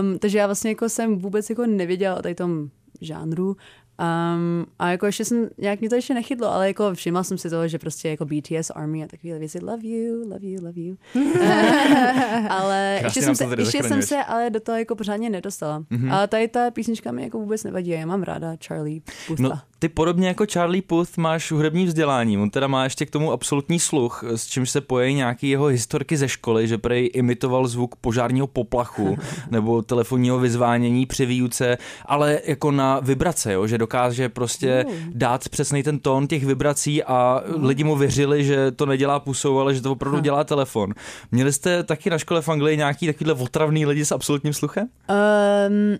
Um, 0.00 0.18
takže 0.18 0.38
já 0.38 0.46
vlastně 0.46 0.70
jako 0.70 0.88
jsem 0.88 1.18
vůbec 1.18 1.50
jako 1.50 1.66
nevěděla 1.66 2.16
o 2.16 2.22
tady 2.22 2.34
tom 2.34 2.68
žánru 3.00 3.56
Um, 3.98 4.66
a 4.78 4.90
jako 4.90 5.06
ještě 5.06 5.24
jsem, 5.24 5.48
nějak 5.58 5.80
mě 5.80 5.88
to 5.88 5.94
ještě 5.94 6.14
nechytlo, 6.14 6.52
ale 6.52 6.66
jako 6.66 6.94
všimla 6.94 7.24
jsem 7.24 7.38
si 7.38 7.50
toho, 7.50 7.68
že 7.68 7.78
prostě 7.78 8.08
jako 8.08 8.24
BTS 8.24 8.70
Army 8.74 9.04
a 9.04 9.06
takové 9.06 9.38
věci, 9.38 9.58
love 9.58 9.86
you, 9.86 10.28
love 10.28 10.46
you, 10.46 10.64
love 10.64 10.80
you. 10.80 10.96
ale 12.48 13.00
ještě, 13.04 13.22
jsem, 13.22 13.36
se, 13.36 13.46
ještě 13.58 13.82
jsem 13.82 14.02
se 14.02 14.24
ale 14.24 14.50
do 14.50 14.60
toho 14.60 14.78
jako 14.78 14.96
pořádně 14.96 15.30
nedostala. 15.30 15.80
Mm-hmm. 15.80 16.14
A 16.14 16.26
tady 16.26 16.48
ta 16.48 16.70
písnička 16.70 17.12
mi 17.12 17.22
jako 17.22 17.38
vůbec 17.38 17.64
nevadí, 17.64 17.90
já 17.90 18.06
mám 18.06 18.22
ráda 18.22 18.56
Charlie 18.66 19.00
Puth. 19.26 19.38
No, 19.38 19.52
ty 19.78 19.88
podobně 19.88 20.28
jako 20.28 20.46
Charlie 20.52 20.82
Puth 20.82 21.16
máš 21.16 21.52
hudební 21.52 21.86
vzdělání, 21.86 22.38
on 22.38 22.50
teda 22.50 22.66
má 22.66 22.84
ještě 22.84 23.06
k 23.06 23.10
tomu 23.10 23.32
absolutní 23.32 23.80
sluch, 23.80 24.24
s 24.36 24.46
čímž 24.46 24.70
se 24.70 24.80
pojí 24.80 25.14
nějaký 25.14 25.48
jeho 25.50 25.66
historky 25.66 26.16
ze 26.16 26.28
školy, 26.28 26.68
že 26.68 26.78
prej 26.78 27.10
imitoval 27.14 27.66
zvuk 27.66 27.96
požárního 27.96 28.46
poplachu 28.46 29.18
nebo 29.50 29.82
telefonního 29.82 30.38
vyzvánění 30.38 31.06
při 31.06 31.26
výuce, 31.26 31.78
ale 32.06 32.40
jako 32.44 32.70
na 32.70 33.00
vibrace, 33.00 33.52
jo, 33.52 33.66
že 33.66 33.78
dokáže 33.78 34.28
prostě 34.28 34.84
dát 35.08 35.48
přesný 35.48 35.82
ten 35.82 35.98
tón 35.98 36.26
těch 36.26 36.44
vibrací 36.44 37.02
a 37.02 37.42
lidi 37.62 37.84
mu 37.84 37.96
věřili, 37.96 38.44
že 38.44 38.70
to 38.70 38.86
nedělá 38.86 39.20
pusou, 39.20 39.58
ale 39.58 39.74
že 39.74 39.82
to 39.82 39.92
opravdu 39.92 40.20
dělá 40.20 40.44
telefon. 40.44 40.94
Měli 41.32 41.52
jste 41.52 41.82
taky 41.82 42.10
na 42.10 42.18
škole 42.18 42.42
v 42.42 42.48
Anglii 42.48 42.76
nějaký 42.76 43.06
takovýhle 43.06 43.34
otravný 43.34 43.86
lidi 43.86 44.04
s 44.04 44.12
absolutním 44.12 44.52
sluchem? 44.52 44.88
Um, 45.08 45.98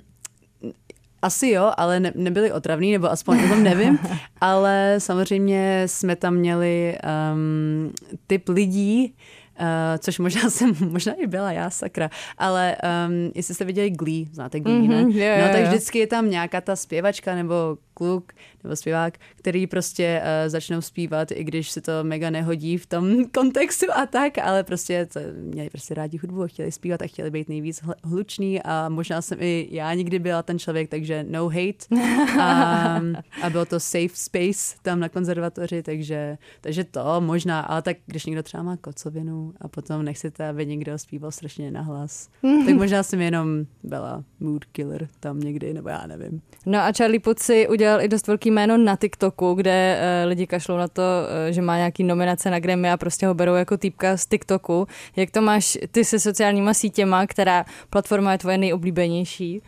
asi 1.26 1.48
jo, 1.48 1.72
ale 1.76 2.00
ne, 2.00 2.12
nebyli 2.14 2.52
otravní, 2.52 2.92
nebo 2.92 3.10
aspoň 3.10 3.44
o 3.44 3.48
tom 3.48 3.62
nevím, 3.62 3.98
ale 4.40 4.94
samozřejmě 4.98 5.82
jsme 5.86 6.16
tam 6.16 6.34
měli 6.34 6.98
um, 7.32 7.92
typ 8.26 8.48
lidí, 8.48 9.14
Uh, 9.60 9.98
což 9.98 10.18
možná 10.18 10.50
jsem, 10.50 10.72
možná 10.80 11.12
i 11.12 11.26
byla 11.26 11.52
já, 11.52 11.70
sakra, 11.70 12.10
ale 12.38 12.76
um, 13.08 13.32
jestli 13.34 13.54
jste 13.54 13.64
viděli 13.64 13.90
Glee, 13.90 14.26
znáte 14.32 14.60
Glee, 14.60 14.80
mm-hmm, 14.80 15.06
ne? 15.06 15.12
Yeah, 15.12 15.46
no 15.46 15.52
tak 15.52 15.66
vždycky 15.66 15.98
je 15.98 16.06
tam 16.06 16.30
nějaká 16.30 16.60
ta 16.60 16.76
zpěvačka 16.76 17.34
nebo 17.34 17.54
kluk 17.94 18.32
nebo 18.66 18.76
zpěvák, 18.76 19.18
který 19.36 19.66
prostě 19.66 20.22
uh, 20.22 20.50
začnou 20.50 20.80
zpívat, 20.80 21.30
i 21.30 21.44
když 21.44 21.70
se 21.70 21.80
to 21.80 21.92
mega 22.02 22.30
nehodí 22.30 22.78
v 22.78 22.86
tom 22.86 23.24
kontextu 23.34 23.86
a 23.94 24.06
tak, 24.06 24.38
ale 24.38 24.64
prostě 24.64 25.06
to, 25.12 25.20
měli 25.40 25.70
prostě 25.70 25.94
rádi 25.94 26.18
hudbu 26.18 26.42
a 26.42 26.46
chtěli 26.46 26.72
zpívat 26.72 27.02
a 27.02 27.06
chtěli 27.06 27.30
být 27.30 27.48
nejvíc 27.48 27.82
hluční 28.04 28.62
a 28.62 28.88
možná 28.88 29.22
jsem 29.22 29.38
i 29.40 29.68
já 29.70 29.94
nikdy 29.94 30.18
byla 30.18 30.42
ten 30.42 30.58
člověk, 30.58 30.90
takže 30.90 31.24
no 31.28 31.48
hate. 31.48 31.86
A, 32.40 33.00
a 33.42 33.50
bylo 33.50 33.64
to 33.64 33.80
safe 33.80 34.08
space 34.14 34.76
tam 34.82 35.00
na 35.00 35.08
konzervatoři, 35.08 35.82
takže, 35.82 36.38
takže 36.60 36.84
to 36.84 37.20
možná, 37.20 37.60
ale 37.60 37.82
tak 37.82 37.96
když 38.06 38.26
někdo 38.26 38.42
třeba 38.42 38.62
má 38.62 38.76
kocovinu 38.76 39.54
a 39.60 39.68
potom 39.68 40.02
nechcete, 40.04 40.48
aby 40.48 40.66
někdo 40.66 40.98
zpíval 40.98 41.30
strašně 41.30 41.70
nahlas, 41.70 42.28
tak 42.66 42.74
možná 42.76 43.02
jsem 43.02 43.20
jenom 43.20 43.64
byla 43.82 44.24
mood 44.40 44.64
killer 44.64 45.08
tam 45.20 45.40
někdy, 45.40 45.74
nebo 45.74 45.88
já 45.88 46.06
nevím. 46.06 46.42
No 46.66 46.78
a 46.78 46.92
Charlie 46.92 47.20
Puth 47.20 47.38
si 47.38 47.68
udělal 47.68 48.00
i 48.00 48.08
dost 48.08 48.26
velký 48.26 48.50
jméno 48.56 48.76
na 48.76 48.96
TikToku, 48.96 49.54
kde 49.54 49.98
uh, 49.98 50.28
lidi 50.28 50.46
kašlou 50.46 50.76
na 50.76 50.88
to, 50.88 51.02
uh, 51.02 51.52
že 51.52 51.62
má 51.62 51.76
nějaký 51.76 52.04
nominace 52.04 52.50
na 52.50 52.58
Grammy 52.58 52.90
a 52.90 52.96
prostě 52.96 53.26
ho 53.26 53.34
berou 53.34 53.54
jako 53.54 53.76
týpka 53.76 54.16
z 54.16 54.26
TikToku. 54.26 54.88
Jak 55.16 55.30
to 55.30 55.42
máš 55.42 55.78
ty 55.90 56.04
se 56.04 56.20
sociálníma 56.20 56.74
sítěma, 56.74 57.26
která 57.26 57.64
platforma 57.90 58.32
je 58.32 58.38
tvoje 58.38 58.58
nejoblíbenější? 58.58 59.62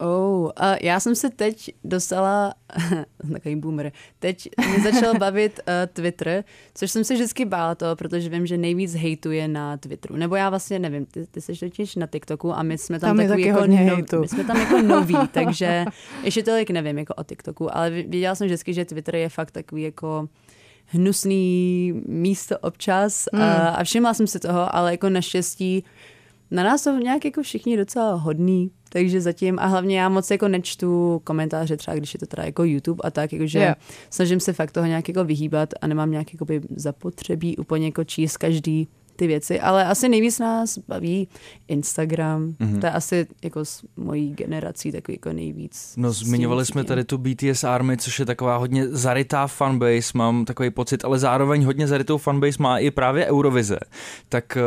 Oh, 0.00 0.44
uh, 0.44 0.50
já 0.82 1.00
jsem 1.00 1.14
se 1.14 1.30
teď 1.30 1.70
dostala, 1.84 2.54
takový 3.32 3.56
boomer, 3.56 3.92
teď 4.18 4.48
mě 4.68 4.92
začal 4.92 5.14
bavit 5.18 5.60
uh, 5.68 5.72
Twitter, 5.92 6.44
což 6.74 6.90
jsem 6.90 7.04
se 7.04 7.14
vždycky 7.14 7.44
bála 7.44 7.74
toho, 7.74 7.96
protože 7.96 8.28
vím, 8.28 8.46
že 8.46 8.58
nejvíc 8.58 8.94
hejtuje 8.94 9.48
na 9.48 9.76
Twitteru. 9.76 10.16
Nebo 10.16 10.36
já 10.36 10.50
vlastně 10.50 10.78
nevím, 10.78 11.06
ty, 11.06 11.26
ty 11.26 11.40
jsi 11.40 11.56
totiž 11.56 11.96
na 11.96 12.06
TikToku 12.06 12.52
a 12.52 12.62
my 12.62 12.78
jsme 12.78 13.00
tam, 13.00 13.16
tam 13.16 13.26
takový 13.26 13.46
jako 13.46 13.66
no, 13.66 14.20
my 14.20 14.28
jsme 14.28 14.44
tam 14.44 14.56
jako 14.56 14.82
noví, 14.82 15.16
takže 15.32 15.84
ještě 16.22 16.42
tolik 16.42 16.70
nevím 16.70 16.98
jako 16.98 17.14
o 17.14 17.24
TikToku, 17.24 17.76
ale 17.76 17.90
věděla 17.90 18.34
jsem 18.34 18.46
vždycky, 18.46 18.74
že 18.74 18.84
Twitter 18.84 19.16
je 19.16 19.28
fakt 19.28 19.50
takový 19.50 19.82
jako 19.82 20.28
hnusný 20.86 21.92
místo 22.06 22.58
občas 22.58 23.28
mm. 23.32 23.40
a, 23.40 23.68
a 23.68 23.84
všimla 23.84 24.14
jsem 24.14 24.26
si 24.26 24.38
toho, 24.38 24.76
ale 24.76 24.90
jako 24.90 25.08
naštěstí 25.08 25.84
na 26.50 26.62
nás 26.62 26.82
jsou 26.82 26.98
nějak 26.98 27.24
jako 27.24 27.42
všichni 27.42 27.76
docela 27.76 28.14
hodný, 28.14 28.70
takže 28.88 29.20
zatím, 29.20 29.58
a 29.58 29.66
hlavně 29.66 30.00
já 30.00 30.08
moc 30.08 30.30
jako 30.30 30.48
nečtu 30.48 31.20
komentáře 31.24 31.76
třeba, 31.76 31.96
když 31.96 32.14
je 32.14 32.20
to 32.20 32.26
teda 32.26 32.44
jako 32.44 32.64
YouTube 32.64 33.00
a 33.04 33.10
tak, 33.10 33.32
jakože 33.32 33.58
yeah. 33.58 33.76
snažím 34.10 34.40
se 34.40 34.52
fakt 34.52 34.72
toho 34.72 34.86
nějak 34.86 35.08
jako 35.08 35.24
vyhýbat 35.24 35.74
a 35.80 35.86
nemám 35.86 36.10
nějak 36.10 36.32
jako 36.32 36.46
zapotřebí 36.76 37.56
úplně 37.56 37.86
jako 37.86 38.04
číst 38.04 38.36
každý 38.36 38.88
ty 39.18 39.26
věci, 39.26 39.60
ale 39.60 39.84
asi 39.84 40.08
nejvíc 40.08 40.38
nás 40.38 40.78
baví 40.78 41.28
Instagram, 41.68 42.54
mm-hmm. 42.60 42.80
to 42.80 42.86
je 42.86 42.92
asi 42.92 43.26
jako 43.44 43.64
s 43.64 43.84
mojí 43.96 44.34
generací 44.34 44.92
takový 44.92 45.14
jako 45.14 45.32
nejvíc. 45.32 45.94
No 45.96 46.12
zmiňovali 46.12 46.66
jsme 46.66 46.84
tady 46.84 47.04
tu 47.04 47.18
BTS 47.18 47.64
Army, 47.64 47.96
což 47.96 48.18
je 48.18 48.26
taková 48.26 48.56
hodně 48.56 48.88
zarytá 48.88 49.46
fanbase, 49.46 50.12
mám 50.14 50.44
takový 50.44 50.70
pocit, 50.70 51.04
ale 51.04 51.18
zároveň 51.18 51.64
hodně 51.64 51.88
zarytou 51.88 52.18
fanbase 52.18 52.62
má 52.62 52.78
i 52.78 52.90
právě 52.90 53.26
Eurovize. 53.26 53.78
Tak 54.28 54.56
eh, 54.56 54.60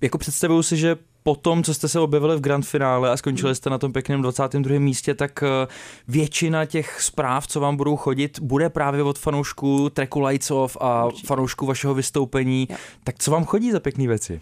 jako 0.00 0.18
představuju 0.18 0.62
si, 0.62 0.76
že 0.76 0.96
po 1.22 1.34
tom, 1.34 1.62
co 1.62 1.74
jste 1.74 1.88
se 1.88 2.00
objevili 2.00 2.36
v 2.36 2.40
grand 2.40 2.66
finále 2.66 3.10
a 3.10 3.16
skončili 3.16 3.54
jste 3.54 3.70
na 3.70 3.78
tom 3.78 3.92
pěkném 3.92 4.22
22. 4.22 4.78
místě, 4.78 5.14
tak 5.14 5.42
eh, 5.42 5.68
většina 6.08 6.64
těch 6.64 7.02
zpráv, 7.02 7.46
co 7.46 7.60
vám 7.60 7.76
budou 7.76 7.96
chodit, 7.96 8.40
bude 8.40 8.70
právě 8.70 9.02
od 9.02 9.18
fanoušků 9.18 9.90
tracku 9.90 10.20
Lights 10.20 10.50
Off 10.50 10.76
a 10.80 11.08
fanoušků 11.26 11.66
vašeho 11.66 11.94
vystoupení. 11.94 12.66
Jo. 12.70 12.76
Tak 13.04 13.14
co 13.18 13.30
vám 13.30 13.44
chodí 13.44 13.72
za 13.72 13.80
pěkné 13.80 14.06
věci? 14.06 14.40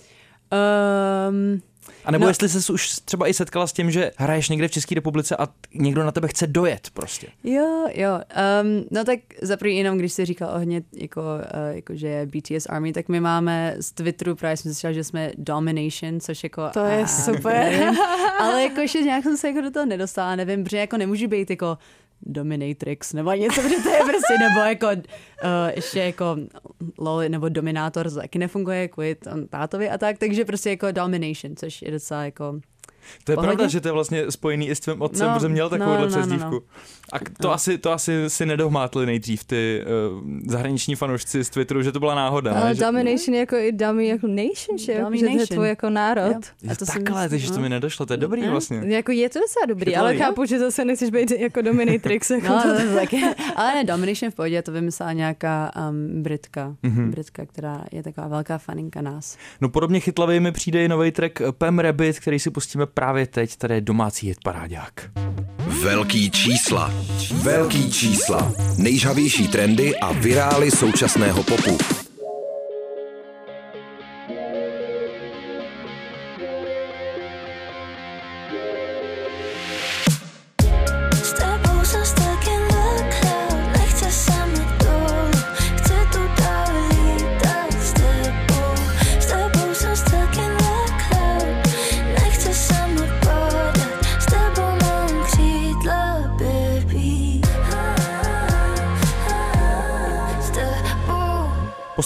Um, 1.29 1.61
a 2.05 2.11
nebo 2.11 2.25
no, 2.25 2.31
jestli 2.31 2.49
jsi 2.49 2.73
už 2.73 2.89
třeba 3.05 3.29
i 3.29 3.35
setkala 3.35 3.67
s 3.67 3.73
tím, 3.73 3.91
že 3.91 4.11
hraješ 4.17 4.49
někde 4.49 4.69
v 4.69 4.71
České 4.71 4.95
republice 4.95 5.37
a 5.37 5.49
někdo 5.75 6.05
na 6.05 6.13
tebe 6.13 6.29
chce 6.29 6.47
dojet 6.47 6.91
prostě. 6.93 7.27
Jo, 7.45 7.87
jo. 7.95 8.21
Um, 8.63 8.85
no 8.91 9.05
tak 9.05 9.19
za 9.43 9.57
první 9.57 9.79
jenom, 9.79 9.99
když 9.99 10.13
jsi 10.13 10.25
říkal 10.25 10.51
ohně, 10.57 10.83
jako, 10.93 11.21
uh, 11.21 11.77
jako, 11.77 11.95
že 11.95 12.07
je 12.07 12.27
BTS 12.27 12.67
Army, 12.67 12.93
tak 12.93 13.09
my 13.09 13.21
máme 13.21 13.77
z 13.81 13.93
Twitteru 13.93 14.37
právě 14.37 14.57
jsem 14.57 14.75
si 14.75 14.95
že 14.95 15.05
jsme 15.05 15.33
Domination, 15.39 16.21
což 16.21 16.45
jako... 16.45 16.71
To 16.73 16.85
je 16.85 17.01
uh, 17.01 17.07
super. 17.07 17.71
Nevím, 17.71 17.99
ale 18.41 18.63
jako 18.63 18.81
ještě 18.81 18.99
nějak 18.99 19.23
jsem 19.23 19.37
se 19.37 19.49
jako 19.49 19.61
do 19.61 19.71
toho 19.71 19.87
nedostala, 19.87 20.37
nevím, 20.37 20.65
protože 20.65 20.77
jako 20.77 20.97
nemůžu 20.97 21.29
být 21.29 21.51
jako 21.51 21.79
Dominatrix 22.23 23.13
nebo 23.13 23.33
něco, 23.33 23.63
protože 23.63 23.83
to 23.83 23.91
je 23.91 23.99
prostě, 23.99 24.39
nebo 24.39 24.61
jako 24.61 24.87
uh, 24.87 25.03
ještě 25.77 26.01
jako 26.01 26.37
LOL 26.99 27.29
nebo 27.29 27.49
Dominátor 27.49 28.11
taky 28.11 28.39
nefunguje 28.39 28.89
kvůli 28.89 29.17
tátovi 29.51 29.91
a 29.91 29.99
tak, 29.99 30.19
takže 30.19 30.45
prostě 30.45 30.71
jako 30.71 30.93
Domination, 30.93 31.57
což 31.57 31.83
je 31.83 31.91
docela 31.91 32.25
jako 32.25 32.61
to 33.25 33.33
je 33.33 33.37
Pohodě? 33.37 33.49
pravda, 33.49 33.69
že 33.69 33.81
to 33.81 33.89
je 33.89 33.93
vlastně 33.93 34.31
spojený 34.31 34.69
i 34.69 34.75
s 34.75 34.81
tvým 34.81 35.03
otcem, 35.03 35.29
no, 35.29 35.35
protože 35.35 35.49
měl 35.49 35.69
takovouhle 35.69 35.99
no, 35.99 36.05
no, 36.05 36.11
přezdívku. 36.11 36.55
No, 36.55 36.61
no. 36.61 36.61
A 37.13 37.19
to, 37.19 37.49
no. 37.49 37.53
asi, 37.53 37.79
to 37.79 37.93
asi 37.93 38.31
si 38.31 38.47
nedohmátli 38.47 39.07
nejdřív 39.07 39.45
ty 39.45 39.85
uh, 40.13 40.23
zahraniční 40.47 40.95
fanoušci 40.95 41.45
z 41.45 41.51
Twitteru, 41.51 41.83
že 41.83 41.93
to 41.93 42.01
byla 42.01 42.15
náhoda. 42.15 42.53
Ale 42.53 42.69
ne? 42.69 42.75
Domination 42.75 43.35
že... 43.35 43.37
jako 43.37 43.57
i 43.57 43.73
dummy 43.73 44.09
jako 44.09 44.27
nation, 44.27 44.79
že, 44.79 45.05
že 45.13 45.27
to 45.27 45.41
je 45.41 45.47
tvůj 45.47 45.69
jako 45.69 45.91
národ. 45.91 46.37
Jo. 46.63 46.71
A 46.71 46.75
to 46.75 46.87
takhle, 46.87 47.29
takže 47.29 47.53
to 47.53 47.61
mi 47.61 47.69
nedošlo, 47.69 48.07
to 48.07 48.13
je 48.13 48.17
dobrý 48.17 48.43
no. 48.43 48.51
vlastně. 48.51 48.83
Jako 48.85 49.13
je 49.13 49.29
to 49.29 49.39
docela 49.39 49.67
dobrý, 49.67 49.97
ale 49.97 50.17
chápu, 50.17 50.45
že 50.45 50.59
zase 50.59 50.85
nechceš 50.85 51.11
být 51.11 51.31
jako 51.31 51.63
Dominatrix. 51.63 52.31
Jako 52.39 52.49
no, 52.49 52.63
to, 52.63 52.69
to 52.69 52.95
taky. 52.95 53.23
ale 53.57 53.75
ne, 53.75 53.85
Domination 53.85 54.31
v 54.31 54.35
pohodě, 54.35 54.63
to 54.63 54.73
vymyslela 54.73 55.13
nějaká 55.13 55.73
um, 55.91 56.23
Britka, 56.23 56.77
mm-hmm. 56.85 57.11
Britka, 57.11 57.47
která 57.47 57.85
je 57.93 58.03
taková 58.03 58.29
velká 58.29 58.59
faninka 58.59 59.03
nás. 59.03 59.37
No 59.61 59.69
podobně 59.69 60.01
chytlavý 60.01 60.41
mi 60.41 60.53
přijde 60.53 60.85
i 60.85 60.89
nový 60.89 61.11
track 61.11 61.41
Pam 61.59 61.79
Rabbit, 61.79 62.21
který 62.21 62.39
si 62.39 62.51
pustíme 62.51 62.87
právě 62.99 63.27
teď, 63.27 63.57
tady 63.57 63.75
je 63.75 63.81
domácí 63.81 64.27
hit 64.27 64.39
parádák. 64.45 65.11
Velký 65.83 66.31
čísla. 66.31 66.93
Velký 67.33 67.93
čísla. 67.93 68.53
Nejžavější 68.79 69.49
trendy 69.49 69.97
a 69.97 70.13
virály 70.13 70.71
současného 70.71 71.43
popu. 71.43 71.79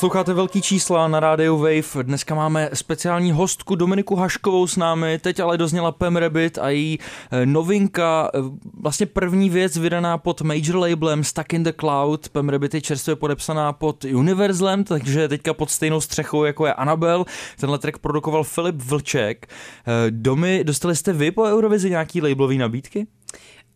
Posloucháte 0.03 0.33
velký 0.33 0.63
čísla 0.63 1.09
na 1.09 1.21
rádiu 1.21 1.57
Wave. 1.59 2.03
Dneska 2.03 2.35
máme 2.35 2.71
speciální 2.75 3.33
hostku 3.33 3.75
Dominiku 3.75 4.17
Haškovou 4.17 4.67
s 4.67 4.77
námi. 4.77 5.19
Teď 5.19 5.41
ale 5.41 5.59
dozněla 5.59 5.93
Pam 5.93 6.17
Rabbit 6.17 6.59
a 6.59 6.71
její 6.71 6.99
eh, 7.31 7.47
novinka, 7.47 8.31
eh, 8.35 8.39
vlastně 8.81 9.07
první 9.07 9.51
věc 9.51 9.77
vydaná 9.77 10.19
pod 10.19 10.41
major 10.41 10.77
labelem 10.77 11.25
Stuck 11.25 11.53
in 11.53 11.63
the 11.63 11.73
Cloud. 11.81 12.29
Pam 12.29 12.49
Rabbit 12.49 12.75
je 12.75 12.81
čerstvě 12.81 13.17
podepsaná 13.17 13.73
pod 13.73 14.05
Universlem, 14.05 14.85
takže 14.85 15.29
teďka 15.29 15.55
pod 15.55 15.71
stejnou 15.71 16.01
střechou 16.01 16.45
jako 16.45 16.67
je 16.67 16.75
Annabel. 16.75 17.25
Tenhle 17.61 17.79
track 17.79 17.99
produkoval 17.99 18.45
Filip 18.45 18.83
Vlček. 18.83 19.47
Eh, 19.47 20.11
Domy, 20.11 20.65
dostali 20.65 20.97
jste 20.97 21.13
vy 21.13 21.31
po 21.31 21.43
Eurovizi 21.43 21.91
nějaký 21.91 22.23
labelový 22.23 22.59
nabídky? 22.59 23.07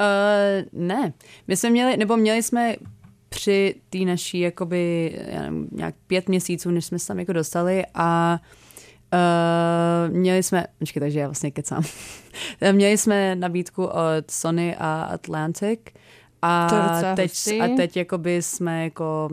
Uh, 0.01 0.81
ne. 0.83 1.13
My 1.49 1.57
jsme 1.57 1.71
měli, 1.71 1.97
nebo 1.97 2.17
měli 2.17 2.43
jsme 2.43 2.77
při 3.29 3.75
té 3.91 3.99
naší, 3.99 4.41
jakoby, 4.41 5.13
já 5.29 5.43
nevím, 5.43 5.69
nějak 5.73 5.95
pět 6.07 6.29
měsíců, 6.29 6.71
než 6.71 6.85
jsme 6.85 6.99
se 6.99 7.07
tam 7.07 7.19
jako 7.19 7.33
dostali 7.33 7.85
a 7.95 8.41
Uh, 9.13 10.15
měli 10.15 10.43
jsme, 10.43 10.67
počkej, 10.79 11.01
takže 11.01 11.21
já 11.21 11.27
vlastně 11.27 11.51
kecám. 11.51 11.83
měli 12.73 12.99
jsme 12.99 13.35
nabídku 13.35 13.85
od 13.85 14.31
Sony 14.31 14.77
a 14.77 15.03
Atlantic 15.03 15.81
a 16.43 16.69
teď, 17.17 17.33
a 17.61 17.69
teď 17.77 17.97
jakoby 17.97 18.43
jsme 18.43 18.85
jako, 18.85 19.29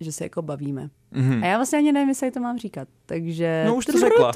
že 0.00 0.12
se 0.12 0.24
jako 0.24 0.42
bavíme. 0.42 0.90
Mm-hmm. 1.12 1.42
A 1.42 1.46
já 1.46 1.56
vlastně 1.56 1.78
ani 1.78 1.92
nevím, 1.92 2.08
jestli 2.08 2.30
to 2.30 2.40
mám 2.40 2.58
říkat. 2.58 2.88
Takže... 3.06 3.64
No 3.66 3.74
už 3.74 3.86
to 3.86 3.92
řekla. 3.92 4.32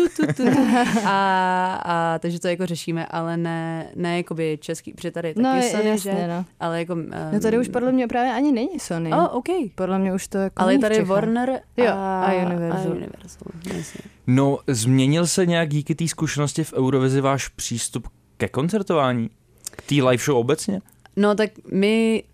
A, 1.04 1.82
a, 1.84 2.18
takže 2.18 2.40
to 2.40 2.48
jako 2.48 2.66
řešíme, 2.66 3.06
ale 3.06 3.36
ne, 3.36 3.90
ne 3.94 4.16
jakoby 4.16 4.58
český, 4.60 4.92
protože 4.92 5.10
tady 5.10 5.28
je 5.28 5.34
taky 5.34 5.44
no, 5.44 5.62
Sony, 5.70 5.88
jasně, 5.88 6.12
že? 6.12 6.28
No. 6.28 6.44
Ale 6.60 6.78
jako... 6.78 6.92
Um, 6.92 7.10
no 7.32 7.40
tady 7.40 7.58
už 7.58 7.68
podle 7.68 7.92
mě 7.92 8.08
právě 8.08 8.32
ani 8.32 8.52
není 8.52 8.80
Sony. 8.80 9.12
Oh, 9.12 9.36
OK. 9.36 9.48
Podle 9.74 9.98
mě 9.98 10.14
už 10.14 10.28
to 10.28 10.38
jako 10.38 10.62
Ale 10.62 10.78
tady 10.78 11.02
Warner 11.02 11.50
a, 11.50 11.82
jo, 11.82 11.92
a 11.94 12.32
Universal. 12.46 12.92
A 12.92 12.94
Universal 12.94 13.48
jasně. 13.76 14.00
No, 14.26 14.58
změnil 14.66 15.26
se 15.26 15.46
nějak 15.46 15.68
díky 15.68 15.94
té 15.94 16.08
zkušenosti 16.08 16.64
v 16.64 16.72
Eurovizi 16.72 17.20
váš 17.20 17.48
přístup 17.48 18.08
ke 18.36 18.48
koncertování? 18.48 19.30
K 19.70 19.82
té 19.82 19.94
live 19.94 20.24
show 20.24 20.38
obecně? 20.38 20.80
No 21.16 21.34
tak 21.34 21.50
my 21.72 22.24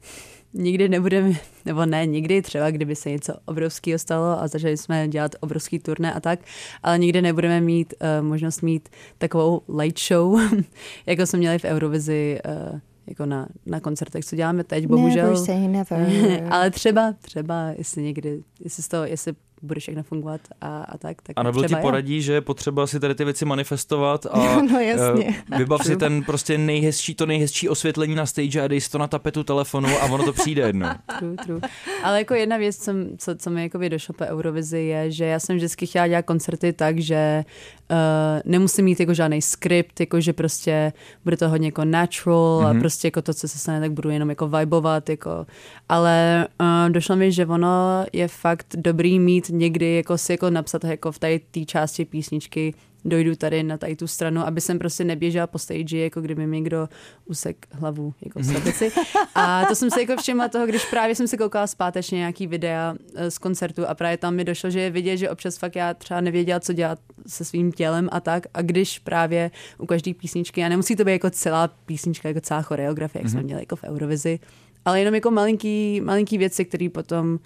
nikdy 0.54 0.88
nebudeme, 0.88 1.32
nebo 1.64 1.86
ne 1.86 2.06
nikdy, 2.06 2.42
třeba 2.42 2.70
kdyby 2.70 2.96
se 2.96 3.10
něco 3.10 3.34
obrovského 3.44 3.98
stalo 3.98 4.42
a 4.42 4.48
začali 4.48 4.76
jsme 4.76 5.08
dělat 5.08 5.34
obrovský 5.40 5.78
turné 5.78 6.12
a 6.12 6.20
tak, 6.20 6.40
ale 6.82 6.98
nikdy 6.98 7.22
nebudeme 7.22 7.60
mít 7.60 7.94
uh, 8.00 8.26
možnost 8.26 8.60
mít 8.60 8.88
takovou 9.18 9.62
light 9.78 10.00
show, 10.00 10.40
jako 11.06 11.26
jsme 11.26 11.38
měli 11.38 11.58
v 11.58 11.64
Eurovizi 11.64 12.40
uh, 12.72 12.80
jako 13.06 13.26
na, 13.26 13.48
na 13.66 13.80
koncertech, 13.80 14.24
co 14.24 14.36
děláme 14.36 14.64
teď, 14.64 14.86
bohužel. 14.86 15.24
Never 15.24 15.44
say 15.44 15.68
never. 15.68 16.42
ale 16.50 16.70
třeba, 16.70 17.14
třeba, 17.20 17.68
jestli 17.78 18.02
někdy, 18.02 18.42
jestli, 18.60 18.82
to, 18.82 19.04
jestli 19.04 19.32
bude 19.62 19.80
všechno 19.80 20.02
fungovat 20.02 20.40
a, 20.60 20.82
a 20.82 20.98
tak. 20.98 21.22
tak 21.22 21.34
a 21.36 21.42
nebo 21.42 21.64
ti 21.64 21.76
poradí, 21.76 22.16
jo. 22.16 22.22
že 22.22 22.32
je 22.32 22.40
potřeba 22.40 22.86
si 22.86 23.00
tady 23.00 23.14
ty 23.14 23.24
věci 23.24 23.44
manifestovat 23.44 24.26
a 24.26 24.62
no, 24.72 24.80
jasně. 24.80 25.24
Uh, 25.52 25.58
vybav 25.58 25.84
si 25.84 25.96
ten 25.96 26.22
prostě 26.24 26.58
nejhezčí, 26.58 27.14
to 27.14 27.26
nejhezčí 27.26 27.68
osvětlení 27.68 28.14
na 28.14 28.26
stage 28.26 28.60
a 28.60 28.68
dej 28.68 28.80
si 28.80 28.90
to 28.90 28.98
na 28.98 29.06
tapetu 29.06 29.44
telefonu 29.44 29.88
a 29.88 30.04
ono 30.04 30.24
to 30.24 30.32
přijde 30.32 30.62
jedno. 30.62 30.88
true, 31.18 31.36
true. 31.44 31.60
Ale 32.02 32.18
jako 32.18 32.34
jedna 32.34 32.56
věc, 32.56 32.76
co, 32.76 32.92
co, 33.18 33.34
co 33.36 33.50
mi 33.50 33.62
jakoby 33.62 33.90
došlo 33.90 34.14
po 34.18 34.24
Eurovizi 34.24 34.78
je, 34.78 35.10
že 35.10 35.24
já 35.24 35.40
jsem 35.40 35.56
vždycky 35.56 35.86
chtěla 35.86 36.06
dělat 36.06 36.22
koncerty 36.22 36.72
tak, 36.72 36.98
že 36.98 37.44
uh, 37.90 37.96
nemusím 38.44 38.84
mít 38.84 39.00
jako 39.00 39.14
žádný 39.14 39.42
skript, 39.42 40.00
jako 40.00 40.20
že 40.20 40.32
prostě 40.32 40.92
bude 41.24 41.36
to 41.36 41.48
hodně 41.48 41.68
jako 41.68 41.84
natural 41.84 42.60
mm-hmm. 42.60 42.66
a 42.66 42.72
mhm. 42.72 42.80
prostě 42.80 43.06
jako 43.06 43.22
to, 43.22 43.34
co 43.34 43.48
se 43.48 43.58
stane, 43.58 43.80
tak 43.80 43.92
budu 43.92 44.10
jenom 44.10 44.28
jako 44.28 44.48
vibovat, 44.48 45.08
jako. 45.08 45.46
ale 45.88 46.46
uh, 46.60 46.90
došlo 46.90 47.16
mi, 47.16 47.32
že 47.32 47.46
ono 47.46 48.04
je 48.12 48.28
fakt 48.28 48.66
dobrý 48.76 49.18
mít 49.18 49.50
někdy 49.52 49.94
jako 49.94 50.18
si 50.18 50.32
jako 50.32 50.50
napsat 50.50 50.84
jako 50.84 51.12
v 51.12 51.18
té 51.18 51.38
části 51.66 52.04
písničky 52.04 52.74
dojdu 53.04 53.34
tady 53.34 53.62
na 53.62 53.78
tady 53.78 53.96
tu 53.96 54.06
stranu, 54.06 54.40
aby 54.46 54.60
jsem 54.60 54.78
prostě 54.78 55.04
neběžela 55.04 55.46
po 55.46 55.58
stage, 55.58 55.98
jako 55.98 56.20
kdyby 56.20 56.46
mi 56.46 56.56
někdo 56.56 56.88
usek 57.24 57.66
hlavu 57.70 58.14
jako 58.24 58.38
v 58.38 58.44
slepici. 58.44 58.92
A 59.34 59.64
to 59.64 59.74
jsem 59.74 59.90
se 59.90 60.00
jako 60.00 60.16
všimla 60.16 60.48
toho, 60.48 60.66
když 60.66 60.84
právě 60.84 61.14
jsem 61.14 61.28
si 61.28 61.36
koukala 61.36 61.66
zpátečně 61.66 62.18
nějaký 62.18 62.46
videa 62.46 62.94
eh, 63.14 63.30
z 63.30 63.38
koncertu 63.38 63.88
a 63.88 63.94
právě 63.94 64.16
tam 64.16 64.34
mi 64.34 64.44
došlo, 64.44 64.70
že 64.70 64.80
je 64.80 64.90
vidět, 64.90 65.16
že 65.16 65.30
občas 65.30 65.58
fakt 65.58 65.76
já 65.76 65.94
třeba 65.94 66.20
nevěděla, 66.20 66.60
co 66.60 66.72
dělat 66.72 66.98
se 67.26 67.44
svým 67.44 67.72
tělem 67.72 68.08
a 68.12 68.20
tak. 68.20 68.46
A 68.54 68.62
když 68.62 68.98
právě 68.98 69.50
u 69.78 69.86
každé 69.86 70.14
písničky, 70.14 70.64
a 70.64 70.68
nemusí 70.68 70.96
to 70.96 71.04
být 71.04 71.12
jako 71.12 71.30
celá 71.30 71.68
písnička, 71.68 72.28
jako 72.28 72.40
celá 72.40 72.62
choreografie, 72.62 73.20
jak 73.20 73.26
mm-hmm. 73.26 73.30
jsme 73.30 73.40
mhm. 73.40 73.46
měli 73.46 73.62
jako 73.62 73.76
v 73.76 73.84
Eurovizi, 73.84 74.38
ale 74.84 74.98
jenom 74.98 75.14
jako 75.14 75.30
malinký, 75.30 76.00
malinký 76.00 76.38
věci, 76.38 76.64
které 76.64 76.88
potom 76.88 77.38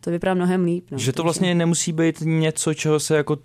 to 0.00 0.10
vypadá 0.10 0.34
mnohem 0.34 0.64
líp. 0.64 0.86
No, 0.90 0.98
že 0.98 1.12
to 1.12 1.22
vlastně 1.22 1.54
nemusí 1.54 1.92
být 1.92 2.20
něco, 2.20 2.74
čeho 2.74 3.00
se 3.00 3.16
jako 3.16 3.38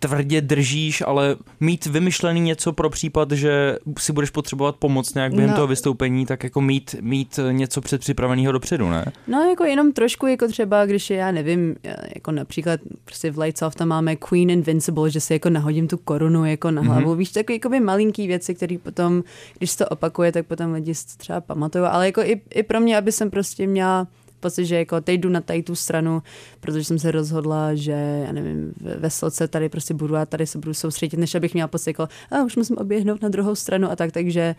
tvrdě 0.00 0.40
držíš, 0.40 1.02
ale 1.06 1.36
mít 1.60 1.86
vymyšlený 1.86 2.40
něco 2.40 2.72
pro 2.72 2.90
případ, 2.90 3.32
že 3.32 3.76
si 3.98 4.12
budeš 4.12 4.30
potřebovat 4.30 4.76
pomoc 4.76 5.14
nějak 5.14 5.34
během 5.34 5.50
no. 5.50 5.56
toho 5.56 5.66
vystoupení, 5.66 6.26
tak 6.26 6.44
jako 6.44 6.60
mít, 6.60 6.94
mít 7.00 7.40
něco 7.50 7.80
předpřipraveného 7.80 8.52
dopředu, 8.52 8.90
ne? 8.90 9.04
No 9.26 9.40
jako 9.50 9.64
jenom 9.64 9.92
trošku 9.92 10.26
jako 10.26 10.48
třeba, 10.48 10.86
když 10.86 11.10
je, 11.10 11.16
já 11.16 11.32
nevím, 11.32 11.76
jako 12.14 12.32
například 12.32 12.80
prostě 13.04 13.30
v 13.30 13.38
Lights 13.38 13.62
Off 13.62 13.74
tam 13.74 13.88
máme 13.88 14.16
Queen 14.16 14.50
Invincible, 14.50 15.10
že 15.10 15.20
si 15.20 15.32
jako 15.32 15.50
nahodím 15.50 15.88
tu 15.88 15.96
korunu 15.96 16.44
jako 16.44 16.70
na 16.70 16.82
hlavu, 16.82 17.12
mm-hmm. 17.12 17.16
víš, 17.16 17.30
takové 17.30 17.54
jako 17.54 17.68
malinký 17.84 18.26
věci, 18.26 18.54
které 18.54 18.78
potom, 18.78 19.22
když 19.58 19.70
se 19.70 19.78
to 19.78 19.88
opakuje, 19.88 20.32
tak 20.32 20.46
potom 20.46 20.72
lidi 20.72 20.92
třeba 21.16 21.40
pamatují, 21.40 21.84
ale 21.84 22.06
jako 22.06 22.20
i, 22.20 22.40
i 22.50 22.62
pro 22.62 22.80
mě, 22.80 22.98
aby 22.98 23.12
jsem 23.12 23.30
prostě 23.30 23.66
měla 23.66 24.06
pocit, 24.40 24.66
že 24.66 24.76
jako 24.76 25.00
teď 25.00 25.20
jdu 25.20 25.28
na 25.28 25.40
tady 25.40 25.62
tu 25.62 25.74
stranu, 25.74 26.22
protože 26.60 26.84
jsem 26.84 26.98
se 26.98 27.10
rozhodla, 27.10 27.74
že 27.74 28.22
já 28.26 28.32
nevím, 28.32 28.72
ve 28.80 29.10
sloce 29.10 29.48
tady 29.48 29.68
prostě 29.68 29.94
budu 29.94 30.16
a 30.16 30.26
tady 30.26 30.46
se 30.46 30.58
budu 30.58 30.74
soustředit, 30.74 31.16
než 31.16 31.34
abych 31.34 31.54
měla 31.54 31.68
pocit 31.68 31.90
jako, 31.90 32.08
a 32.30 32.42
už 32.44 32.56
musím 32.56 32.76
oběhnout 32.78 33.22
na 33.22 33.28
druhou 33.28 33.54
stranu 33.54 33.90
a 33.90 33.96
tak, 33.96 34.12
takže 34.12 34.54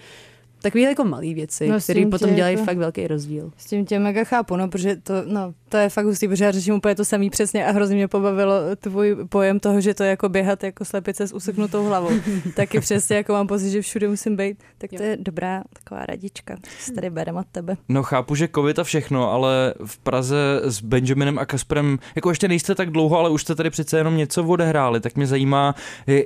takové 0.62 0.82
jako 0.82 1.04
malé 1.04 1.34
věci, 1.34 1.70
no, 1.70 1.80
které 1.80 2.06
potom 2.06 2.36
dělají 2.36 2.56
jako, 2.56 2.66
fakt 2.66 2.78
velký 2.78 3.08
rozdíl. 3.08 3.52
S 3.58 3.66
tím 3.66 3.86
tě 3.86 4.00
mega 4.00 4.24
chápu, 4.24 4.56
no, 4.56 4.68
protože 4.68 4.96
to, 4.96 5.14
no, 5.26 5.54
to 5.72 5.78
je 5.78 5.90
fakt 5.90 6.06
hustý, 6.06 6.28
protože 6.28 6.46
já 6.46 6.52
řeším 6.52 6.74
úplně 6.74 6.96
to 6.96 7.06
samý 7.06 7.30
přesně 7.30 7.66
a 7.66 7.72
hrozně 7.72 7.96
mě 7.96 8.08
pobavilo 8.08 8.54
tvůj 8.80 9.18
pojem 9.30 9.60
toho, 9.60 9.82
že 9.82 9.94
to 9.94 10.04
je 10.04 10.10
jako 10.10 10.30
běhat 10.30 10.64
jako 10.64 10.86
slepice 10.86 11.28
s 11.28 11.34
useknutou 11.34 11.86
hlavou. 11.86 12.10
Taky 12.56 12.80
přesně 12.80 13.16
jako 13.16 13.34
mám 13.34 13.48
pocit, 13.48 13.70
že 13.70 13.82
všude 13.82 14.08
musím 14.08 14.36
být. 14.36 14.58
Tak 14.78 14.90
to 14.90 15.04
jo. 15.04 15.10
je 15.10 15.18
dobrá 15.20 15.64
taková 15.74 16.06
radička, 16.06 16.56
co 16.86 16.94
tady 16.94 17.10
bereme 17.10 17.40
od 17.40 17.46
tebe. 17.52 17.78
No 17.90 18.04
chápu, 18.04 18.36
že 18.36 18.50
covid 18.56 18.80
a 18.80 18.84
všechno, 18.84 19.32
ale 19.32 19.74
v 19.86 19.98
Praze 19.98 20.62
s 20.64 20.82
Benjaminem 20.82 21.40
a 21.40 21.46
Kasprem, 21.46 22.00
jako 22.16 22.30
ještě 22.30 22.48
nejste 22.48 22.76
tak 22.76 22.90
dlouho, 22.90 23.20
ale 23.20 23.30
už 23.30 23.42
jste 23.42 23.56
tady 23.56 23.70
přece 23.70 23.98
jenom 23.98 24.18
něco 24.18 24.44
odehráli, 24.44 25.00
tak 25.00 25.16
mě 25.16 25.28
zajímá, 25.28 25.76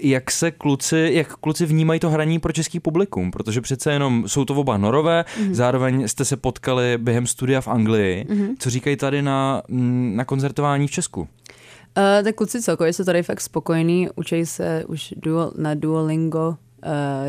jak 0.02 0.32
se 0.32 0.52
kluci, 0.52 1.10
jak 1.14 1.36
kluci 1.36 1.66
vnímají 1.66 2.00
to 2.00 2.10
hraní 2.10 2.40
pro 2.40 2.52
český 2.52 2.80
publikum, 2.80 3.32
protože 3.32 3.62
přece 3.62 3.92
jenom 3.92 4.28
jsou 4.28 4.46
to 4.46 4.56
oba 4.56 4.78
norové, 4.78 5.22
mm-hmm. 5.22 5.54
zároveň 5.54 6.08
jste 6.08 6.26
se 6.26 6.38
potkali 6.38 6.98
během 6.98 7.28
studia 7.28 7.62
v 7.62 7.68
Anglii. 7.68 8.26
Mm-hmm. 8.30 8.56
Co 8.60 8.70
říkají 8.70 8.96
tady 8.96 9.22
na, 9.22 9.35
mm, 9.68 10.16
na 10.16 10.26
koncertování 10.26 10.88
v 10.88 10.92
Česku? 10.92 11.20
Uh, 11.22 12.24
tak 12.24 12.36
kluci 12.36 12.62
celkově 12.62 12.94
jsou 12.94 13.04
tady 13.04 13.24
fakt 13.24 13.42
spokojení, 13.42 14.10
učí 14.16 14.46
se 14.46 14.84
už 14.88 15.14
duo, 15.18 15.52
na 15.58 15.74
Duolingo 15.74 16.48
uh, 16.48 16.56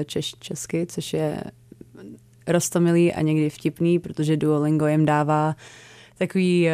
češ, 0.04 0.34
česky, 0.40 0.86
což 0.86 1.12
je 1.12 1.40
rostomilý 2.46 3.12
a 3.12 3.22
někdy 3.22 3.50
vtipný, 3.50 3.98
protože 3.98 4.36
Duolingo 4.36 4.86
jim 4.86 5.06
dává 5.06 5.56
takový, 6.18 6.66
uh, 6.66 6.72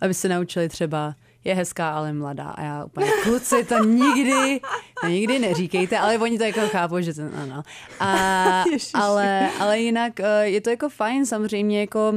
aby 0.00 0.14
se 0.14 0.28
naučili 0.28 0.68
třeba 0.68 1.14
je 1.46 1.54
hezká, 1.54 1.90
ale 1.90 2.12
mladá. 2.12 2.50
A 2.50 2.62
já 2.62 2.84
úplně, 2.84 3.10
kluci, 3.22 3.64
to 3.64 3.84
nikdy, 3.84 4.60
to 5.00 5.06
nikdy 5.06 5.38
neříkejte, 5.38 5.98
ale 5.98 6.18
oni 6.18 6.38
to 6.38 6.44
jako 6.44 6.60
chápou, 6.60 7.00
že 7.00 7.14
to, 7.14 7.22
ano. 7.42 7.62
A, 8.00 8.64
ale, 8.94 9.50
ale 9.60 9.78
jinak 9.78 10.12
je 10.42 10.60
to 10.60 10.70
jako 10.70 10.88
fajn, 10.88 11.26
samozřejmě 11.26 11.80
jako 11.80 12.12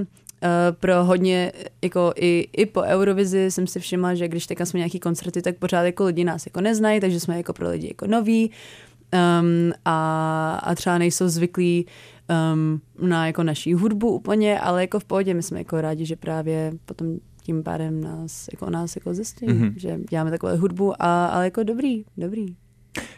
pro 0.72 1.04
hodně, 1.04 1.52
jako 1.84 2.14
i, 2.16 2.48
i 2.58 2.66
po 2.66 2.82
Eurovizi 2.82 3.52
jsem 3.52 3.68
si 3.68 3.80
všimla, 3.80 4.16
že 4.16 4.28
když 4.28 4.48
teďka 4.48 4.66
jsme 4.66 4.78
nějaký 4.78 5.00
koncerty, 5.00 5.42
tak 5.42 5.58
pořád 5.58 5.84
jako 5.84 6.06
lidi 6.06 6.24
nás 6.24 6.46
jako 6.46 6.62
neznají, 6.62 7.00
takže 7.00 7.20
jsme 7.20 7.38
jako 7.38 7.54
pro 7.54 7.70
lidi 7.70 7.88
jako 7.88 8.08
noví 8.08 8.52
um, 9.14 9.74
a, 9.86 10.60
a 10.64 10.76
třeba 10.76 10.98
nejsou 10.98 11.28
zvyklí 11.28 11.86
um, 12.54 12.82
na 13.10 13.28
jako 13.28 13.44
naší 13.44 13.74
hudbu 13.74 14.12
úplně, 14.12 14.60
ale 14.60 14.82
jako 14.82 15.00
v 15.00 15.06
pohodě 15.06 15.34
my 15.34 15.44
jsme 15.44 15.58
jako 15.58 15.82
rádi, 15.82 16.06
že 16.06 16.16
právě 16.16 16.72
potom 16.86 17.18
tím 17.44 17.64
pádem 17.64 18.02
nás, 18.02 18.48
jako 18.52 18.70
nás 18.70 18.96
jako 18.96 19.14
zjistí, 19.14 19.46
mm-hmm. 19.46 19.74
že 19.76 20.00
děláme 20.10 20.32
takové 20.32 20.56
hudbu, 20.56 20.94
a, 21.00 21.26
ale 21.26 21.46
jako 21.46 21.64
dobrý, 21.64 22.06
dobrý. 22.18 22.56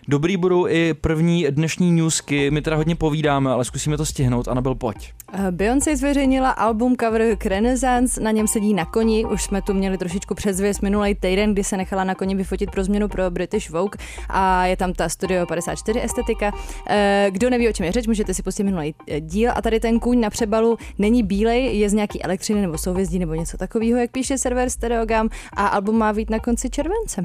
Dobrý 0.07 0.38
budou 0.38 0.67
i 0.67 0.93
první 0.93 1.45
dnešní 1.49 1.91
newsky, 1.91 2.51
my 2.51 2.62
teda 2.62 2.75
hodně 2.75 2.95
povídáme, 2.95 3.51
ale 3.51 3.65
zkusíme 3.65 3.97
to 3.97 4.05
stihnout. 4.05 4.47
Anabel, 4.47 4.75
pojď. 4.75 5.13
Eh, 5.34 5.51
Beyoncé 5.51 5.97
zveřejnila 5.97 6.49
album 6.49 6.95
cover 6.97 7.36
k 7.38 7.45
Renaissance, 7.45 8.21
na 8.21 8.31
něm 8.31 8.47
sedí 8.47 8.73
na 8.73 8.86
koni, 8.86 9.25
už 9.25 9.43
jsme 9.43 9.62
tu 9.62 9.73
měli 9.73 9.97
trošičku 9.97 10.36
předzvěst 10.36 10.81
minulý 10.81 11.15
týden, 11.15 11.53
kdy 11.53 11.63
se 11.63 11.77
nechala 11.77 12.03
na 12.03 12.15
koni 12.15 12.36
vyfotit 12.36 12.71
pro 12.71 12.84
změnu 12.84 13.07
pro 13.07 13.31
British 13.31 13.69
Vogue 13.69 13.97
a 14.29 14.65
je 14.65 14.77
tam 14.77 14.93
ta 14.93 15.10
Studio 15.10 15.45
54 15.45 16.01
estetika. 16.01 16.51
Eh, 16.88 17.27
kdo 17.31 17.49
neví, 17.49 17.69
o 17.69 17.73
čem 17.73 17.86
je 17.86 17.91
řeč, 17.91 18.07
můžete 18.07 18.34
si 18.34 18.43
pustit 18.43 18.63
minulý 18.63 18.95
eh, 19.07 19.21
díl 19.21 19.51
a 19.55 19.62
tady 19.62 19.79
ten 19.79 19.99
kůň 19.99 20.19
na 20.19 20.29
přebalu 20.29 20.77
není 20.97 21.23
bílej, 21.23 21.79
je 21.79 21.89
z 21.89 21.93
nějaký 21.93 22.23
elektřiny 22.23 22.62
nebo 22.62 22.77
souvězdí 22.77 23.19
nebo 23.19 23.34
něco 23.34 23.57
takového, 23.57 23.99
jak 23.99 24.12
píše 24.12 24.38
server 24.38 24.69
Stereogam 24.69 25.29
a 25.53 25.67
album 25.67 25.97
má 25.97 26.13
být 26.13 26.29
na 26.29 26.39
konci 26.39 26.69
července. 26.69 27.21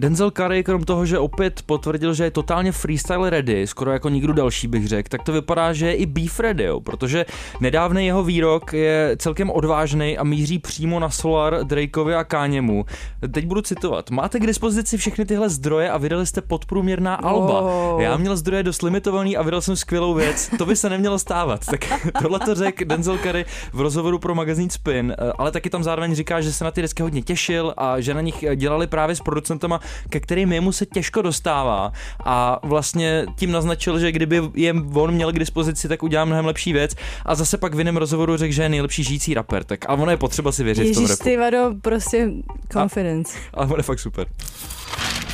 Denzel 0.00 0.30
Curry, 0.30 0.64
krom 0.64 0.84
toho, 0.84 1.06
že 1.06 1.18
opět 1.18 1.62
potvrdil, 1.66 2.14
že 2.14 2.24
je 2.24 2.30
totálně 2.30 2.72
freestyle 2.72 3.30
ready, 3.30 3.66
skoro 3.66 3.92
jako 3.92 4.08
nikdo 4.08 4.32
další 4.32 4.68
bych 4.68 4.88
řekl, 4.88 5.08
tak 5.08 5.22
to 5.22 5.32
vypadá, 5.32 5.72
že 5.72 5.86
je 5.86 5.94
i 5.94 6.06
beef 6.06 6.40
ready, 6.40 6.64
jo, 6.64 6.80
protože 6.80 7.26
nedávný 7.60 8.06
jeho 8.06 8.24
výrok 8.24 8.72
je 8.72 9.16
celkem 9.18 9.50
odvážný 9.50 10.18
a 10.18 10.24
míří 10.24 10.58
přímo 10.58 11.00
na 11.00 11.10
Solar, 11.10 11.64
Drakeovi 11.64 12.14
a 12.14 12.24
Káněmu. 12.24 12.84
Teď 13.32 13.46
budu 13.46 13.62
citovat. 13.62 14.10
Máte 14.10 14.40
k 14.40 14.46
dispozici 14.46 14.96
všechny 14.96 15.24
tyhle 15.24 15.48
zdroje 15.48 15.90
a 15.90 15.98
vydali 15.98 16.26
jste 16.26 16.40
podprůměrná 16.40 17.14
alba. 17.14 17.60
Oh. 17.60 18.02
Já 18.02 18.16
měl 18.16 18.36
zdroje 18.36 18.62
dost 18.62 18.82
limitovaný 18.82 19.36
a 19.36 19.42
vydal 19.42 19.60
jsem 19.60 19.76
skvělou 19.76 20.14
věc. 20.14 20.50
To 20.58 20.66
by 20.66 20.76
se 20.76 20.90
nemělo 20.90 21.18
stávat. 21.18 21.66
Tak 21.66 21.80
tohle 22.22 22.38
to 22.38 22.54
řekl 22.54 22.84
Denzel 22.84 23.18
Curry 23.18 23.44
v 23.72 23.80
rozhovoru 23.80 24.18
pro 24.18 24.34
magazín 24.34 24.70
Spin, 24.70 25.14
ale 25.38 25.50
taky 25.50 25.70
tam 25.70 25.82
zároveň 25.82 26.14
říká, 26.14 26.40
že 26.40 26.52
se 26.52 26.64
na 26.64 26.70
ty 26.70 26.82
desky 26.82 27.02
hodně 27.02 27.22
těšil 27.22 27.74
a 27.76 28.00
že 28.00 28.14
na 28.14 28.20
nich 28.20 28.44
dělali 28.56 28.86
právě 28.86 29.16
s 29.16 29.20
producentama, 29.20 29.80
ke 30.10 30.20
kterým 30.20 30.52
jemu 30.52 30.72
se 30.72 30.86
těžko 30.86 31.22
dostává. 31.22 31.92
A 32.24 32.60
vlastně 32.62 33.26
tím 33.36 33.52
naznačil, 33.52 33.98
že 33.98 34.12
kdyby 34.12 34.42
je 34.54 34.74
on 34.94 35.10
měl 35.14 35.32
k 35.32 35.38
dispozici, 35.38 35.88
tak 35.88 36.02
udělá 36.02 36.24
mnohem 36.24 36.44
lepší 36.44 36.72
věc. 36.72 36.94
A 37.26 37.34
zase 37.34 37.58
pak 37.58 37.74
v 37.74 37.78
jiném 37.78 37.96
rozhovoru 37.96 38.36
řekl, 38.36 38.52
že 38.54 38.62
je 38.62 38.68
nejlepší 38.68 39.04
žijící 39.04 39.34
rapper. 39.34 39.64
Tak 39.64 39.84
a 39.88 39.92
ono 39.92 40.10
je 40.10 40.16
potřeba 40.16 40.52
si 40.52 40.64
věřit 40.64 40.82
v 40.82 40.94
tom 40.94 41.02
Ježíš, 41.02 41.10
rapu. 41.10 41.24
ty 41.24 41.36
vado, 41.36 41.74
prostě 41.82 42.30
confidence. 42.72 43.38
Ale 43.54 43.66
on 43.66 43.76
je 43.76 43.82
fakt 43.82 43.98
super. 44.00 44.26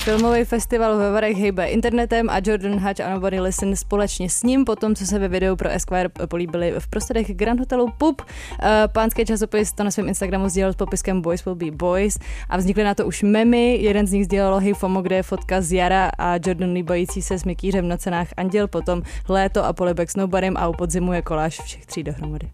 Filmový 0.07 0.45
festival 0.45 0.97
ve 0.97 1.11
Varech 1.11 1.37
hejbe 1.37 1.67
internetem 1.67 2.31
a 2.31 2.41
Jordan 2.45 2.79
Hatch 2.79 3.01
a 3.01 3.11
Nobody 3.11 3.41
Listen 3.41 3.77
společně 3.77 4.31
s 4.31 4.43
ním, 4.43 4.65
potom 4.65 4.95
co 4.95 5.07
se 5.07 5.19
ve 5.19 5.29
videu 5.29 5.57
pro 5.57 5.69
Esquire 5.69 6.09
políbili 6.09 6.75
v 6.79 6.89
prostorech 6.89 7.35
Grand 7.35 7.61
Hotelu 7.61 7.93
Pup. 7.99 8.23
Eh, 8.63 8.89
Pánský 8.93 9.25
časopis 9.25 9.73
to 9.73 9.85
na 9.85 9.91
svém 9.91 10.09
Instagramu 10.09 10.49
sdílel 10.49 10.73
s 10.73 10.77
popiskem 10.77 11.21
Boys 11.21 11.45
will 11.45 11.55
be 11.55 11.71
boys 11.71 12.19
a 12.49 12.57
vznikly 12.57 12.85
na 12.85 12.95
to 12.95 13.07
už 13.07 13.23
memy. 13.23 13.77
Jeden 13.77 14.07
z 14.07 14.13
nich 14.13 14.25
sdílel 14.25 14.59
Hey 14.59 14.75
Fomo, 14.75 15.03
kde 15.03 15.17
je 15.17 15.23
fotka 15.23 15.61
z 15.61 15.73
Jara 15.73 16.11
a 16.19 16.35
Jordan 16.47 16.73
líbající 16.73 17.23
se 17.23 17.39
s 17.39 17.45
Mikýřem 17.45 17.89
na 17.89 17.97
cenách 17.97 18.29
Anděl, 18.37 18.69
potom 18.69 19.03
léto 19.29 19.65
a 19.65 19.73
polibek 19.73 20.11
s 20.11 20.17
Nobarem 20.17 20.57
a 20.57 20.69
u 20.69 20.73
podzimu 20.73 21.13
je 21.13 21.23
koláž 21.23 21.61
všech 21.61 21.87
tří 21.87 22.03
dohromady. 22.03 22.51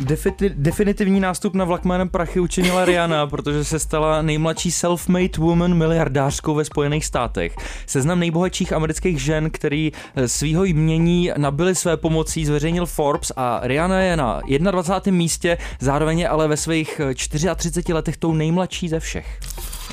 Defiti- 0.00 0.52
definitivní 0.54 1.20
nástup 1.20 1.54
na 1.54 1.64
vlak 1.64 1.84
jménem 1.84 2.08
prachy 2.08 2.40
učinila 2.40 2.84
Rihanna, 2.84 3.26
protože 3.26 3.64
se 3.64 3.78
stala 3.78 4.22
nejmladší 4.22 4.70
self-made 4.70 5.38
woman 5.38 5.74
miliardářskou 5.74 6.54
ve 6.54 6.64
Spojených 6.64 7.04
státech. 7.04 7.56
Seznam 7.86 8.20
nejbohatších 8.20 8.72
amerických 8.72 9.22
žen, 9.22 9.50
který 9.50 9.92
eh, 10.16 10.28
svýho 10.28 10.64
jmění 10.64 11.30
nabili 11.36 11.74
své 11.74 11.96
pomocí, 11.96 12.44
zveřejnil 12.44 12.86
Forbes 12.86 13.32
a 13.36 13.60
Rihanna 13.62 14.00
je 14.00 14.16
na 14.16 14.70
21. 14.70 15.18
místě, 15.18 15.58
zároveň 15.80 16.26
ale 16.30 16.48
ve 16.48 16.56
svých 16.56 17.00
eh, 17.00 17.14
34 17.14 17.92
letech 17.92 18.16
tou 18.16 18.34
nejmladší 18.34 18.88
ze 18.88 19.00
všech. 19.00 19.40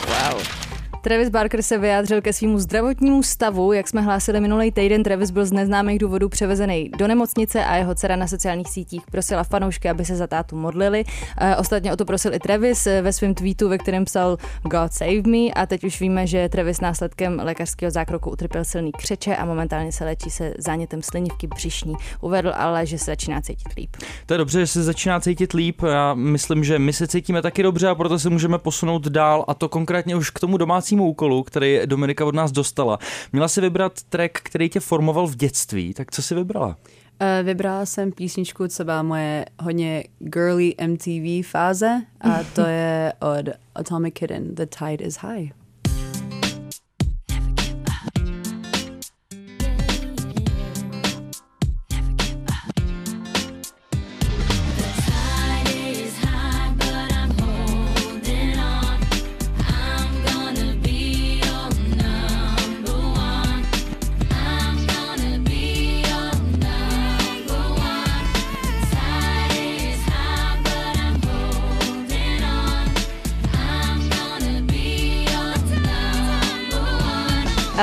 Wow. 0.08 0.64
Travis 1.06 1.30
Barker 1.30 1.62
se 1.62 1.78
vyjádřil 1.78 2.22
ke 2.22 2.34
svýmu 2.34 2.60
zdravotnímu 2.60 3.24
stavu. 3.24 3.74
Jak 3.74 3.88
jsme 3.88 4.02
hlásili 4.02 4.39
minulý 4.39 4.72
týden, 4.72 5.04
Travis 5.04 5.32
byl 5.32 5.46
z 5.46 5.52
neznámých 5.52 6.00
důvodů 6.00 6.30
převezený 6.30 6.89
do 6.98 7.08
nemocnice 7.08 7.65
a 7.65 7.76
jeho 7.76 7.96
dcera 7.96 8.15
na 8.15 8.28
sociálních 8.28 8.70
sítích 8.70 9.02
prosila 9.12 9.44
fanoušky, 9.44 9.89
aby 9.89 10.06
se 10.06 10.15
za 10.15 10.28
tátu 10.28 10.56
modlili. 10.56 11.04
E, 11.38 11.56
ostatně 11.56 11.94
o 11.94 11.96
to 11.96 12.06
prosil 12.06 12.34
i 12.34 12.39
Travis 12.39 12.88
eh, 12.88 13.02
ve 13.02 13.13
svém 13.13 13.34
tweetu, 13.34 13.70
ve 13.70 13.78
kterém 13.78 14.06
psal 14.06 14.38
God 14.63 14.94
save 14.94 15.22
me 15.28 15.52
a 15.56 15.65
teď 15.65 15.84
už 15.84 16.00
víme, 16.00 16.28
že 16.28 16.50
Travis 16.50 16.82
následkem 16.82 17.41
lékařského 17.44 17.91
zákroku 17.91 18.30
utrpěl 18.30 18.63
silný 18.63 18.91
křeče 18.91 19.36
a 19.36 19.46
momentálně 19.46 19.91
se 19.91 20.06
léčí 20.06 20.30
se 20.30 20.54
zánětem 20.58 21.02
slinivky 21.02 21.48
břišní. 21.48 21.94
Uvedl 22.22 22.52
ale, 22.56 22.86
že 22.86 22.98
se 22.98 23.06
začíná 23.06 23.41
cítit 23.41 23.74
líp. 23.78 23.96
To 24.26 24.34
je 24.34 24.38
dobře, 24.38 24.60
že 24.60 24.68
se 24.68 24.84
začíná 24.84 25.20
cítit 25.20 25.54
líp. 25.54 25.82
Já 25.82 26.13
myslím, 26.13 26.63
že 26.63 26.80
my 26.80 26.94
se 26.94 27.08
cítíme 27.08 27.41
taky 27.41 27.63
dobře 27.63 27.88
a 27.88 27.96
proto 27.96 28.20
se 28.20 28.30
můžeme 28.30 28.58
posunout 28.58 29.08
dál 29.08 29.46
a 29.48 29.54
to 29.54 29.70
konkrétně 29.70 30.15
už 30.15 30.30
k 30.30 30.39
tomu 30.39 30.58
domácímu 30.58 30.94
úkolu, 31.03 31.43
který 31.43 31.79
Dominika 31.86 32.25
od 32.25 32.36
nás 32.36 32.51
dostala. 32.51 32.99
Měla 33.31 33.47
si 33.47 33.62
vybrat 33.62 34.03
track, 34.10 34.31
který 34.34 34.69
tě 34.69 34.79
formoval 34.79 35.27
v 35.27 35.36
dětství, 35.36 35.93
tak 35.93 36.12
co 36.12 36.21
si 36.21 36.36
vybrala? 36.36 36.77
Eh, 37.19 37.43
Vybrala 37.43 37.86
jsem 37.86 38.12
písničku, 38.12 38.67
co 38.67 38.84
byla 38.84 39.03
moje 39.03 39.45
hodně 39.60 40.03
girly 40.19 40.73
MTV 40.88 41.47
fáze 41.49 42.01
a 42.21 42.39
to 42.55 42.62
je 42.62 43.13
od 43.19 43.45
Atomic 43.75 44.13
Kitten, 44.13 44.55
The 44.55 44.65
Tide 44.79 45.05
is 45.05 45.15
High. 45.17 45.49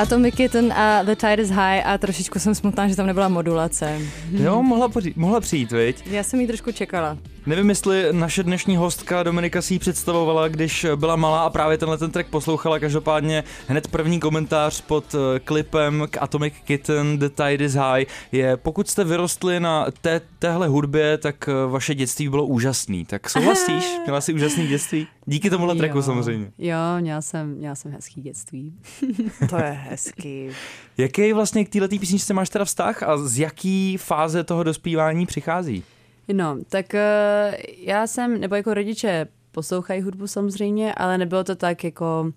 Atomic 0.03 0.35
Kitten 0.35 0.73
a 0.73 1.03
The 1.03 1.15
Tide 1.15 1.41
is 1.41 1.49
High 1.49 1.81
a 1.85 1.97
trošičku 1.97 2.39
jsem 2.39 2.55
smutná, 2.55 2.87
že 2.87 2.95
tam 2.95 3.07
nebyla 3.07 3.27
modulace. 3.27 3.99
Jo, 4.31 4.63
mohla, 4.63 4.89
poři- 4.89 5.13
mohla 5.15 5.39
přijít, 5.41 5.71
viď? 5.71 6.07
Já 6.07 6.23
jsem 6.23 6.41
ji 6.41 6.47
trošku 6.47 6.71
čekala. 6.71 7.17
Nevím, 7.45 7.69
jestli 7.69 8.05
naše 8.11 8.43
dnešní 8.43 8.77
hostka 8.77 9.23
Dominika 9.23 9.61
si 9.61 9.73
ji 9.73 9.79
představovala, 9.79 10.47
když 10.47 10.85
byla 10.95 11.15
malá 11.15 11.43
a 11.43 11.49
právě 11.49 11.77
tenhle 11.77 11.97
ten 11.97 12.11
track 12.11 12.29
poslouchala. 12.29 12.79
Každopádně 12.79 13.43
hned 13.67 13.87
první 13.87 14.19
komentář 14.19 14.81
pod 14.81 15.15
eh, 15.15 15.39
klipem 15.39 16.07
k 16.09 16.17
Atomic 16.21 16.53
Kitten 16.63 17.19
The 17.19 17.29
Tide 17.29 17.65
is 17.65 17.73
High 17.73 18.05
je, 18.31 18.57
pokud 18.57 18.89
jste 18.89 19.03
vyrostli 19.03 19.59
na 19.59 19.85
té, 20.01 20.21
téhle 20.39 20.67
hudbě, 20.67 21.17
tak 21.17 21.49
eh, 21.49 21.67
vaše 21.67 21.95
dětství 21.95 22.29
bylo 22.29 22.45
úžasný. 22.45 23.05
Tak 23.05 23.29
souhlasíš? 23.29 23.85
Měla 24.05 24.21
jsi 24.21 24.33
úžasný 24.33 24.67
dětství? 24.67 25.07
Díky 25.25 25.49
tomuhle 25.49 25.75
tracku 25.75 25.97
Jo. 25.97 26.03
samozřejmě. 26.03 26.51
Jo, 26.57 26.77
měla 26.99 27.21
jsem, 27.21 27.49
měla 27.49 27.75
jsem 27.75 27.91
hezký 27.91 28.21
dětství. 28.21 28.73
To 29.49 29.57
je 29.57 29.79
hezký. 29.89 30.49
Jaký 30.97 31.33
vlastně 31.33 31.65
k 31.65 31.69
této 31.69 31.87
písničce 31.99 32.33
máš 32.33 32.49
teda 32.49 32.65
vztah 32.65 33.03
a 33.03 33.17
z 33.17 33.39
jaký 33.39 33.97
fáze 33.97 34.43
toho 34.43 34.63
dospívání 34.63 35.25
přichází? 35.25 35.83
No, 36.27 36.57
tak 36.69 36.85
uh, 36.93 37.55
já 37.77 38.07
jsem, 38.07 38.39
nebo 38.39 38.55
jako 38.55 38.73
rodiče 38.73 39.27
poslouchají 39.51 40.01
hudbu 40.01 40.27
samozřejmě, 40.27 40.93
ale 40.93 41.17
nebylo 41.17 41.43
to 41.43 41.55
tak 41.55 41.83
jako 41.83 42.31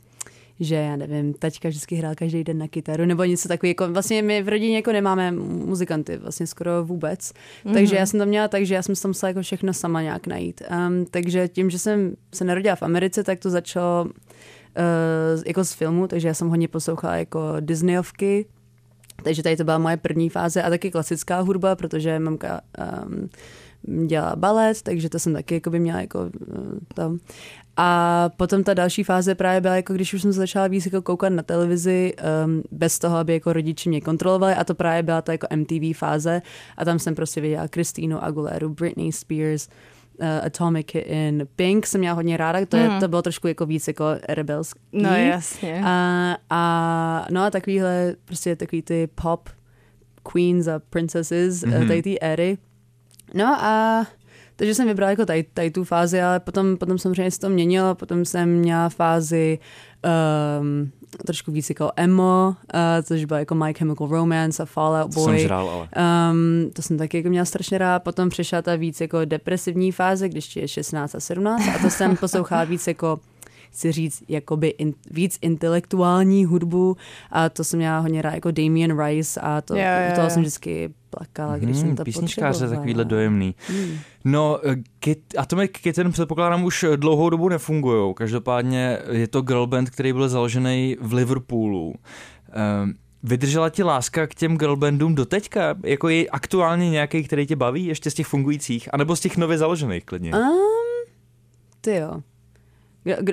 že 0.60 0.74
já 0.74 0.96
nevím, 0.96 1.34
taťka 1.34 1.68
vždycky 1.68 1.96
hrál 1.96 2.14
každý 2.14 2.44
den 2.44 2.58
na 2.58 2.68
kytaru 2.68 3.04
nebo 3.04 3.24
něco 3.24 3.48
takového. 3.48 3.70
Jako, 3.70 3.88
vlastně 3.88 4.22
my 4.22 4.42
v 4.42 4.48
rodině 4.48 4.76
jako 4.76 4.92
nemáme 4.92 5.32
muzikanty, 5.32 6.16
vlastně 6.16 6.46
skoro 6.46 6.84
vůbec. 6.84 7.20
Mm-hmm. 7.20 7.72
Takže 7.72 7.96
já 7.96 8.06
jsem 8.06 8.20
to 8.20 8.26
měla 8.26 8.48
tak, 8.48 8.66
že 8.66 8.74
já 8.74 8.82
jsem 8.82 8.94
tam 8.94 9.08
musela 9.08 9.28
jako 9.28 9.42
všechno 9.42 9.72
sama 9.72 10.02
nějak 10.02 10.26
najít. 10.26 10.62
Um, 10.88 11.06
takže 11.10 11.48
tím, 11.48 11.70
že 11.70 11.78
jsem 11.78 12.16
se 12.34 12.44
narodila 12.44 12.76
v 12.76 12.82
Americe, 12.82 13.24
tak 13.24 13.38
to 13.38 13.50
začalo 13.50 14.04
uh, 14.04 15.42
jako 15.46 15.64
z 15.64 15.72
filmu, 15.72 16.06
takže 16.08 16.28
já 16.28 16.34
jsem 16.34 16.48
hodně 16.48 16.68
poslouchala 16.68 17.16
jako 17.16 17.40
Disneyovky, 17.60 18.46
takže 19.22 19.42
tady 19.42 19.56
to 19.56 19.64
byla 19.64 19.78
moje 19.78 19.96
první 19.96 20.30
fáze 20.30 20.62
a 20.62 20.70
taky 20.70 20.90
klasická 20.90 21.40
hudba, 21.40 21.76
protože 21.76 22.18
mamka 22.18 22.60
um, 23.06 23.28
dělá 24.06 24.36
balet, 24.36 24.82
takže 24.82 25.08
to 25.10 25.18
jsem 25.18 25.32
taky 25.32 25.54
jako 25.54 25.70
by 25.70 25.80
měla 25.80 26.00
jako 26.00 26.18
uh, 26.20 26.28
tam. 26.94 27.18
A 27.78 28.30
potom 28.36 28.64
ta 28.64 28.74
další 28.74 29.04
fáze 29.04 29.34
právě 29.34 29.60
byla, 29.60 29.76
jako 29.76 29.92
když 29.94 30.14
už 30.14 30.22
jsem 30.22 30.32
se 30.32 30.38
začala 30.38 30.66
víc 30.68 30.86
jako 30.86 31.02
koukat 31.02 31.32
na 31.32 31.42
televizi, 31.42 32.14
um, 32.46 32.62
bez 32.70 32.98
toho, 32.98 33.16
aby 33.16 33.32
jako 33.32 33.52
rodiči 33.52 33.88
mě 33.88 34.00
kontrolovali 34.00 34.54
a 34.54 34.64
to 34.64 34.74
právě 34.74 35.02
byla 35.02 35.22
ta 35.22 35.32
jako 35.32 35.46
MTV 35.56 35.96
fáze 35.98 36.42
a 36.76 36.84
tam 36.84 36.98
jsem 36.98 37.14
prostě 37.14 37.40
viděla 37.40 37.68
Kristýnu 37.68 38.24
Aguileru, 38.24 38.68
Britney 38.68 39.12
Spears, 39.12 39.68
uh, 40.20 40.26
Atomic 40.46 40.86
Kitten, 40.86 41.46
Pink 41.56 41.86
jsem 41.86 41.98
měla 42.00 42.14
hodně 42.14 42.36
ráda, 42.36 42.66
to, 42.66 42.76
je, 42.76 42.88
Mhm. 42.88 43.00
to 43.00 43.08
bylo 43.08 43.22
trošku 43.22 43.48
jako 43.48 43.66
víc 43.66 43.88
jako 43.88 44.04
rebelský. 44.28 44.80
No 44.92 45.16
jasně. 45.16 45.80
A, 45.84 46.36
a 46.50 47.26
no 47.30 47.42
a 47.42 47.50
takovýhle 47.50 48.14
prostě 48.24 48.56
takový 48.56 48.82
ty 48.82 49.08
pop 49.22 49.48
queens 50.32 50.66
a 50.66 50.78
princesses 50.90 51.62
Mhm. 51.64 51.74
mm-hmm. 51.74 51.88
tady 51.88 52.02
té 52.02 52.18
éry. 52.20 52.58
No 53.34 53.46
a 53.64 54.06
takže 54.56 54.74
jsem 54.74 54.88
vybrala 54.88 55.10
jako 55.10 55.26
tady, 55.26 55.42
tady 55.54 55.70
tu 55.70 55.84
fázi, 55.84 56.22
ale 56.22 56.40
potom, 56.40 56.76
potom 56.76 56.98
samozřejmě 56.98 57.30
se 57.30 57.40
to 57.40 57.48
měnilo, 57.48 57.94
potom 57.94 58.24
jsem 58.24 58.48
měla 58.48 58.88
fázi 58.88 59.58
um, 60.60 60.90
trošku 61.26 61.52
víc 61.52 61.68
jako 61.68 61.90
emo, 61.96 62.56
uh, 62.74 62.80
což 63.02 63.24
byla 63.24 63.38
jako 63.38 63.54
My 63.54 63.74
Chemical 63.74 64.08
Romance 64.08 64.62
a 64.62 64.66
Fall 64.66 64.94
Out 65.02 65.14
To 65.14 65.20
jsem 65.20 65.32
Boy. 65.32 65.40
žrál, 65.42 65.68
ale. 65.70 65.88
Um, 66.32 66.70
to 66.72 66.82
jsem 66.82 66.98
taky 66.98 67.16
jako 67.16 67.28
měla 67.28 67.44
strašně 67.44 67.78
rád. 67.78 68.02
Potom 68.02 68.28
přišla 68.28 68.62
ta 68.62 68.76
víc 68.76 69.00
jako 69.00 69.24
depresivní 69.24 69.92
fáze, 69.92 70.28
když 70.28 70.56
je 70.56 70.68
16 70.68 71.14
a 71.14 71.20
17 71.20 71.62
a 71.74 71.78
to 71.78 71.90
jsem 71.90 72.16
poslouchala 72.16 72.64
víc 72.64 72.86
jako 72.86 73.20
chci 73.70 73.92
říct, 73.92 74.22
jakoby 74.28 74.68
in, 74.68 74.94
víc 75.10 75.38
intelektuální 75.42 76.44
hudbu 76.44 76.96
a 77.30 77.48
to 77.48 77.64
jsem 77.64 77.78
měla 77.78 77.98
hodně 77.98 78.22
rád 78.22 78.34
jako 78.34 78.50
Damien 78.50 79.04
Rice 79.04 79.40
a 79.40 79.60
to, 79.60 79.74
Jo, 79.74 79.82
jo, 80.08 80.14
toho 80.14 80.26
jo. 80.26 80.30
jsem 80.30 80.42
vždycky 80.42 80.94
plakala, 81.16 81.58
když 81.58 81.76
jsem 81.76 81.86
Hmm, 81.86 81.96
to 81.96 82.04
písničkáře 82.04 82.68
takovýhle 82.68 83.04
dojemný. 83.04 83.54
Hmm. 83.68 83.98
No, 84.24 84.60
eh, 84.68 84.76
Kit, 84.98 85.20
Atomic 85.38 85.70
Kitten 85.70 86.12
předpokládám 86.12 86.64
už 86.64 86.84
dlouhou 86.96 87.30
dobu 87.30 87.48
nefungují. 87.48 88.14
Každopádně 88.14 88.98
je 89.10 89.28
to 89.28 89.42
girl 89.42 89.66
band, 89.66 89.90
který 89.90 90.12
byl 90.12 90.28
založený 90.28 90.96
v 91.00 91.12
Liverpoolu. 91.12 91.94
Ehm, 92.52 92.94
Vydržela 93.22 93.70
ti 93.70 93.82
láska 93.82 94.26
k 94.26 94.34
těm 94.34 94.56
girlbandům 94.56 95.14
doteďka? 95.14 95.74
Jako 95.82 96.08
je 96.08 96.28
aktuálně 96.28 96.90
nějaký, 96.90 97.24
který 97.24 97.46
tě 97.46 97.56
baví 97.56 97.86
ještě 97.86 98.10
z 98.10 98.14
těch 98.14 98.26
fungujících? 98.26 98.88
A 98.92 98.96
nebo 98.96 99.16
z 99.16 99.20
těch 99.20 99.36
nově 99.36 99.58
založených 99.58 100.04
klidně? 100.04 100.32
Um, 100.32 100.58
ty 101.80 101.94
jo. 101.94 102.20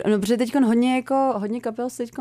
No, 0.09 0.19
protože 0.19 0.37
teď 0.37 0.55
hodně, 0.55 0.95
jako, 0.95 1.33
hodně 1.37 1.61
kapel 1.61 1.89
se 1.89 1.97
teď 1.97 2.11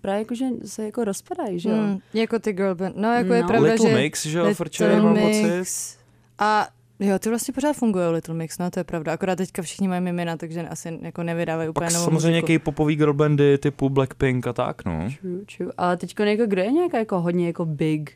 právě 0.00 0.18
jako, 0.18 0.34
že 0.34 0.46
se 0.64 0.84
jako 0.84 1.04
rozpadají, 1.04 1.60
že 1.60 1.68
jo? 1.68 1.76
Mm, 1.76 1.98
jako 2.14 2.38
ty 2.38 2.52
girl 2.52 2.74
band. 2.74 2.96
No, 2.96 3.12
jako 3.12 3.32
je 3.34 3.42
No. 3.42 3.48
pravda, 3.48 3.72
Little 3.72 3.88
že... 3.90 3.94
Mix, 3.96 4.26
že 4.26 4.38
jo, 4.38 4.44
Little 4.44 4.54
frčeli, 4.54 5.00
mám 5.02 5.14
pocit. 5.18 5.42
Mix. 5.58 5.96
A 6.38 6.68
jo, 7.00 7.18
ty 7.18 7.28
vlastně 7.28 7.54
pořád 7.54 7.72
fungují 7.72 8.04
Little 8.06 8.34
Mix, 8.34 8.58
no 8.58 8.70
to 8.70 8.80
je 8.80 8.84
pravda. 8.84 9.12
Akorát 9.12 9.36
teďka 9.36 9.62
všichni 9.62 9.88
mají 9.88 10.00
mimina, 10.00 10.36
takže 10.36 10.68
asi 10.68 10.98
jako 11.02 11.22
nevydávají 11.22 11.68
úplně 11.68 11.84
Pak 11.86 11.94
novou 11.94 12.04
samozřejmě 12.04 12.28
muziku. 12.40 12.46
K-popový 12.46 12.96
girlbandy 12.96 13.58
typu 13.58 13.88
Blackpink 13.88 14.46
a 14.46 14.52
tak, 14.52 14.84
no. 14.84 15.08
True, 15.20 15.38
true. 15.56 15.72
Ale 15.78 15.96
teď 15.96 16.14
jako, 16.20 16.46
kdo 16.46 16.62
je 16.62 16.72
nějaká 16.72 16.98
jako 16.98 17.20
hodně 17.20 17.46
jako 17.46 17.64
big? 17.66 18.12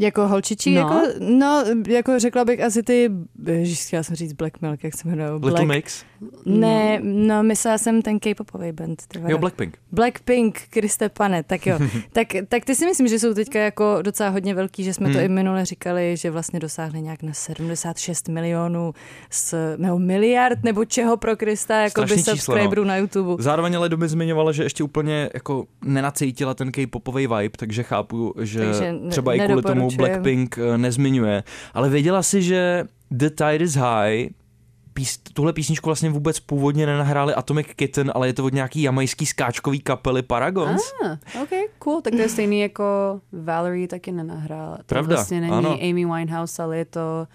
Jako 0.00 0.28
holčičí, 0.28 0.74
No. 0.74 0.80
jako, 0.80 1.00
no, 1.18 1.64
jako 1.88 2.18
řekla 2.18 2.44
bych 2.44 2.60
asi 2.60 2.82
ty, 2.82 3.10
ježiš, 3.46 3.86
chtěla 3.86 4.02
jsem 4.02 4.16
říct 4.16 4.32
Black 4.32 4.60
Milk, 4.62 4.84
jak 4.84 4.94
se 4.94 5.08
jmenují. 5.08 5.30
Little 5.30 5.50
Black, 5.50 5.66
Mix? 5.66 6.04
Ne, 6.44 7.00
no, 7.02 7.42
myslela 7.42 7.78
jsem 7.78 8.02
ten 8.02 8.18
K-popový 8.18 8.72
band. 8.72 9.02
Ty 9.08 9.18
vado. 9.18 9.32
Jo, 9.32 9.38
Blackpink. 9.38 9.78
Blackpink, 9.92 10.60
Kriste 10.70 11.08
pane, 11.08 11.42
tak 11.42 11.66
jo. 11.66 11.78
tak, 12.12 12.26
tak 12.48 12.64
ty 12.64 12.74
si 12.74 12.86
myslím, 12.86 13.08
že 13.08 13.18
jsou 13.18 13.34
teďka 13.34 13.58
jako 13.58 13.98
docela 14.02 14.28
hodně 14.28 14.54
velký, 14.54 14.84
že 14.84 14.94
jsme 14.94 15.06
hmm. 15.06 15.14
to 15.14 15.20
i 15.20 15.28
minule 15.28 15.64
říkali, 15.64 16.16
že 16.16 16.30
vlastně 16.30 16.60
dosáhli 16.60 17.02
nějak 17.02 17.22
na 17.22 17.32
76 17.32 18.28
milionů 18.28 18.92
s, 19.30 19.76
nebo 19.76 19.98
miliard 19.98 20.58
nebo 20.62 20.84
čeho 20.84 21.16
pro 21.16 21.36
Krista, 21.36 21.80
jako 21.80 22.00
by 22.00 22.06
Strašný 22.06 22.22
číslo, 22.22 22.36
subscriberů 22.36 22.84
na 22.84 22.96
YouTube. 22.96 23.42
Zároveň 23.42 23.76
ale 23.76 23.88
doby 23.88 24.08
zmiňovala, 24.08 24.52
že 24.52 24.62
ještě 24.62 24.84
úplně 24.84 25.30
jako 25.34 25.66
nenacítila 25.84 26.54
ten 26.54 26.72
K-popový 26.72 27.26
vibe, 27.26 27.56
takže 27.56 27.82
chápu, 27.82 28.34
že 28.40 28.64
Takže 28.64 28.94
třeba 29.10 29.34
i 29.34 29.40
kvůli 29.40 29.62
tomu. 29.62 29.88
Blackpink 29.96 30.58
eh, 30.58 30.78
nezmiňuje. 30.78 31.42
Ale 31.74 31.90
věděla 31.90 32.22
si, 32.22 32.42
že 32.42 32.84
The 33.10 33.30
Tide 33.30 33.64
is 33.64 33.74
High 33.74 34.28
Pís, 34.98 35.18
tuhle 35.18 35.52
písničku 35.52 35.88
vlastně 35.88 36.10
vůbec 36.10 36.40
původně 36.40 36.86
nenahráli 36.86 37.34
Atomic 37.34 37.66
Kitten, 37.76 38.12
ale 38.14 38.26
je 38.26 38.32
to 38.32 38.44
od 38.44 38.52
nějaký 38.54 38.82
jamajský 38.82 39.26
skáčkový 39.26 39.80
kapely 39.80 40.22
Paragons. 40.22 40.82
Ah, 41.06 41.16
ok, 41.42 41.48
cool, 41.78 42.00
tak 42.00 42.12
to 42.14 42.20
je 42.20 42.28
stejný 42.28 42.60
jako 42.60 42.84
Valerie 43.32 43.88
taky 43.88 44.12
nenahrála. 44.12 44.76
To 44.76 44.82
Pravda, 44.86 45.14
vlastně 45.16 45.40
není 45.40 45.52
ano. 45.52 45.70
Amy 45.72 46.04
Winehouse, 46.06 46.62
ale 46.62 46.76
je 46.78 46.84
to 46.84 47.26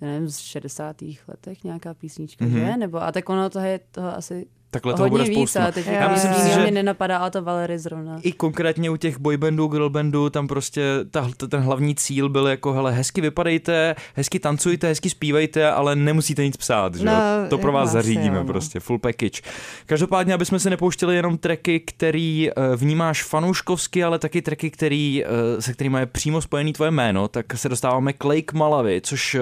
nevím, 0.00 0.28
z 0.28 0.38
60. 0.38 0.96
letech 1.28 1.64
nějaká 1.64 1.94
písnička, 1.94 2.44
Mhm. 2.44 2.54
mm-hmm. 2.54 2.66
že? 2.72 2.76
Nebo, 2.76 3.02
a 3.02 3.12
tak 3.12 3.28
ono 3.28 3.50
toho 3.50 3.66
je 3.66 3.80
toho 3.90 4.16
asi 4.16 4.46
Takhle 4.72 4.94
toho 4.94 5.08
bude 5.08 5.24
víc, 5.24 5.32
spousta. 5.32 5.70
teď 5.70 5.86
Já 5.86 5.92
já 5.92 6.08
myslím 6.08 6.32
si, 6.32 6.38
myslím, 6.38 6.54
že- 6.54 6.64
mi 6.64 6.70
nenapadá, 6.70 7.18
ale 7.18 7.30
to 7.30 7.42
Valerie 7.42 7.78
zrovna. 7.78 8.18
I 8.22 8.32
konkrétně 8.32 8.90
u 8.90 8.96
těch 8.96 9.18
boybandů, 9.18 9.66
girlbandů, 9.66 10.30
tam 10.30 10.48
prostě 10.48 10.82
ta, 11.10 11.30
ten 11.48 11.60
hlavní 11.60 11.94
cíl 11.94 12.28
byl 12.28 12.46
jako, 12.46 12.72
hele, 12.72 12.92
hezky 12.92 13.20
vypadejte, 13.20 13.94
hezky 14.14 14.38
tancujte, 14.38 14.86
hezky 14.86 15.10
zpívejte, 15.10 15.70
ale 15.70 15.96
nemusíte 15.96 16.44
nic 16.44 16.56
psát, 16.56 16.94
že 16.94 17.06
jo? 17.06 17.12
No, 17.12 17.48
To 17.48 17.58
pro 17.58 17.68
jako 17.68 17.72
vás 17.78 17.88
asi 17.88 17.92
zařídíme 17.92 18.36
jo, 18.36 18.42
no. 18.42 18.46
prostě, 18.46 18.80
full 18.80 18.98
package. 18.98 19.42
Každopádně, 19.86 20.34
aby 20.34 20.44
jsme 20.46 20.58
se 20.58 20.70
nepouštěli 20.70 21.16
jenom 21.16 21.38
tracky, 21.38 21.80
který 21.80 22.50
eh, 22.50 22.76
vnímáš 22.76 23.22
fanouškovsky, 23.24 24.04
ale 24.04 24.18
taky 24.18 24.42
tracky, 24.42 24.70
který, 24.70 25.24
eh, 25.24 25.62
se 25.62 25.72
kterými 25.72 25.98
je 25.98 26.06
přímo 26.06 26.40
spojený 26.40 26.72
tvoje 26.72 26.90
jméno, 26.90 27.28
tak 27.28 27.46
se 27.54 27.68
dostáváme 27.68 28.12
k 28.12 28.24
Lake 28.24 28.58
Malavy, 28.58 29.00
což 29.04 29.34
eh, 29.34 29.40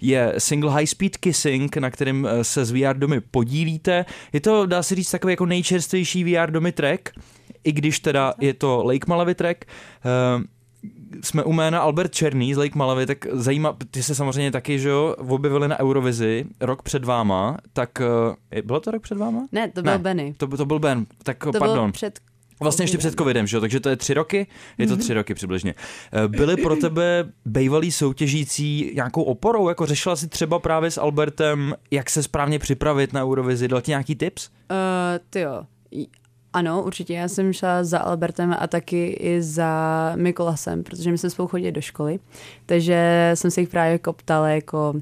je 0.00 0.34
single 0.38 0.72
High 0.72 0.86
Speed 0.86 1.16
Kissing, 1.16 1.76
na 1.76 1.90
kterým 1.90 2.28
se 2.42 2.64
s 2.64 2.70
VR 2.72 2.96
domy 2.98 3.20
podílíte. 3.20 4.04
Je 4.32 4.40
to, 4.40 4.57
dá 4.66 4.82
se 4.82 4.94
říct, 4.94 5.10
takový 5.10 5.32
jako 5.32 5.46
nejčerstvější 5.46 6.24
VR 6.34 6.50
domy 6.50 6.72
track, 6.72 7.08
i 7.64 7.72
když 7.72 8.00
teda 8.00 8.34
je 8.40 8.54
to 8.54 8.82
Lake 8.84 9.06
Malavy 9.08 9.34
track. 9.34 9.64
Eh, 9.64 10.42
jsme 11.22 11.44
u 11.44 11.52
jména 11.52 11.80
Albert 11.80 12.14
Černý 12.14 12.54
z 12.54 12.56
Lake 12.56 12.78
Malavy, 12.78 13.06
tak 13.06 13.26
zajímá, 13.32 13.76
ty 13.90 14.02
se 14.02 14.14
samozřejmě 14.14 14.50
taky, 14.50 14.78
že 14.78 14.88
jo, 14.88 15.14
objevili 15.28 15.68
na 15.68 15.80
Eurovizi 15.80 16.44
rok 16.60 16.82
před 16.82 17.04
váma, 17.04 17.56
tak 17.72 17.90
eh, 18.52 18.62
bylo 18.62 18.80
to 18.80 18.90
rok 18.90 19.02
před 19.02 19.18
váma? 19.18 19.46
Ne, 19.52 19.68
to 19.70 19.82
byl 19.82 19.92
Ne. 19.92 19.98
Benny. 19.98 20.34
To, 20.36 20.46
to 20.46 20.64
byl 20.66 20.78
Ben, 20.78 21.06
tak 21.22 21.38
To 21.44 21.52
pardon. 21.52 21.76
bylo 21.76 21.92
před 21.92 22.18
Vlastně 22.60 22.82
ještě 22.82 22.98
před 22.98 23.14
covidem, 23.18 23.46
že 23.46 23.56
jo? 23.56 23.60
Takže 23.60 23.80
to 23.80 23.88
je 23.88 23.96
tři 23.96 24.14
roky? 24.14 24.46
Je 24.78 24.86
to 24.86 24.96
tři 24.96 25.14
roky 25.14 25.34
přibližně. 25.34 25.74
Eh, 26.12 26.28
Byly 26.28 26.56
pro 26.56 26.76
tebe 26.76 27.24
bývalí 27.44 27.92
soutěžící 27.92 28.92
nějakou 28.94 29.22
oporou? 29.22 29.68
Jako 29.68 29.86
řešila 29.86 30.16
si 30.16 30.28
třeba 30.28 30.58
právě 30.58 30.90
s 30.90 30.98
Albertem, 30.98 31.74
jak 31.90 32.10
se 32.10 32.22
správně 32.22 32.58
připravit 32.58 33.12
na 33.12 33.24
Eurovizi? 33.24 33.68
Dal 33.68 33.80
ti 33.80 33.90
nějaký 33.90 34.14
tips? 34.14 34.48
Uh, 34.48 34.76
ty 35.30 35.40
jo. 35.40 35.62
Ano, 36.52 36.82
určitě. 36.82 37.14
Já 37.14 37.28
jsem 37.28 37.52
šla 37.52 37.84
za 37.84 37.98
Albertem 37.98 38.56
a 38.58 38.66
taky 38.66 39.06
i 39.20 39.42
za 39.42 40.12
Mikolasem, 40.16 40.82
protože 40.82 41.10
my 41.10 41.18
jsme 41.18 41.30
spolu 41.30 41.48
chodili 41.48 41.72
do 41.72 41.80
školy. 41.80 42.18
Takže 42.66 43.30
jsem 43.34 43.50
se 43.50 43.60
jich 43.60 43.68
právě 43.68 43.92
jako 43.92 44.12
ptala, 44.12 44.48
jako 44.48 44.94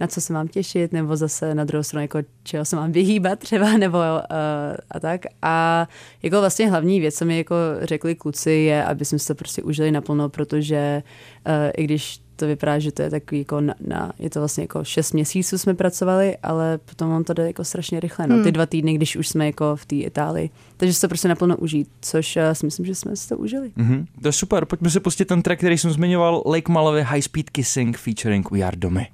na 0.00 0.06
co 0.06 0.20
se 0.20 0.32
mám 0.32 0.48
těšit, 0.48 0.92
nebo 0.92 1.16
zase 1.16 1.54
na 1.54 1.64
druhou 1.64 1.82
stranu, 1.82 2.02
jako 2.02 2.18
čeho 2.42 2.64
se 2.64 2.76
mám 2.76 2.92
vyhýbat 2.92 3.38
třeba, 3.38 3.72
nebo 3.78 3.98
uh, 3.98 4.76
a 4.90 5.00
tak. 5.00 5.20
A 5.42 5.88
jako 6.22 6.40
vlastně 6.40 6.70
hlavní 6.70 7.00
věc, 7.00 7.14
co 7.14 7.24
mi 7.24 7.38
jako 7.38 7.54
řekli 7.82 8.14
kluci, 8.14 8.50
je, 8.50 8.84
aby 8.84 9.04
jsme 9.04 9.18
se 9.18 9.26
to 9.26 9.34
prostě 9.34 9.62
užili 9.62 9.90
naplno, 9.90 10.28
protože 10.28 11.02
uh, 11.46 11.52
i 11.76 11.84
když 11.84 12.20
to 12.36 12.46
vypadá, 12.46 12.78
že 12.78 12.92
to 12.92 13.02
je 13.02 13.10
takový 13.10 13.38
jako 13.38 13.60
na, 13.60 13.74
na, 13.86 14.12
je 14.18 14.30
to 14.30 14.40
vlastně 14.40 14.64
jako 14.64 14.84
šest 14.84 15.12
měsíců 15.12 15.58
jsme 15.58 15.74
pracovali, 15.74 16.36
ale 16.42 16.78
potom 16.78 17.10
on 17.10 17.24
to 17.24 17.32
jde 17.32 17.46
jako 17.46 17.64
strašně 17.64 18.00
rychle, 18.00 18.26
no, 18.26 18.44
ty 18.44 18.52
dva 18.52 18.66
týdny, 18.66 18.94
když 18.94 19.16
už 19.16 19.28
jsme 19.28 19.46
jako 19.46 19.76
v 19.76 19.86
té 19.86 19.96
Itálii. 19.96 20.50
Takže 20.76 20.94
se 20.94 21.00
to 21.00 21.08
prostě 21.08 21.28
naplno 21.28 21.56
užít, 21.56 21.88
což 22.00 22.36
uh, 22.36 22.42
si 22.52 22.66
myslím, 22.66 22.86
že 22.86 22.94
jsme 22.94 23.16
si 23.16 23.28
to 23.28 23.36
užili. 23.36 23.72
Mhm. 23.76 24.06
To 24.22 24.28
je 24.28 24.32
super, 24.32 24.64
pojďme 24.64 24.90
se 24.90 25.00
pustit 25.00 25.24
ten 25.24 25.42
track, 25.42 25.58
který 25.58 25.78
jsem 25.78 25.90
zmiňoval, 25.90 26.42
Lake 26.46 26.72
Malavy 26.72 27.02
High 27.02 27.22
Speed 27.22 27.50
Kissing 27.50 27.98
featuring 27.98 28.50
We 28.50 28.62
Are 28.62 28.76
Domy. 28.76 29.06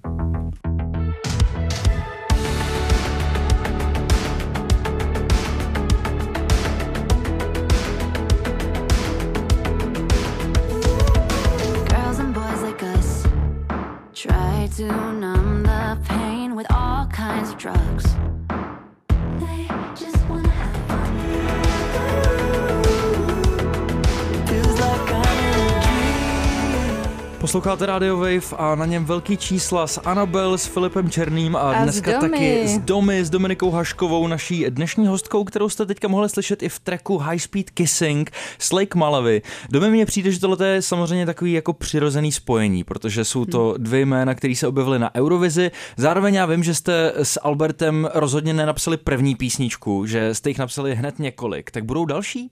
Posloucháte 27.50 27.86
Radio 27.86 28.16
Wave 28.16 28.56
a 28.56 28.74
na 28.74 28.86
něm 28.86 29.04
velký 29.04 29.36
čísla 29.36 29.86
s 29.86 30.00
Anabel, 30.00 30.58
s 30.58 30.66
Filipem 30.66 31.10
Černým 31.10 31.56
a, 31.56 31.58
A 31.58 31.80
s 31.80 31.82
dneska 31.82 32.12
Domy. 32.12 32.30
taky 32.30 32.68
s 32.68 32.78
Domy, 32.78 33.24
s 33.24 33.30
Dominikou 33.30 33.70
Haškovou, 33.70 34.26
naší 34.26 34.66
dnešní 34.68 35.06
hostkou, 35.06 35.44
kterou 35.44 35.68
jste 35.68 35.86
teďka 35.86 36.08
mohli 36.08 36.28
slyšet 36.28 36.62
i 36.62 36.68
v 36.68 36.78
tracku 36.78 37.18
High 37.18 37.38
Speed 37.38 37.70
Kissing 37.70 38.30
s 38.58 38.72
Lake 38.72 38.98
Malavy. 38.98 39.42
Domy 39.70 39.90
mně 39.90 40.06
přijde, 40.06 40.32
že 40.32 40.40
tohle 40.40 40.68
je 40.68 40.82
samozřejmě 40.82 41.26
takový 41.26 41.52
jako 41.52 41.72
přirozený 41.72 42.32
spojení, 42.32 42.84
protože 42.84 43.24
jsou 43.24 43.44
to 43.44 43.74
dvě 43.78 44.00
jména, 44.00 44.34
které 44.34 44.54
se 44.54 44.66
objevily 44.66 44.98
na 44.98 45.14
Eurovizi. 45.14 45.70
Zároveň 45.96 46.34
já 46.34 46.46
vím, 46.46 46.64
že 46.64 46.74
jste 46.74 47.12
s 47.22 47.40
Albertem 47.42 48.08
rozhodně 48.14 48.54
nenapsali 48.54 48.96
první 48.96 49.34
písničku, 49.34 50.06
že 50.06 50.34
jste 50.34 50.50
jich 50.50 50.58
napsali 50.58 50.94
hned 50.94 51.18
několik. 51.18 51.70
Tak 51.70 51.84
budou 51.84 52.04
další? 52.04 52.50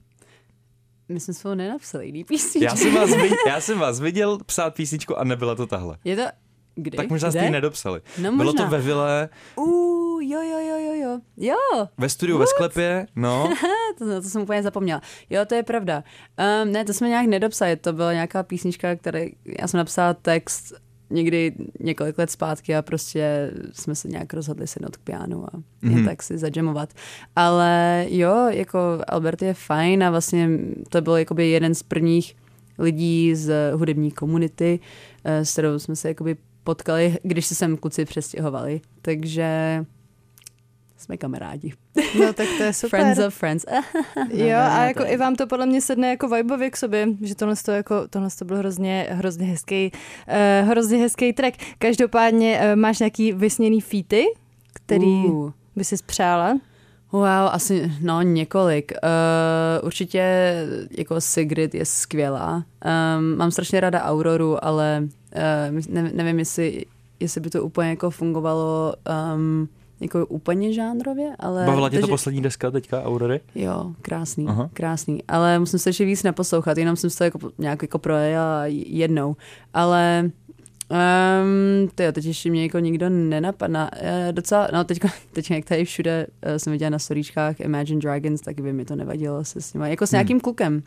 My 1.09 1.19
jsme 1.19 1.33
spolu 1.33 1.55
nenapsali 1.55 2.05
jiný 2.05 2.23
písničky. 2.23 2.65
Já 2.65 2.75
jsem 2.75 2.95
vás, 2.95 3.09
viděl, 3.09 3.37
já 3.47 3.61
jsem 3.61 3.79
vás 3.79 3.99
viděl 3.99 4.37
psát 4.45 4.75
písničku 4.75 5.19
a 5.19 5.23
nebyla 5.23 5.55
to 5.55 5.67
tahle. 5.67 5.97
Je 6.03 6.15
to... 6.15 6.23
Kdy? 6.75 6.97
Tak 6.97 7.09
možná 7.09 7.31
jste 7.31 7.45
ji 7.45 7.49
nedopsali. 7.49 8.01
No 8.17 8.31
Bylo 8.31 8.43
možná. 8.43 8.63
to 8.65 8.71
ve 8.71 8.81
vile, 8.81 9.29
Uh, 9.55 10.23
jo, 10.23 10.41
jo, 10.41 10.59
jo, 10.59 10.77
jo, 10.77 10.93
jo. 10.93 11.19
Jo, 11.37 11.87
ve 11.97 12.09
studiu, 12.09 12.37
ve 12.37 12.47
sklepě, 12.47 13.07
no. 13.15 13.49
to, 13.97 14.21
to 14.21 14.29
jsem 14.29 14.41
úplně 14.41 14.63
zapomněla. 14.63 15.01
Jo, 15.29 15.45
to 15.45 15.55
je 15.55 15.63
pravda. 15.63 16.03
Um, 16.63 16.71
ne, 16.71 16.85
to 16.85 16.93
jsme 16.93 17.09
nějak 17.09 17.25
nedopsali, 17.27 17.75
to 17.75 17.93
byla 17.93 18.13
nějaká 18.13 18.43
písnička, 18.43 18.95
které 18.95 19.25
já 19.61 19.67
jsem 19.67 19.77
napsala 19.77 20.13
text 20.13 20.73
někdy 21.09 21.53
několik 21.79 22.17
let 22.17 22.31
zpátky 22.31 22.75
a 22.75 22.81
prostě 22.81 23.51
jsme 23.73 23.95
se 23.95 24.07
nějak 24.07 24.33
rozhodli 24.33 24.67
sednout 24.67 24.97
k 24.97 25.01
pianu 25.01 25.45
a 25.45 25.49
mm-hmm. 25.49 25.95
jen 25.95 26.05
tak 26.05 26.23
si 26.23 26.37
zadžemovat. 26.37 26.93
Ale 27.35 28.05
jo, 28.09 28.47
jako 28.49 28.79
Albert 29.07 29.41
je 29.41 29.53
fajn 29.53 30.03
a 30.03 30.11
vlastně 30.11 30.49
to 30.89 31.01
byl 31.01 31.15
jakoby 31.15 31.49
jeden 31.49 31.75
z 31.75 31.83
prvních 31.83 32.35
lidí 32.77 33.35
z 33.35 33.73
hudební 33.75 34.11
komunity, 34.11 34.79
eh, 35.23 35.45
s 35.45 35.51
kterou 35.51 35.79
jsme 35.79 35.95
se 35.95 36.07
jakoby 36.07 36.35
potkali, 36.63 37.17
když 37.23 37.45
se 37.45 37.55
sem 37.55 37.77
kluci 37.77 38.05
přestěhovali. 38.05 38.81
Takže 39.01 39.85
jsme 40.97 41.17
kamarádi. 41.17 41.73
No 42.19 42.33
tak 42.33 42.47
to 42.57 42.63
je 42.63 42.73
super. 42.73 42.99
Friends 42.99 43.19
of 43.27 43.35
friends. 43.35 43.65
Jo, 44.33 44.57
a 44.57 44.83
jako 44.83 45.03
i 45.05 45.17
vám 45.17 45.35
to 45.35 45.47
podle 45.47 45.65
mě 45.65 45.81
sedne 45.81 46.09
jako 46.09 46.27
vibeově 46.27 46.69
k 46.69 46.77
sobě, 46.77 47.07
že 47.21 47.35
tohle 47.35 47.55
to, 47.65 47.71
jako, 47.71 48.07
tohle 48.09 48.29
to 48.39 48.45
byl 48.45 48.57
hrozně, 48.57 49.07
hrozně 49.09 49.45
hezký, 49.45 49.91
uh, 50.27 50.69
hrozně 50.69 50.97
hezký 50.97 51.33
track. 51.33 51.57
Každopádně 51.79 52.59
uh, 52.59 52.79
máš 52.79 52.99
nějaký 52.99 53.33
vysněný 53.33 53.81
featy, 53.81 54.25
který 54.73 55.05
Uh. 55.05 55.51
by 55.75 55.83
si 55.83 55.95
přála? 56.05 56.59
Wow, 57.11 57.49
asi 57.51 57.91
no 58.01 58.21
několik. 58.21 58.91
Uh, 58.91 59.87
určitě 59.87 60.53
jako 60.97 61.21
Sigrid 61.21 61.75
je 61.75 61.85
skvělá. 61.85 62.55
Um, 62.55 63.37
mám 63.37 63.51
strašně 63.51 63.79
ráda 63.79 64.03
Auroru, 64.03 64.65
ale 64.65 65.07
uh, 65.71 65.81
ne, 65.89 66.11
nevím, 66.13 66.39
jestli, 66.39 66.85
jestli 67.19 67.41
by 67.41 67.49
to 67.49 67.63
úplně 67.63 67.89
jako 67.89 68.09
fungovalo 68.09 68.93
um, 69.35 69.69
jako 70.01 70.25
úplně 70.25 70.73
žánrově, 70.73 71.35
ale... 71.39 71.65
Bavila 71.65 71.89
tě 71.89 71.97
ta 71.97 72.01
takže- 72.01 72.11
poslední 72.11 72.41
deska 72.41 72.71
teďka, 72.71 73.03
Aurory? 73.03 73.41
Jo, 73.55 73.93
krásný, 74.01 74.45
Aha. 74.47 74.69
Krásný. 74.73 75.23
Ale 75.27 75.59
musím 75.59 75.79
se 75.79 75.89
ještě 75.89 76.05
víc 76.05 76.23
naposlouchat, 76.23 76.77
jenom 76.77 76.95
jsem 76.95 77.09
to 77.09 77.23
jako, 77.23 77.39
nějak 77.57 77.81
jako 77.81 77.99
projela 77.99 78.63
jednou. 78.67 79.35
Ale 79.73 80.31
Um, 80.89 81.89
ty 81.95 82.11
teď 82.11 82.25
ještě 82.25 82.49
mě 82.49 82.63
jako 82.63 82.79
nikdo 82.79 83.09
nenapadá. 83.09 83.89
Uh, 83.93 84.31
docela, 84.31 84.67
no 84.73 84.83
teď, 84.83 84.99
teď 85.33 85.51
jak 85.51 85.65
tady 85.65 85.85
všude 85.85 86.27
uh, 86.45 86.55
jsem 86.57 86.71
viděla 86.71 86.89
na 86.89 86.99
storíčkách 86.99 87.59
Imagine 87.59 87.99
Dragons, 88.01 88.41
tak 88.41 88.61
by 88.61 88.73
mi 88.73 88.85
to 88.85 88.95
nevadilo 88.95 89.45
se 89.45 89.61
s 89.61 89.73
nimi. 89.73 89.89
Jako 89.89 90.07
s 90.07 90.11
nějakým 90.11 90.35
hmm. 90.35 90.41
klukem. 90.41 90.83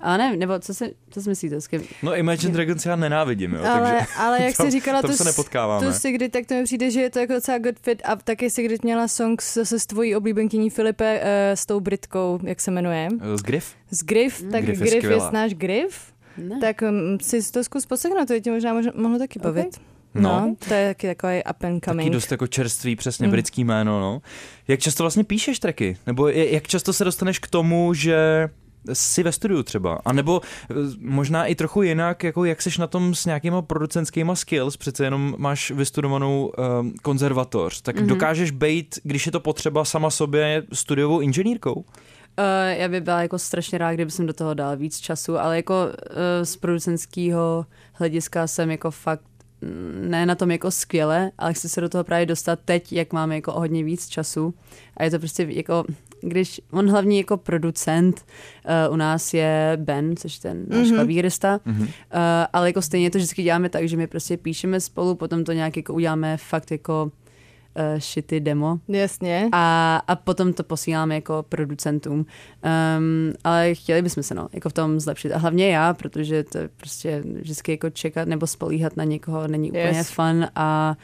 A 0.00 0.16
ne, 0.16 0.36
nebo 0.36 0.58
co 0.58 0.74
si, 0.74 0.94
co 1.10 1.22
si 1.22 1.28
myslíte? 1.28 1.60
S 1.60 1.66
kým? 1.66 1.82
No 2.02 2.16
Imagine 2.16 2.52
Dragons 2.52 2.86
já 2.86 2.96
nenávidím, 2.96 3.52
jo, 3.52 3.64
ale, 3.64 3.90
takže 3.90 4.06
ale 4.16 4.42
jak 4.42 4.56
to- 4.56 4.64
jsi 4.64 4.70
říkala, 4.70 5.02
tu, 5.02 5.12
se 5.12 5.24
nepotkáváme. 5.24 5.86
tu 5.86 5.92
Sigrid, 5.92 6.32
tak 6.32 6.46
to 6.46 6.54
mi 6.54 6.64
přijde, 6.64 6.90
že 6.90 7.00
je 7.00 7.10
to 7.10 7.18
jako 7.18 7.32
docela 7.32 7.58
good 7.58 7.78
fit 7.78 8.02
a 8.04 8.16
taky 8.16 8.50
Sigrid 8.50 8.84
měla 8.84 9.08
song 9.08 9.42
zase 9.42 9.80
s 9.80 9.86
tvojí 9.86 10.16
oblíbenkyní 10.16 10.70
Filipe 10.70 11.20
uh, 11.20 11.26
s 11.54 11.66
tou 11.66 11.80
Britkou, 11.80 12.38
jak 12.42 12.60
se 12.60 12.70
jmenuje? 12.70 13.08
Z 13.34 13.42
Griff? 13.42 13.74
Z 13.90 14.02
Griff, 14.02 14.42
tak 14.50 14.64
Griff 14.64 14.80
Griff 14.80 15.04
je 15.04 15.10
je, 15.10 15.20
náš 15.32 15.54
Griff, 15.54 16.13
Ne. 16.38 16.58
tak 16.60 16.82
um, 16.82 17.18
si 17.20 17.52
to 17.52 17.64
zkus 17.64 17.86
poslechnout, 17.86 18.26
to 18.26 18.32
je 18.32 18.40
tě 18.40 18.50
možná 18.50 18.74
možno, 18.74 18.92
mohlo 18.94 19.18
taky 19.18 19.38
bavit. 19.38 19.80
No. 20.14 20.20
No, 20.22 20.56
to 20.68 20.74
je 20.74 20.88
taky 20.88 21.06
takový 21.06 21.36
up 21.50 21.64
and 21.64 21.80
Taky 21.80 21.90
coming. 21.90 22.12
dost 22.12 22.30
jako 22.30 22.46
čerstvý, 22.46 22.96
přesně 22.96 23.26
Mm. 23.26 23.30
britský 23.30 23.64
jméno, 23.64 24.00
no. 24.00 24.22
Jak 24.68 24.80
často 24.80 25.02
vlastně 25.02 25.24
píšeš 25.24 25.58
tracky? 25.58 25.96
Nebo 26.06 26.28
jak 26.28 26.66
často 26.68 26.92
se 26.92 27.04
dostaneš 27.04 27.38
k 27.38 27.46
tomu, 27.46 27.94
že 27.94 28.48
jsi 28.92 29.22
ve 29.22 29.32
studiu 29.32 29.62
třeba? 29.62 30.00
A 30.04 30.12
nebo 30.12 30.40
eh, 30.70 30.74
možná 31.00 31.46
i 31.46 31.54
trochu 31.54 31.82
jinak, 31.82 32.22
jako 32.24 32.44
jak 32.44 32.62
seš 32.62 32.78
na 32.78 32.86
tom 32.86 33.14
s 33.14 33.26
nějakýma 33.26 33.62
producentskýma 33.62 34.34
skills, 34.34 34.76
přece 34.76 35.04
jenom 35.04 35.34
máš 35.38 35.70
vystudovanou 35.70 36.52
um, 36.80 36.92
konzervatoř, 37.02 37.80
tak 37.82 37.94
Mhm. 37.96 38.04
mm-hmm. 38.04 38.08
dokážeš 38.08 38.50
být, 38.50 38.98
když 39.02 39.26
je 39.26 39.32
to 39.32 39.40
potřeba, 39.40 39.84
sama 39.84 40.10
sobě 40.10 40.62
studiovou 40.72 41.20
inženýrkou? 41.20 41.84
Uh, 42.38 42.44
já 42.80 42.88
bych 42.88 43.00
byla 43.00 43.22
jako 43.22 43.38
strašně 43.38 43.78
rád, 43.78 43.94
kdyby 43.94 44.10
jsem 44.10 44.26
do 44.26 44.32
toho 44.32 44.54
dal 44.54 44.76
víc 44.76 44.98
času, 45.00 45.38
ale 45.38 45.56
jako 45.56 45.74
uh, 45.84 46.16
z 46.42 46.56
producentského 46.56 47.66
hlediska 47.92 48.46
jsem 48.46 48.70
jako 48.70 48.90
fakt 48.90 49.22
mm, 49.60 50.10
ne 50.10 50.26
na 50.26 50.34
tom 50.34 50.50
jako 50.50 50.70
skvěle, 50.70 51.30
ale 51.38 51.54
chci 51.54 51.68
se 51.68 51.80
do 51.80 51.88
toho 51.88 52.04
právě 52.04 52.26
dostat 52.26 52.58
teď, 52.64 52.92
jak 52.92 53.12
máme 53.12 53.34
jako 53.34 53.54
o 53.54 53.60
hodně 53.60 53.84
víc 53.84 54.08
času. 54.08 54.54
A 54.96 55.04
je 55.04 55.10
to 55.10 55.18
prostě 55.18 55.46
jako, 55.50 55.84
když 56.20 56.60
on 56.70 56.90
hlavní 56.90 57.18
jako 57.18 57.36
producent 57.36 58.24
uh, 58.88 58.94
u 58.94 58.96
nás 58.96 59.34
je 59.34 59.72
Ben, 59.80 60.16
což 60.16 60.34
je 60.34 60.40
ten 60.40 60.64
náš 60.68 60.78
Mhm. 60.78 60.86
mm-hmm. 60.86 60.94
klavírista, 60.94 61.60
Mhm. 61.64 61.82
uh, 61.82 61.88
ale 62.52 62.68
jako 62.68 62.82
stejně 62.82 63.10
to 63.10 63.18
vždycky 63.18 63.42
děláme 63.42 63.68
tak, 63.68 63.88
že 63.88 63.96
my 63.96 64.06
prostě 64.06 64.36
píšeme 64.36 64.80
spolu, 64.80 65.14
potom 65.14 65.44
to 65.44 65.52
nějak 65.52 65.76
jako 65.76 65.94
uděláme 65.94 66.36
fakt 66.36 66.70
jako 66.70 67.10
uh, 67.76 67.98
shitty 68.00 68.40
demo, 68.40 68.78
Jasně. 68.88 69.48
a, 69.52 69.96
a 70.08 70.16
potom 70.16 70.52
to 70.52 70.62
posíláme 70.64 71.14
jako 71.14 71.44
producentům. 71.48 72.18
Um, 72.18 73.32
ale 73.44 73.74
chtěli 73.74 74.02
bychom 74.02 74.22
se 74.22 74.34
no, 74.34 74.48
jako 74.52 74.68
v 74.68 74.72
tom 74.72 75.00
zlepšit. 75.00 75.32
A 75.32 75.38
hlavně 75.38 75.68
já, 75.68 75.94
protože 75.94 76.44
to 76.44 76.58
je 76.58 76.68
prostě 76.76 77.22
vždycky 77.40 77.72
jako 77.72 77.90
čekat 77.90 78.28
nebo 78.28 78.46
spolíhat 78.46 78.96
na 78.96 79.04
někoho 79.04 79.48
není 79.48 79.70
úplně 79.70 79.84
Yes. 79.84 80.10
fun 80.10 80.46
a 80.54 80.96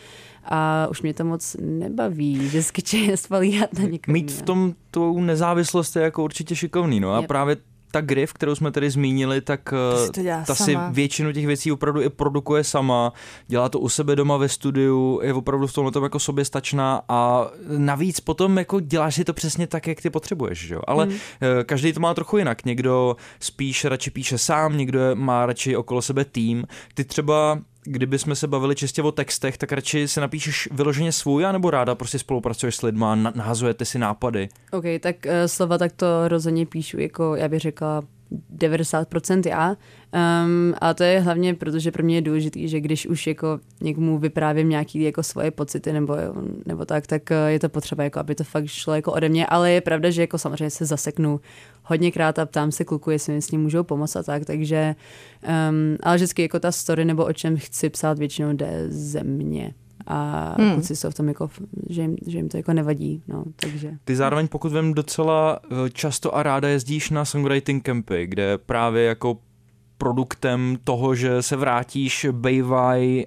a 0.44 0.86
už 0.90 1.02
mě 1.02 1.14
to 1.14 1.24
moc 1.24 1.56
nebaví, 1.60 2.38
vždycky 2.38 2.82
če- 2.82 3.12
spolíhat 3.16 3.72
na 3.78 3.84
někoho. 3.84 4.12
Mít 4.12 4.30
v 4.32 4.42
tom 4.42 4.74
tu 4.90 5.20
nezávislost 5.20 5.96
je 5.96 6.02
jako 6.02 6.24
určitě 6.24 6.56
šikovný, 6.56 7.00
no 7.00 7.12
a 7.14 7.18
Yep. 7.20 7.28
právě 7.28 7.56
ta 7.90 8.00
Griff, 8.00 8.32
kterou 8.32 8.54
jsme 8.54 8.70
tady 8.70 8.90
zmínili, 8.90 9.40
tak 9.40 9.60
To 9.70 9.76
eh, 10.02 10.06
si 10.06 10.12
to 10.12 10.22
dělá 10.22 10.44
ta 10.44 10.54
sama. 10.54 10.66
si 10.88 10.94
většinu 10.94 11.32
těch 11.32 11.46
věcí 11.46 11.72
opravdu 11.72 12.02
i 12.02 12.08
produkuje 12.08 12.64
sama, 12.64 13.12
dělá 13.46 13.68
to 13.68 13.78
u 13.78 13.88
sebe 13.88 14.16
doma 14.16 14.36
ve 14.36 14.48
studiu, 14.48 15.20
je 15.22 15.34
opravdu 15.34 15.66
v 15.66 15.72
tomhle 15.72 15.92
tom 15.92 16.02
jako 16.02 16.18
soběstačná 16.18 17.02
a 17.08 17.46
navíc 17.78 18.20
potom 18.20 18.58
jako 18.58 18.80
děláš 18.80 19.14
si 19.14 19.24
to 19.24 19.32
přesně 19.32 19.66
tak, 19.66 19.86
jak 19.86 20.00
ty 20.00 20.10
potřebuješ, 20.10 20.70
jo? 20.70 20.80
Ale 20.86 21.06
Mm. 21.06 21.12
eh, 21.40 21.64
každý 21.64 21.92
to 21.92 22.00
má 22.00 22.14
trochu 22.14 22.38
jinak, 22.38 22.64
někdo 22.64 23.16
spíš 23.40 23.84
radši 23.84 24.10
píše 24.10 24.38
sám, 24.38 24.76
někdo 24.76 25.00
má 25.14 25.46
radši 25.46 25.76
okolo 25.76 26.02
sebe 26.02 26.24
tým, 26.24 26.64
ty 26.94 27.04
třeba 27.04 27.58
kdyby 27.90 28.18
jsme 28.18 28.34
se 28.34 28.46
bavili 28.46 28.74
čistě 28.74 29.02
o 29.02 29.12
textech, 29.12 29.58
tak 29.58 29.72
radši 29.72 30.08
si 30.08 30.20
napíšeš 30.20 30.68
vyloženě 30.72 31.12
svůj, 31.12 31.46
anebo 31.46 31.70
ráda 31.70 31.94
prostě 31.94 32.18
spolupracuješ 32.18 32.76
s 32.76 32.82
lidma, 32.82 33.14
na- 33.14 33.32
nahazujete 33.34 33.84
si 33.84 33.98
nápady. 33.98 34.48
OK, 34.72 34.84
tak 35.00 35.16
uh, 35.26 35.32
slova 35.46 35.78
tak 35.78 35.92
to 35.92 36.28
rozhodně 36.28 36.66
píšu, 36.66 37.00
jako 37.00 37.36
já 37.36 37.48
bych 37.48 37.60
řekla 37.60 38.02
90% 38.56 39.48
já. 39.48 39.76
Um, 40.44 40.74
a 40.80 40.94
to 40.94 41.02
je 41.02 41.20
hlavně, 41.20 41.54
protože 41.54 41.92
pro 41.92 42.02
mě 42.02 42.14
je 42.14 42.22
důležitý, 42.22 42.68
že 42.68 42.80
když 42.80 43.06
už 43.06 43.26
jako 43.26 43.60
někomu 43.80 44.18
vyprávím 44.18 44.68
nějaký 44.68 45.02
jako 45.02 45.22
svoje 45.22 45.50
pocity 45.50 45.92
nebo, 45.92 46.16
nebo 46.66 46.84
tak, 46.84 47.06
tak 47.06 47.30
eh, 47.30 47.50
je 47.52 47.58
to 47.58 47.68
potřeba, 47.68 48.04
jako 48.04 48.18
aby 48.18 48.34
to 48.34 48.44
fakt 48.44 48.66
šlo 48.66 48.94
jako 48.94 49.12
ode 49.12 49.28
mě, 49.28 49.46
ale 49.46 49.72
je 49.72 49.80
pravda, 49.80 50.10
že 50.10 50.20
jako 50.20 50.38
samozřejmě 50.38 50.70
se 50.70 50.86
zaseknu 50.86 51.40
hodněkrát 51.84 52.38
a 52.38 52.46
ptám 52.46 52.72
se 52.72 52.84
kluku, 52.84 53.10
jestli 53.10 53.32
mi 53.32 53.42
s 53.42 53.50
ním 53.50 53.62
můžou 53.62 53.82
pomoct 53.82 54.16
a 54.16 54.22
tak, 54.22 54.44
takže 54.44 54.94
um, 55.70 55.96
ale 56.02 56.16
vždycky 56.16 56.42
jako 56.42 56.60
ta 56.60 56.72
story 56.72 57.04
nebo 57.04 57.24
o 57.24 57.32
čem 57.32 57.56
chci 57.56 57.90
psát 57.90 58.18
většinou 58.18 58.52
jde 58.52 58.86
ze 58.88 59.24
mě 59.24 59.74
a 60.06 60.54
Hmm. 60.58 60.72
kluci 60.74 60.96
jsou 60.96 61.10
v 61.10 61.14
tom 61.14 61.28
jako, 61.28 61.50
že 61.88 62.02
jim, 62.02 62.16
že 62.26 62.38
jim 62.38 62.48
to 62.48 62.56
jako 62.56 62.72
nevadí, 62.72 63.22
no, 63.28 63.44
takže. 63.56 63.90
Ty 64.04 64.16
zároveň, 64.16 64.48
pokud 64.48 64.72
vím, 64.72 64.94
docela 64.94 65.60
eh, 65.64 65.90
často 65.90 66.36
a 66.36 66.42
ráda 66.42 66.68
jezdíš 66.68 67.10
na 67.10 67.24
songwriting 67.24 67.86
campy, 67.86 68.26
kde 68.26 68.58
právě 68.58 69.04
jako 69.04 69.38
produktem 69.98 70.78
toho, 70.84 71.14
že 71.14 71.42
se 71.42 71.56
vrátíš, 71.56 72.26
bejvaj 72.32 73.24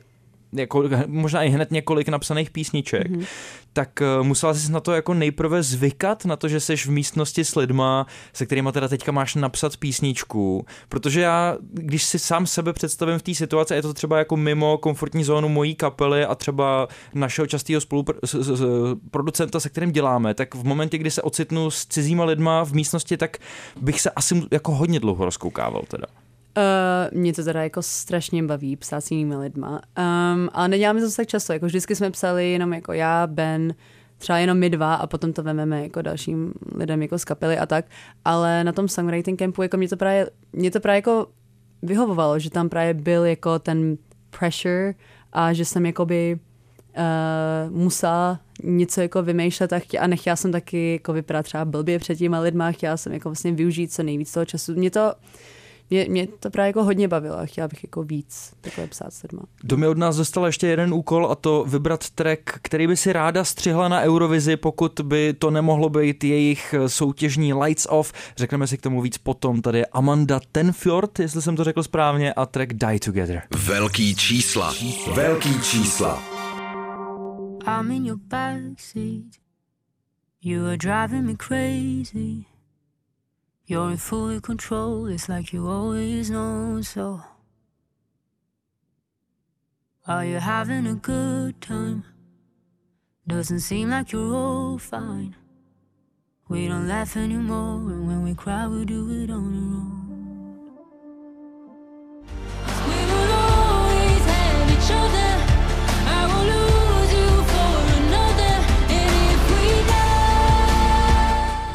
jako 0.54 0.90
možná 1.08 1.44
i 1.44 1.50
hned 1.50 1.72
několik 1.72 2.10
napsaných 2.10 2.52
písniček, 2.52 3.12
mm-hmm. 3.12 3.26
Tak 3.74 4.02
uh, 4.02 4.28
musela 4.28 4.54
jsi 4.54 4.72
na 4.72 4.80
to 4.80 4.92
jako 4.92 5.14
nejprve 5.14 5.64
zvykat, 5.64 6.26
na 6.26 6.36
to, 6.36 6.48
že 6.48 6.60
jsi 6.60 6.78
v 6.78 6.88
místnosti 6.88 7.46
s 7.46 7.56
lidma, 7.56 8.08
se 8.34 8.46
kterými 8.46 8.70
teda 8.72 8.88
teďka 8.88 9.12
máš 9.12 9.36
napsat 9.36 9.78
písničku, 9.78 10.66
protože 10.90 11.22
já, 11.22 11.58
když 11.74 12.04
si 12.04 12.20
sám 12.20 12.48
sebe 12.48 12.74
představím 12.74 13.20
v 13.20 13.24
té 13.24 13.34
situaci, 13.34 13.74
je 13.74 13.82
to 13.82 13.94
třeba 13.94 14.18
jako 14.18 14.38
mimo 14.38 14.78
komfortní 14.78 15.24
zónu 15.24 15.50
mojí 15.50 15.76
kapely 15.76 16.26
a 16.26 16.36
třeba 16.36 16.88
našeho 17.14 17.48
častého 17.48 17.82
spoluproducenta, 17.82 19.60
se 19.60 19.70
kterým 19.70 19.92
děláme, 19.92 20.34
tak 20.34 20.56
v 20.56 20.64
momentě, 20.64 20.98
kdy 20.98 21.12
se 21.12 21.22
ocitnu 21.22 21.72
s 21.72 21.86
cizíma 21.86 22.24
lidma 22.24 22.66
v 22.66 22.74
místnosti, 22.74 23.18
tak 23.18 23.38
bych 23.82 24.02
se 24.02 24.10
asi 24.10 24.44
jako 24.52 24.76
hodně 24.76 25.00
dlouho 25.00 25.26
rozkoukával 25.26 25.82
teda. 25.88 26.06
Uh, 26.58 27.20
mě 27.20 27.34
to 27.34 27.44
teda 27.44 27.64
jako 27.64 27.82
strašně 27.82 28.44
baví 28.44 28.76
psát 28.76 29.02
s 29.02 29.12
jinými 29.12 29.36
lidma, 29.36 29.70
um, 29.98 30.50
ale 30.54 30.68
neděláme 30.68 31.02
to 31.02 31.12
tak 31.12 31.28
často, 31.28 31.54
jako 31.54 31.66
vždycky 31.66 31.96
jsme 31.96 32.12
psali 32.12 32.52
jenom 32.52 32.74
jako 32.74 32.94
já, 32.94 33.28
Ben, 33.28 33.74
třeba 34.18 34.38
jenom 34.38 34.58
my 34.58 34.70
dva 34.70 34.96
a 34.96 35.08
potom 35.08 35.34
to 35.34 35.44
vememe 35.44 35.84
jako 35.84 36.02
dalším 36.02 36.54
lidem 36.76 37.02
jako 37.02 37.20
z 37.20 37.26
kapely 37.26 37.58
a 37.58 37.66
tak, 37.66 37.86
ale 38.26 38.64
na 38.64 38.72
tom 38.72 38.88
songwriting 38.88 39.40
campu 39.40 39.62
jako 39.62 39.78
mě 39.78 39.90
to 39.90 39.98
právě, 39.98 40.30
mě 40.54 40.72
to 40.72 40.80
právě 40.80 40.98
jako 40.98 41.28
vyhovovalo, 41.82 42.40
že 42.40 42.50
tam 42.50 42.70
právě 42.70 42.94
byl 42.94 43.26
jako 43.26 43.60
ten 43.60 43.98
pressure 44.40 44.94
a 45.34 45.54
že 45.54 45.66
jsem 45.66 45.86
jakoby 45.86 46.40
uh, 46.98 47.78
musela 47.78 48.40
něco 48.64 49.02
jako 49.02 49.24
vymýšlet 49.24 49.74
a, 49.74 49.80
chtě, 49.80 50.00
a 50.00 50.08
nechtěla 50.08 50.36
jsem 50.36 50.52
taky 50.52 50.94
jako 50.94 51.14
vypadat 51.14 51.44
třeba 51.44 51.66
blbě 51.66 52.00
před 52.00 52.16
těma 52.16 52.40
lidma, 52.40 52.72
chtěla 52.72 52.98
jsem 52.98 53.14
jako 53.14 53.30
vlastně 53.30 53.52
využít 53.52 53.94
co 53.94 54.04
nejvíc 54.04 54.34
toho 54.34 54.46
času. 54.46 54.74
Mě 54.76 54.92
to, 54.92 55.14
mě, 55.90 56.06
mě 56.10 56.28
to 56.28 56.50
právě 56.50 56.68
jako 56.68 56.84
hodně 56.84 57.08
bavilo 57.08 57.40
a 57.40 57.46
chtěla 57.46 57.68
bych 57.68 57.84
jako 57.84 58.04
víc 58.04 58.54
takhle 58.62 58.88
psát 58.88 59.14
s 59.14 59.24
lidma. 59.24 59.44
Domi 59.64 59.88
od 59.88 59.98
nás 59.98 60.16
dostala 60.16 60.48
ještě 60.48 60.68
jeden 60.68 60.94
úkol 60.94 61.32
a 61.32 61.36
to 61.36 61.66
vybrat 61.68 62.10
track, 62.10 62.40
který 62.62 62.88
by 62.88 62.98
si 62.98 63.14
ráda 63.14 63.44
střihla 63.44 63.88
na 63.88 64.02
Eurovizi, 64.02 64.58
pokud 64.58 65.00
by 65.04 65.34
to 65.34 65.52
nemohlo 65.52 65.90
být 65.90 66.24
jejich 66.24 66.76
soutěžní 66.88 67.54
Lights 67.54 67.88
Off. 67.90 68.14
Řekneme 68.38 68.68
si 68.68 68.78
k 68.78 68.82
tomu 68.82 69.02
víc 69.02 69.18
potom. 69.18 69.62
Tady 69.62 69.78
je 69.78 69.86
Amanda 69.86 70.40
Tenfjord, 70.52 71.20
jestli 71.20 71.42
jsem 71.42 71.56
to 71.56 71.64
řekl 71.64 71.84
správně, 71.84 72.34
a 72.34 72.46
track 72.46 72.74
Die 72.74 73.00
Together. 73.00 73.42
Velký 73.66 74.16
čísla. 74.16 74.74
Velký 75.16 75.62
čísla. 75.62 76.24
I'm 77.68 77.92
in 77.92 78.06
your 78.06 78.20
backseat. 78.28 79.24
You 80.42 80.66
are 80.66 80.78
driving 80.78 81.26
me 81.26 81.36
crazy. 81.48 82.53
You're 83.66 83.92
in 83.92 83.98
full 83.98 84.42
control, 84.42 85.08
it's 85.08 85.30
like 85.30 85.54
you 85.54 85.68
always 85.70 86.30
know 86.30 86.82
so. 86.82 87.22
Are 90.06 90.26
you 90.26 90.40
having 90.40 90.86
a 90.86 90.96
good 90.96 91.62
time? 91.62 92.04
Doesn't 93.26 93.62
seem 93.62 93.90
like 93.90 94.12
you're 94.12 94.36
all 94.36 94.78
fine. 94.78 95.38
We 96.50 96.68
don't 96.68 96.90
laugh 96.90 97.16
anymore, 97.16 97.90
and 97.90 98.06
when 98.06 98.24
we 98.24 98.36
cry, 98.36 98.68
we 98.68 98.84
do 98.84 99.10
it 99.24 99.30
on 99.30 99.56
our 99.56 99.80
own. 99.80 100.03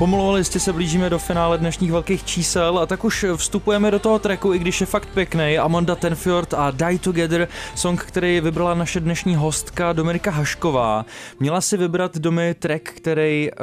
Ale 0.00 0.40
jistě 0.40 0.60
se 0.60 0.72
blížíme 0.72 1.10
do 1.10 1.18
finále 1.18 1.58
dnešních 1.58 1.92
velkých 1.92 2.24
čísel 2.24 2.78
a 2.78 2.86
tak 2.86 3.04
už 3.04 3.26
vstupujeme 3.36 3.90
do 3.90 3.98
toho 3.98 4.18
tracku, 4.18 4.54
i 4.54 4.58
když 4.58 4.80
je 4.80 4.86
fakt 4.86 5.08
pěkný. 5.14 5.58
Amanda 5.58 5.94
Tenfjord 5.94 6.54
a 6.54 6.70
Die 6.70 6.98
Together, 6.98 7.48
song, 7.74 8.04
který 8.04 8.40
vybrala 8.40 8.74
naše 8.74 9.00
dnešní 9.00 9.36
hostka 9.36 9.92
Dominika 9.92 10.30
Hašková. 10.30 11.06
Měla 11.40 11.60
si 11.60 11.76
vybrat 11.76 12.16
domy 12.16 12.54
track, 12.54 12.82
který, 12.82 13.50
eh, 13.50 13.54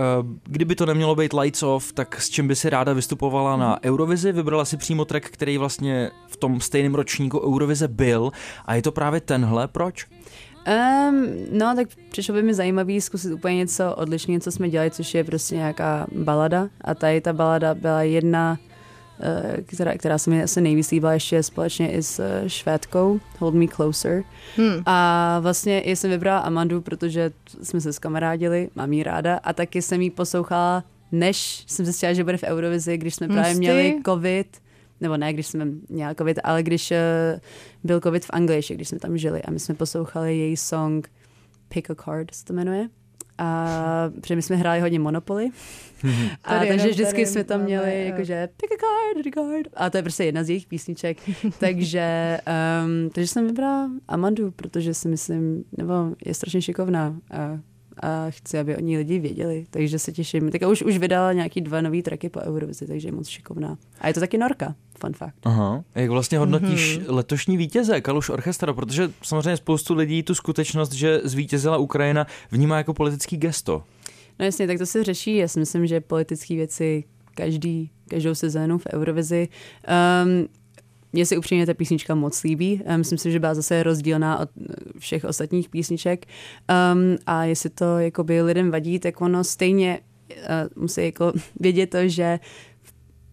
kdyby 0.44 0.76
to 0.76 0.86
nemělo 0.86 1.16
být 1.16 1.34
Lights 1.34 1.64
Off, 1.64 1.94
tak 1.94 2.22
s 2.22 2.30
čím 2.30 2.48
by 2.48 2.56
si 2.56 2.70
ráda 2.70 2.94
vystupovala 2.94 3.58
na 3.58 3.84
Eurovizi. 3.84 4.32
Vybrala 4.32 4.66
si 4.66 4.78
přímo 4.78 5.06
track, 5.06 5.26
který 5.26 5.58
vlastně 5.58 6.12
v 6.28 6.38
tom 6.38 6.62
stejném 6.62 6.96
ročníku 6.96 7.40
Eurovize 7.40 7.88
byl 7.88 8.32
a 8.66 8.76
je 8.76 8.82
to 8.82 8.92
právě 8.92 9.22
tenhle. 9.22 9.68
Proč? 9.68 10.06
Um, 10.68 11.28
no, 11.52 11.76
tak 11.76 11.88
přišlo 12.10 12.34
by 12.34 12.42
mi 12.42 12.54
zajímavý 12.54 13.02
zkusit 13.02 13.34
úplně 13.34 13.56
něco 13.56 13.96
odlišného, 13.96 14.40
co 14.40 14.52
jsme 14.52 14.70
dělali, 14.70 14.92
což 14.92 15.14
je 15.14 15.24
prostě 15.24 15.56
nějaká 15.56 16.08
balada. 16.12 16.70
A 16.82 16.96
tady 16.96 17.22
ta 17.22 17.34
balada 17.34 17.76
byla 17.76 18.04
jedna, 18.04 18.58
eh, 19.20 19.62
která, 19.66 19.98
která 19.98 20.18
se 20.18 20.30
mi 20.30 20.44
asi 20.44 20.62
nejvíc 20.62 20.92
líbila 20.92 21.14
ještě 21.14 21.44
společně 21.44 21.92
i 21.92 22.04
s 22.04 22.20
eh, 22.20 22.50
Švédkou, 22.50 23.20
Hold 23.40 23.56
Me 23.56 23.68
Closer. 23.68 24.24
Hmm. 24.58 24.84
A 24.86 25.40
vlastně 25.40 25.84
jsem 25.86 26.12
vybrala 26.12 26.40
Amandu, 26.40 26.82
protože 26.82 27.32
jsme 27.64 27.82
se 27.82 27.94
skamarádili, 27.94 28.70
mám 28.76 28.94
jí 28.94 29.04
ráda 29.04 29.40
a 29.44 29.54
taky 29.54 29.82
jsem 29.82 30.02
jí 30.02 30.10
poslouchala, 30.10 30.84
než 31.12 31.64
jsem 31.68 31.86
zjistila, 31.86 32.14
že 32.14 32.24
bude 32.24 32.38
v 32.38 32.44
Eurovizi, 32.44 32.98
když 32.98 33.16
jsme 33.16 33.28
právě 33.28 33.52
Msty. 33.52 33.60
měli 33.60 34.02
covid, 34.06 34.48
nebo 35.02 35.18
ne, 35.18 35.34
když 35.34 35.48
jsme 35.48 35.68
měli 35.90 36.16
covid, 36.16 36.40
ale 36.44 36.64
když 36.64 36.92
uh, 36.92 37.40
byl 37.84 38.00
covid 38.00 38.26
v 38.26 38.30
Anglii, 38.34 38.62
když 38.70 38.88
jsme 38.90 39.00
tam 39.00 39.18
žili 39.18 39.42
a 39.42 39.52
my 39.52 39.60
jsme 39.60 39.76
poslouchali 39.76 40.38
její 40.38 40.58
song 40.58 41.10
Pick 41.68 41.90
a 41.90 41.96
Card, 41.96 42.36
se 42.36 42.46
to 42.46 42.54
jmenuje. 42.54 42.90
A 43.38 44.12
protože 44.22 44.36
my 44.36 44.42
jsme 44.42 44.56
hráli 44.56 44.82
hodně 44.82 45.00
Monopoly. 45.00 45.50
a 46.44 46.50
Tady 46.50 46.68
takže 46.68 46.90
vždycky 46.90 47.14
tady 47.14 47.26
jsme 47.26 47.44
tam 47.44 47.62
měli 47.62 48.00
jo. 48.00 48.06
jakože 48.06 48.50
pick 48.58 48.72
a 48.72 48.76
card, 48.76 49.24
pick 49.24 49.38
a 49.38 49.42
card. 49.42 49.68
A 49.74 49.90
to 49.90 49.98
je 49.98 50.04
prostě 50.04 50.24
jedna 50.24 50.44
z 50.44 50.50
jejich 50.50 50.68
písniček. 50.68 51.18
takže, 51.60 52.38
um, 52.86 53.10
takže 53.10 53.28
jsem 53.28 53.48
vybrala 53.48 53.92
Amandu, 54.08 54.52
protože 54.52 54.94
si 54.94 55.08
myslím, 55.08 55.64
nebo 55.78 55.94
je 56.26 56.34
strašně 56.34 56.62
šikovná 56.62 57.16
a, 57.32 57.60
a 58.00 58.26
chci, 58.30 58.60
aby 58.60 58.78
o 58.78 58.80
ní 58.80 58.98
lidi 58.98 59.20
věděli. 59.20 59.66
Takže 59.70 60.00
se 60.00 60.12
těším. 60.12 60.52
Tak 60.52 60.62
už, 60.62 60.82
už 60.82 60.98
vydala 60.98 61.34
nějaký 61.34 61.62
dva 61.62 61.82
nový 61.82 62.02
tracky 62.02 62.30
po 62.30 62.40
Eurovizi, 62.40 62.88
takže 62.88 63.08
je 63.08 63.12
moc 63.12 63.28
šikovná. 63.28 63.78
A 64.02 64.08
je 64.08 64.14
to 64.14 64.20
taky 64.20 64.38
Norka, 64.38 64.76
fun 65.00 65.14
fact. 65.14 65.36
Aha. 65.44 65.84
Jak 65.96 66.10
vlastně 66.10 66.38
hodnotíš 66.38 67.00
mm-hmm. 67.00 67.16
letošní 67.16 67.58
vítěze 67.58 68.02
Kaluš 68.02 68.30
Orchestra, 68.30 68.74
protože 68.74 69.12
samozřejmě 69.24 69.58
spoustu 69.58 69.94
lidí 69.94 70.24
tu 70.24 70.36
skutečnost, 70.36 70.92
že 70.92 71.22
zvítězila 71.24 71.78
Ukrajina, 71.78 72.28
vnímá 72.52 72.78
jako 72.78 72.94
politický 72.94 73.38
gesto. 73.38 73.84
No 74.40 74.46
jasně, 74.46 74.68
tak 74.68 74.78
to 74.78 74.86
se 74.86 75.04
řeší. 75.04 75.36
Já 75.36 75.48
si 75.48 75.60
myslím, 75.60 75.88
že 75.88 76.02
politické 76.02 76.56
věci 76.56 77.04
každý, 77.36 77.92
každou 78.08 78.36
sezónu 78.36 78.78
v 78.78 78.88
Eurovizi. 78.94 79.48
Um, 80.24 80.48
mně 81.14 81.26
se 81.26 81.38
upřímně 81.38 81.66
ta 81.66 81.74
písnička 81.74 82.16
moc 82.16 82.44
líbí. 82.44 82.82
Um, 82.86 82.98
myslím 82.98 83.18
si, 83.18 83.32
že 83.32 83.40
byla 83.40 83.54
zase 83.54 83.84
rozdílná 83.84 84.40
od 84.40 84.50
eh, 84.70 84.74
všech 85.00 85.26
ostatních 85.26 85.70
písniček. 85.70 86.26
Um, 86.94 87.18
a 87.26 87.44
jestli 87.44 87.70
to 87.70 88.00
jakoby 88.00 88.42
lidem 88.42 88.72
vadí, 88.72 89.00
tak 89.00 89.22
ono 89.22 89.44
stejně 89.44 90.00
uh, 90.30 90.84
musí 90.84 91.06
jako 91.06 91.34
vědět 91.60 91.90
to, 91.90 92.08
že 92.08 92.40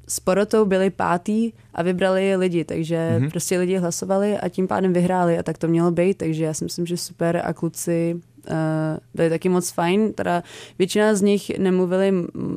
s 0.08 0.20
porotou 0.20 0.64
byli 0.64 0.90
pátý 0.90 1.52
a 1.74 1.82
vybrali 1.82 2.26
je 2.26 2.36
lidi, 2.36 2.64
takže 2.64 3.08
Mhm. 3.12 3.22
mm-hmm. 3.26 3.30
prostě 3.30 3.58
lidi 3.58 3.76
hlasovali 3.76 4.38
a 4.38 4.48
tím 4.48 4.68
pádem 4.68 4.92
vyhráli 4.92 5.38
a 5.38 5.42
tak 5.42 5.58
to 5.58 5.68
mělo 5.68 5.90
být, 5.90 6.18
takže 6.18 6.44
já 6.44 6.54
si 6.54 6.64
myslím, 6.64 6.86
že 6.86 6.96
super 6.96 7.42
a 7.44 7.52
kluci 7.52 8.14
uh, 8.50 8.52
byli 9.14 9.30
taky 9.30 9.48
moc 9.48 9.70
fajn, 9.70 10.12
teda 10.12 10.42
většina 10.78 11.14
z 11.14 11.22
nich 11.22 11.58
nemluvili 11.58 12.12
uh, 12.12 12.52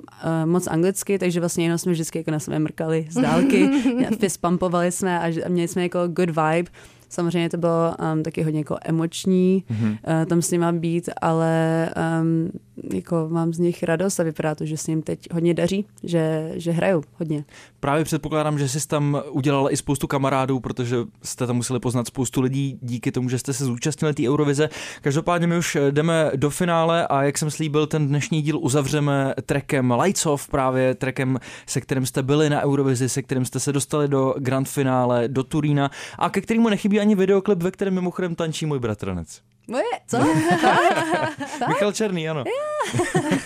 moc 0.45 0.67
anglicky, 0.67 1.19
takže 1.19 1.39
vlastně 1.39 1.65
jenom 1.65 1.77
jsme 1.77 1.91
vždycky 1.91 2.17
jako 2.19 2.31
na 2.31 2.39
sebe 2.39 2.59
mrkali 2.59 3.07
z 3.09 3.21
dálky, 3.21 3.69
fist 4.19 4.37
pumpovali 4.37 4.91
jsme 4.91 5.19
a, 5.19 5.45
a 5.45 5.49
měli 5.49 5.67
jsme 5.67 5.83
jako 5.83 6.07
good 6.07 6.29
vibe. 6.29 6.71
Samozřejmě 7.16 7.49
to 7.49 7.57
bylo 7.57 7.95
um, 8.13 8.24
taky 8.24 8.43
hodně 8.43 8.59
jako 8.59 8.78
emoční 8.86 9.63
Mhm. 9.70 9.89
uh, 9.89 10.26
tam 10.26 10.41
s 10.41 10.51
nima 10.51 10.72
být, 10.72 11.09
ale 11.22 11.89
um, 12.22 12.49
jako 12.93 13.28
mám 13.32 13.53
z 13.53 13.59
nich 13.59 13.84
radost 13.84 14.20
a 14.20 14.24
vypadá 14.24 14.55
to, 14.55 14.66
že 14.66 14.78
se 14.78 14.91
jim 14.91 15.01
teď 15.01 15.20
hodně 15.34 15.53
daří, 15.53 15.86
že, 16.03 16.51
že 16.55 16.72
hrajou 16.72 17.01
hodně. 17.20 17.43
Právě 17.80 18.03
předpokládám, 18.03 18.59
že 18.59 18.70
jsi 18.70 18.88
tam 18.88 19.22
udělala 19.32 19.72
i 19.74 19.78
spoustu 19.78 20.07
kamarádů, 20.07 20.59
protože 20.59 20.97
jste 21.24 21.47
tam 21.47 21.55
museli 21.55 21.80
poznat 21.80 22.07
spoustu 22.07 22.41
lidí 22.41 22.80
díky 22.82 23.11
tomu, 23.11 23.30
že 23.30 23.39
jste 23.39 23.53
se 23.53 23.66
zúčastnili 23.66 24.13
té 24.13 24.24
Eurovize. 24.30 24.70
Každopádně 25.01 25.47
my 25.47 25.57
už 25.57 25.78
jdeme 25.91 26.32
do 26.36 26.49
finále 26.49 27.07
a 27.07 27.24
jak 27.24 27.38
jsem 27.38 27.51
slíbil, 27.51 27.88
ten 27.88 28.07
dnešní 28.07 28.41
díl 28.41 28.59
uzavřeme 28.61 29.34
trackem 29.45 29.91
Lights 29.91 30.26
Off, 30.26 30.47
právě 30.47 30.95
trackem, 30.95 31.39
se 31.68 31.82
kterým 31.82 32.05
jste 32.05 32.24
byli 32.24 32.49
na 32.49 32.63
Eurovizi, 32.63 33.09
se 33.09 33.22
kterým 33.22 33.45
jste 33.45 33.59
se 33.59 33.74
dostali 33.74 34.07
do 34.07 34.36
grand 34.38 34.68
finále, 34.70 35.28
do 35.28 35.43
Turína 35.43 35.91
a 36.20 36.30
ke 36.30 36.41
kterému 36.41 36.70
nechybí 36.70 36.99
ani 37.06 37.16
videoklip, 37.16 37.64
ve 37.64 37.72
kterém 37.72 37.93
mimochodem 37.93 38.36
tančí 38.36 38.66
můj 38.66 38.80
bratranec. 38.80 39.41
Moje, 39.68 39.84
co? 40.08 40.18
Michal 41.68 41.91
Černý, 41.93 42.30
ano. 42.30 42.43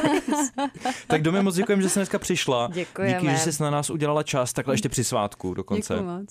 tak 1.07 1.21
Domy, 1.21 1.43
moc 1.43 1.55
děkujeme, 1.55 1.81
že 1.81 1.89
jsi 1.89 1.99
dneska 1.99 2.19
přišla. 2.19 2.69
Děkujeme. 2.73 3.21
Díky, 3.21 3.31
že 3.31 3.51
jsi 3.51 3.63
na 3.63 3.69
nás 3.69 3.89
udělala 3.89 4.23
čas, 4.23 4.53
takhle 4.53 4.73
ještě 4.73 4.89
při 4.89 5.03
svátku 5.03 5.53
dokonce. 5.53 5.93
Děkuji 5.93 6.05
moc. 6.05 6.29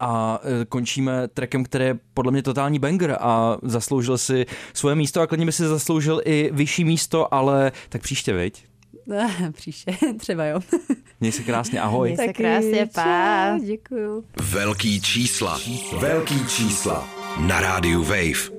A 0.00 0.40
e, 0.62 0.64
končíme 0.64 1.28
trackem, 1.28 1.64
který 1.64 1.84
je 1.84 1.98
podle 2.14 2.32
mě 2.32 2.42
totální 2.42 2.78
banger 2.78 3.16
a 3.20 3.56
zasloužil 3.62 4.18
si 4.18 4.46
svoje 4.72 4.94
místo 4.94 5.20
a 5.20 5.26
klidně 5.26 5.46
by 5.46 5.52
si 5.52 5.66
zasloužil 5.66 6.20
i 6.24 6.50
vyšší 6.52 6.84
místo, 6.84 7.34
ale 7.34 7.72
tak 7.88 8.02
příště, 8.02 8.32
viď? 8.32 8.64
Příště, 9.52 9.96
třeba 10.18 10.44
jo. 10.44 10.60
Měj 11.20 11.32
se 11.32 11.42
krásně, 11.42 11.80
ahoj. 11.80 12.08
Měj 12.08 12.16
se 12.16 12.26
Taky, 12.26 12.42
krásně, 12.42 12.88
pá. 12.94 13.58
Děkuju. 13.64 14.24
Velký 14.52 15.00
čísla. 15.00 15.60
Velký 16.00 16.46
čísla. 16.46 17.08
Na 17.46 17.60
rádiu 17.60 18.02
Wave. 18.02 18.50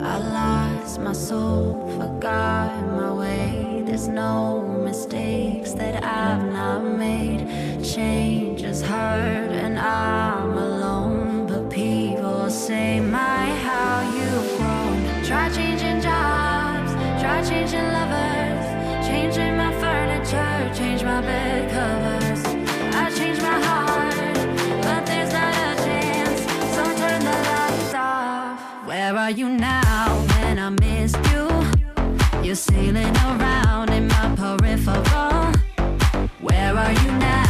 I 0.00 0.18
lost 0.18 1.00
my 1.00 1.12
soul, 1.14 1.74
forgot 1.96 2.72
my 2.96 3.10
way. 3.12 3.82
There's 3.86 4.08
no 4.08 4.62
mistakes 4.84 5.72
that 5.74 6.02
I've 6.04 6.44
not 6.52 6.98
made. 6.98 7.46
Change 7.84 8.62
has 8.62 8.82
hurt, 8.82 9.50
and 9.52 9.78
I'm 9.78 10.50
alone. 10.58 10.85
Say, 12.66 12.98
My, 12.98 13.46
how 13.62 14.02
you've 14.10 14.58
grown. 14.58 15.24
Try 15.24 15.48
changing 15.50 16.00
jobs, 16.00 16.90
try 17.22 17.40
changing 17.48 17.86
lovers, 17.96 19.06
changing 19.06 19.56
my 19.56 19.72
furniture, 19.78 20.74
change 20.74 21.04
my 21.04 21.20
bed 21.20 21.70
covers. 21.70 22.44
I 22.92 23.08
changed 23.16 23.40
my 23.40 23.60
heart, 23.62 24.16
but 24.82 25.06
there's 25.06 25.32
not 25.32 25.54
a 25.54 25.76
chance. 25.84 26.40
So 26.74 26.82
turn 26.82 27.20
the 27.20 27.38
lights 27.50 27.94
off. 27.94 28.60
Where 28.84 29.16
are 29.16 29.30
you 29.30 29.48
now 29.48 30.26
when 30.34 30.58
I 30.58 30.70
missed 30.70 31.18
you? 31.30 31.46
You're 32.42 32.56
sailing 32.56 33.16
around 33.28 33.90
in 33.90 34.08
my 34.08 34.34
peripheral. 34.34 35.52
Where 36.40 36.76
are 36.76 36.92
you 36.92 37.12
now? 37.12 37.45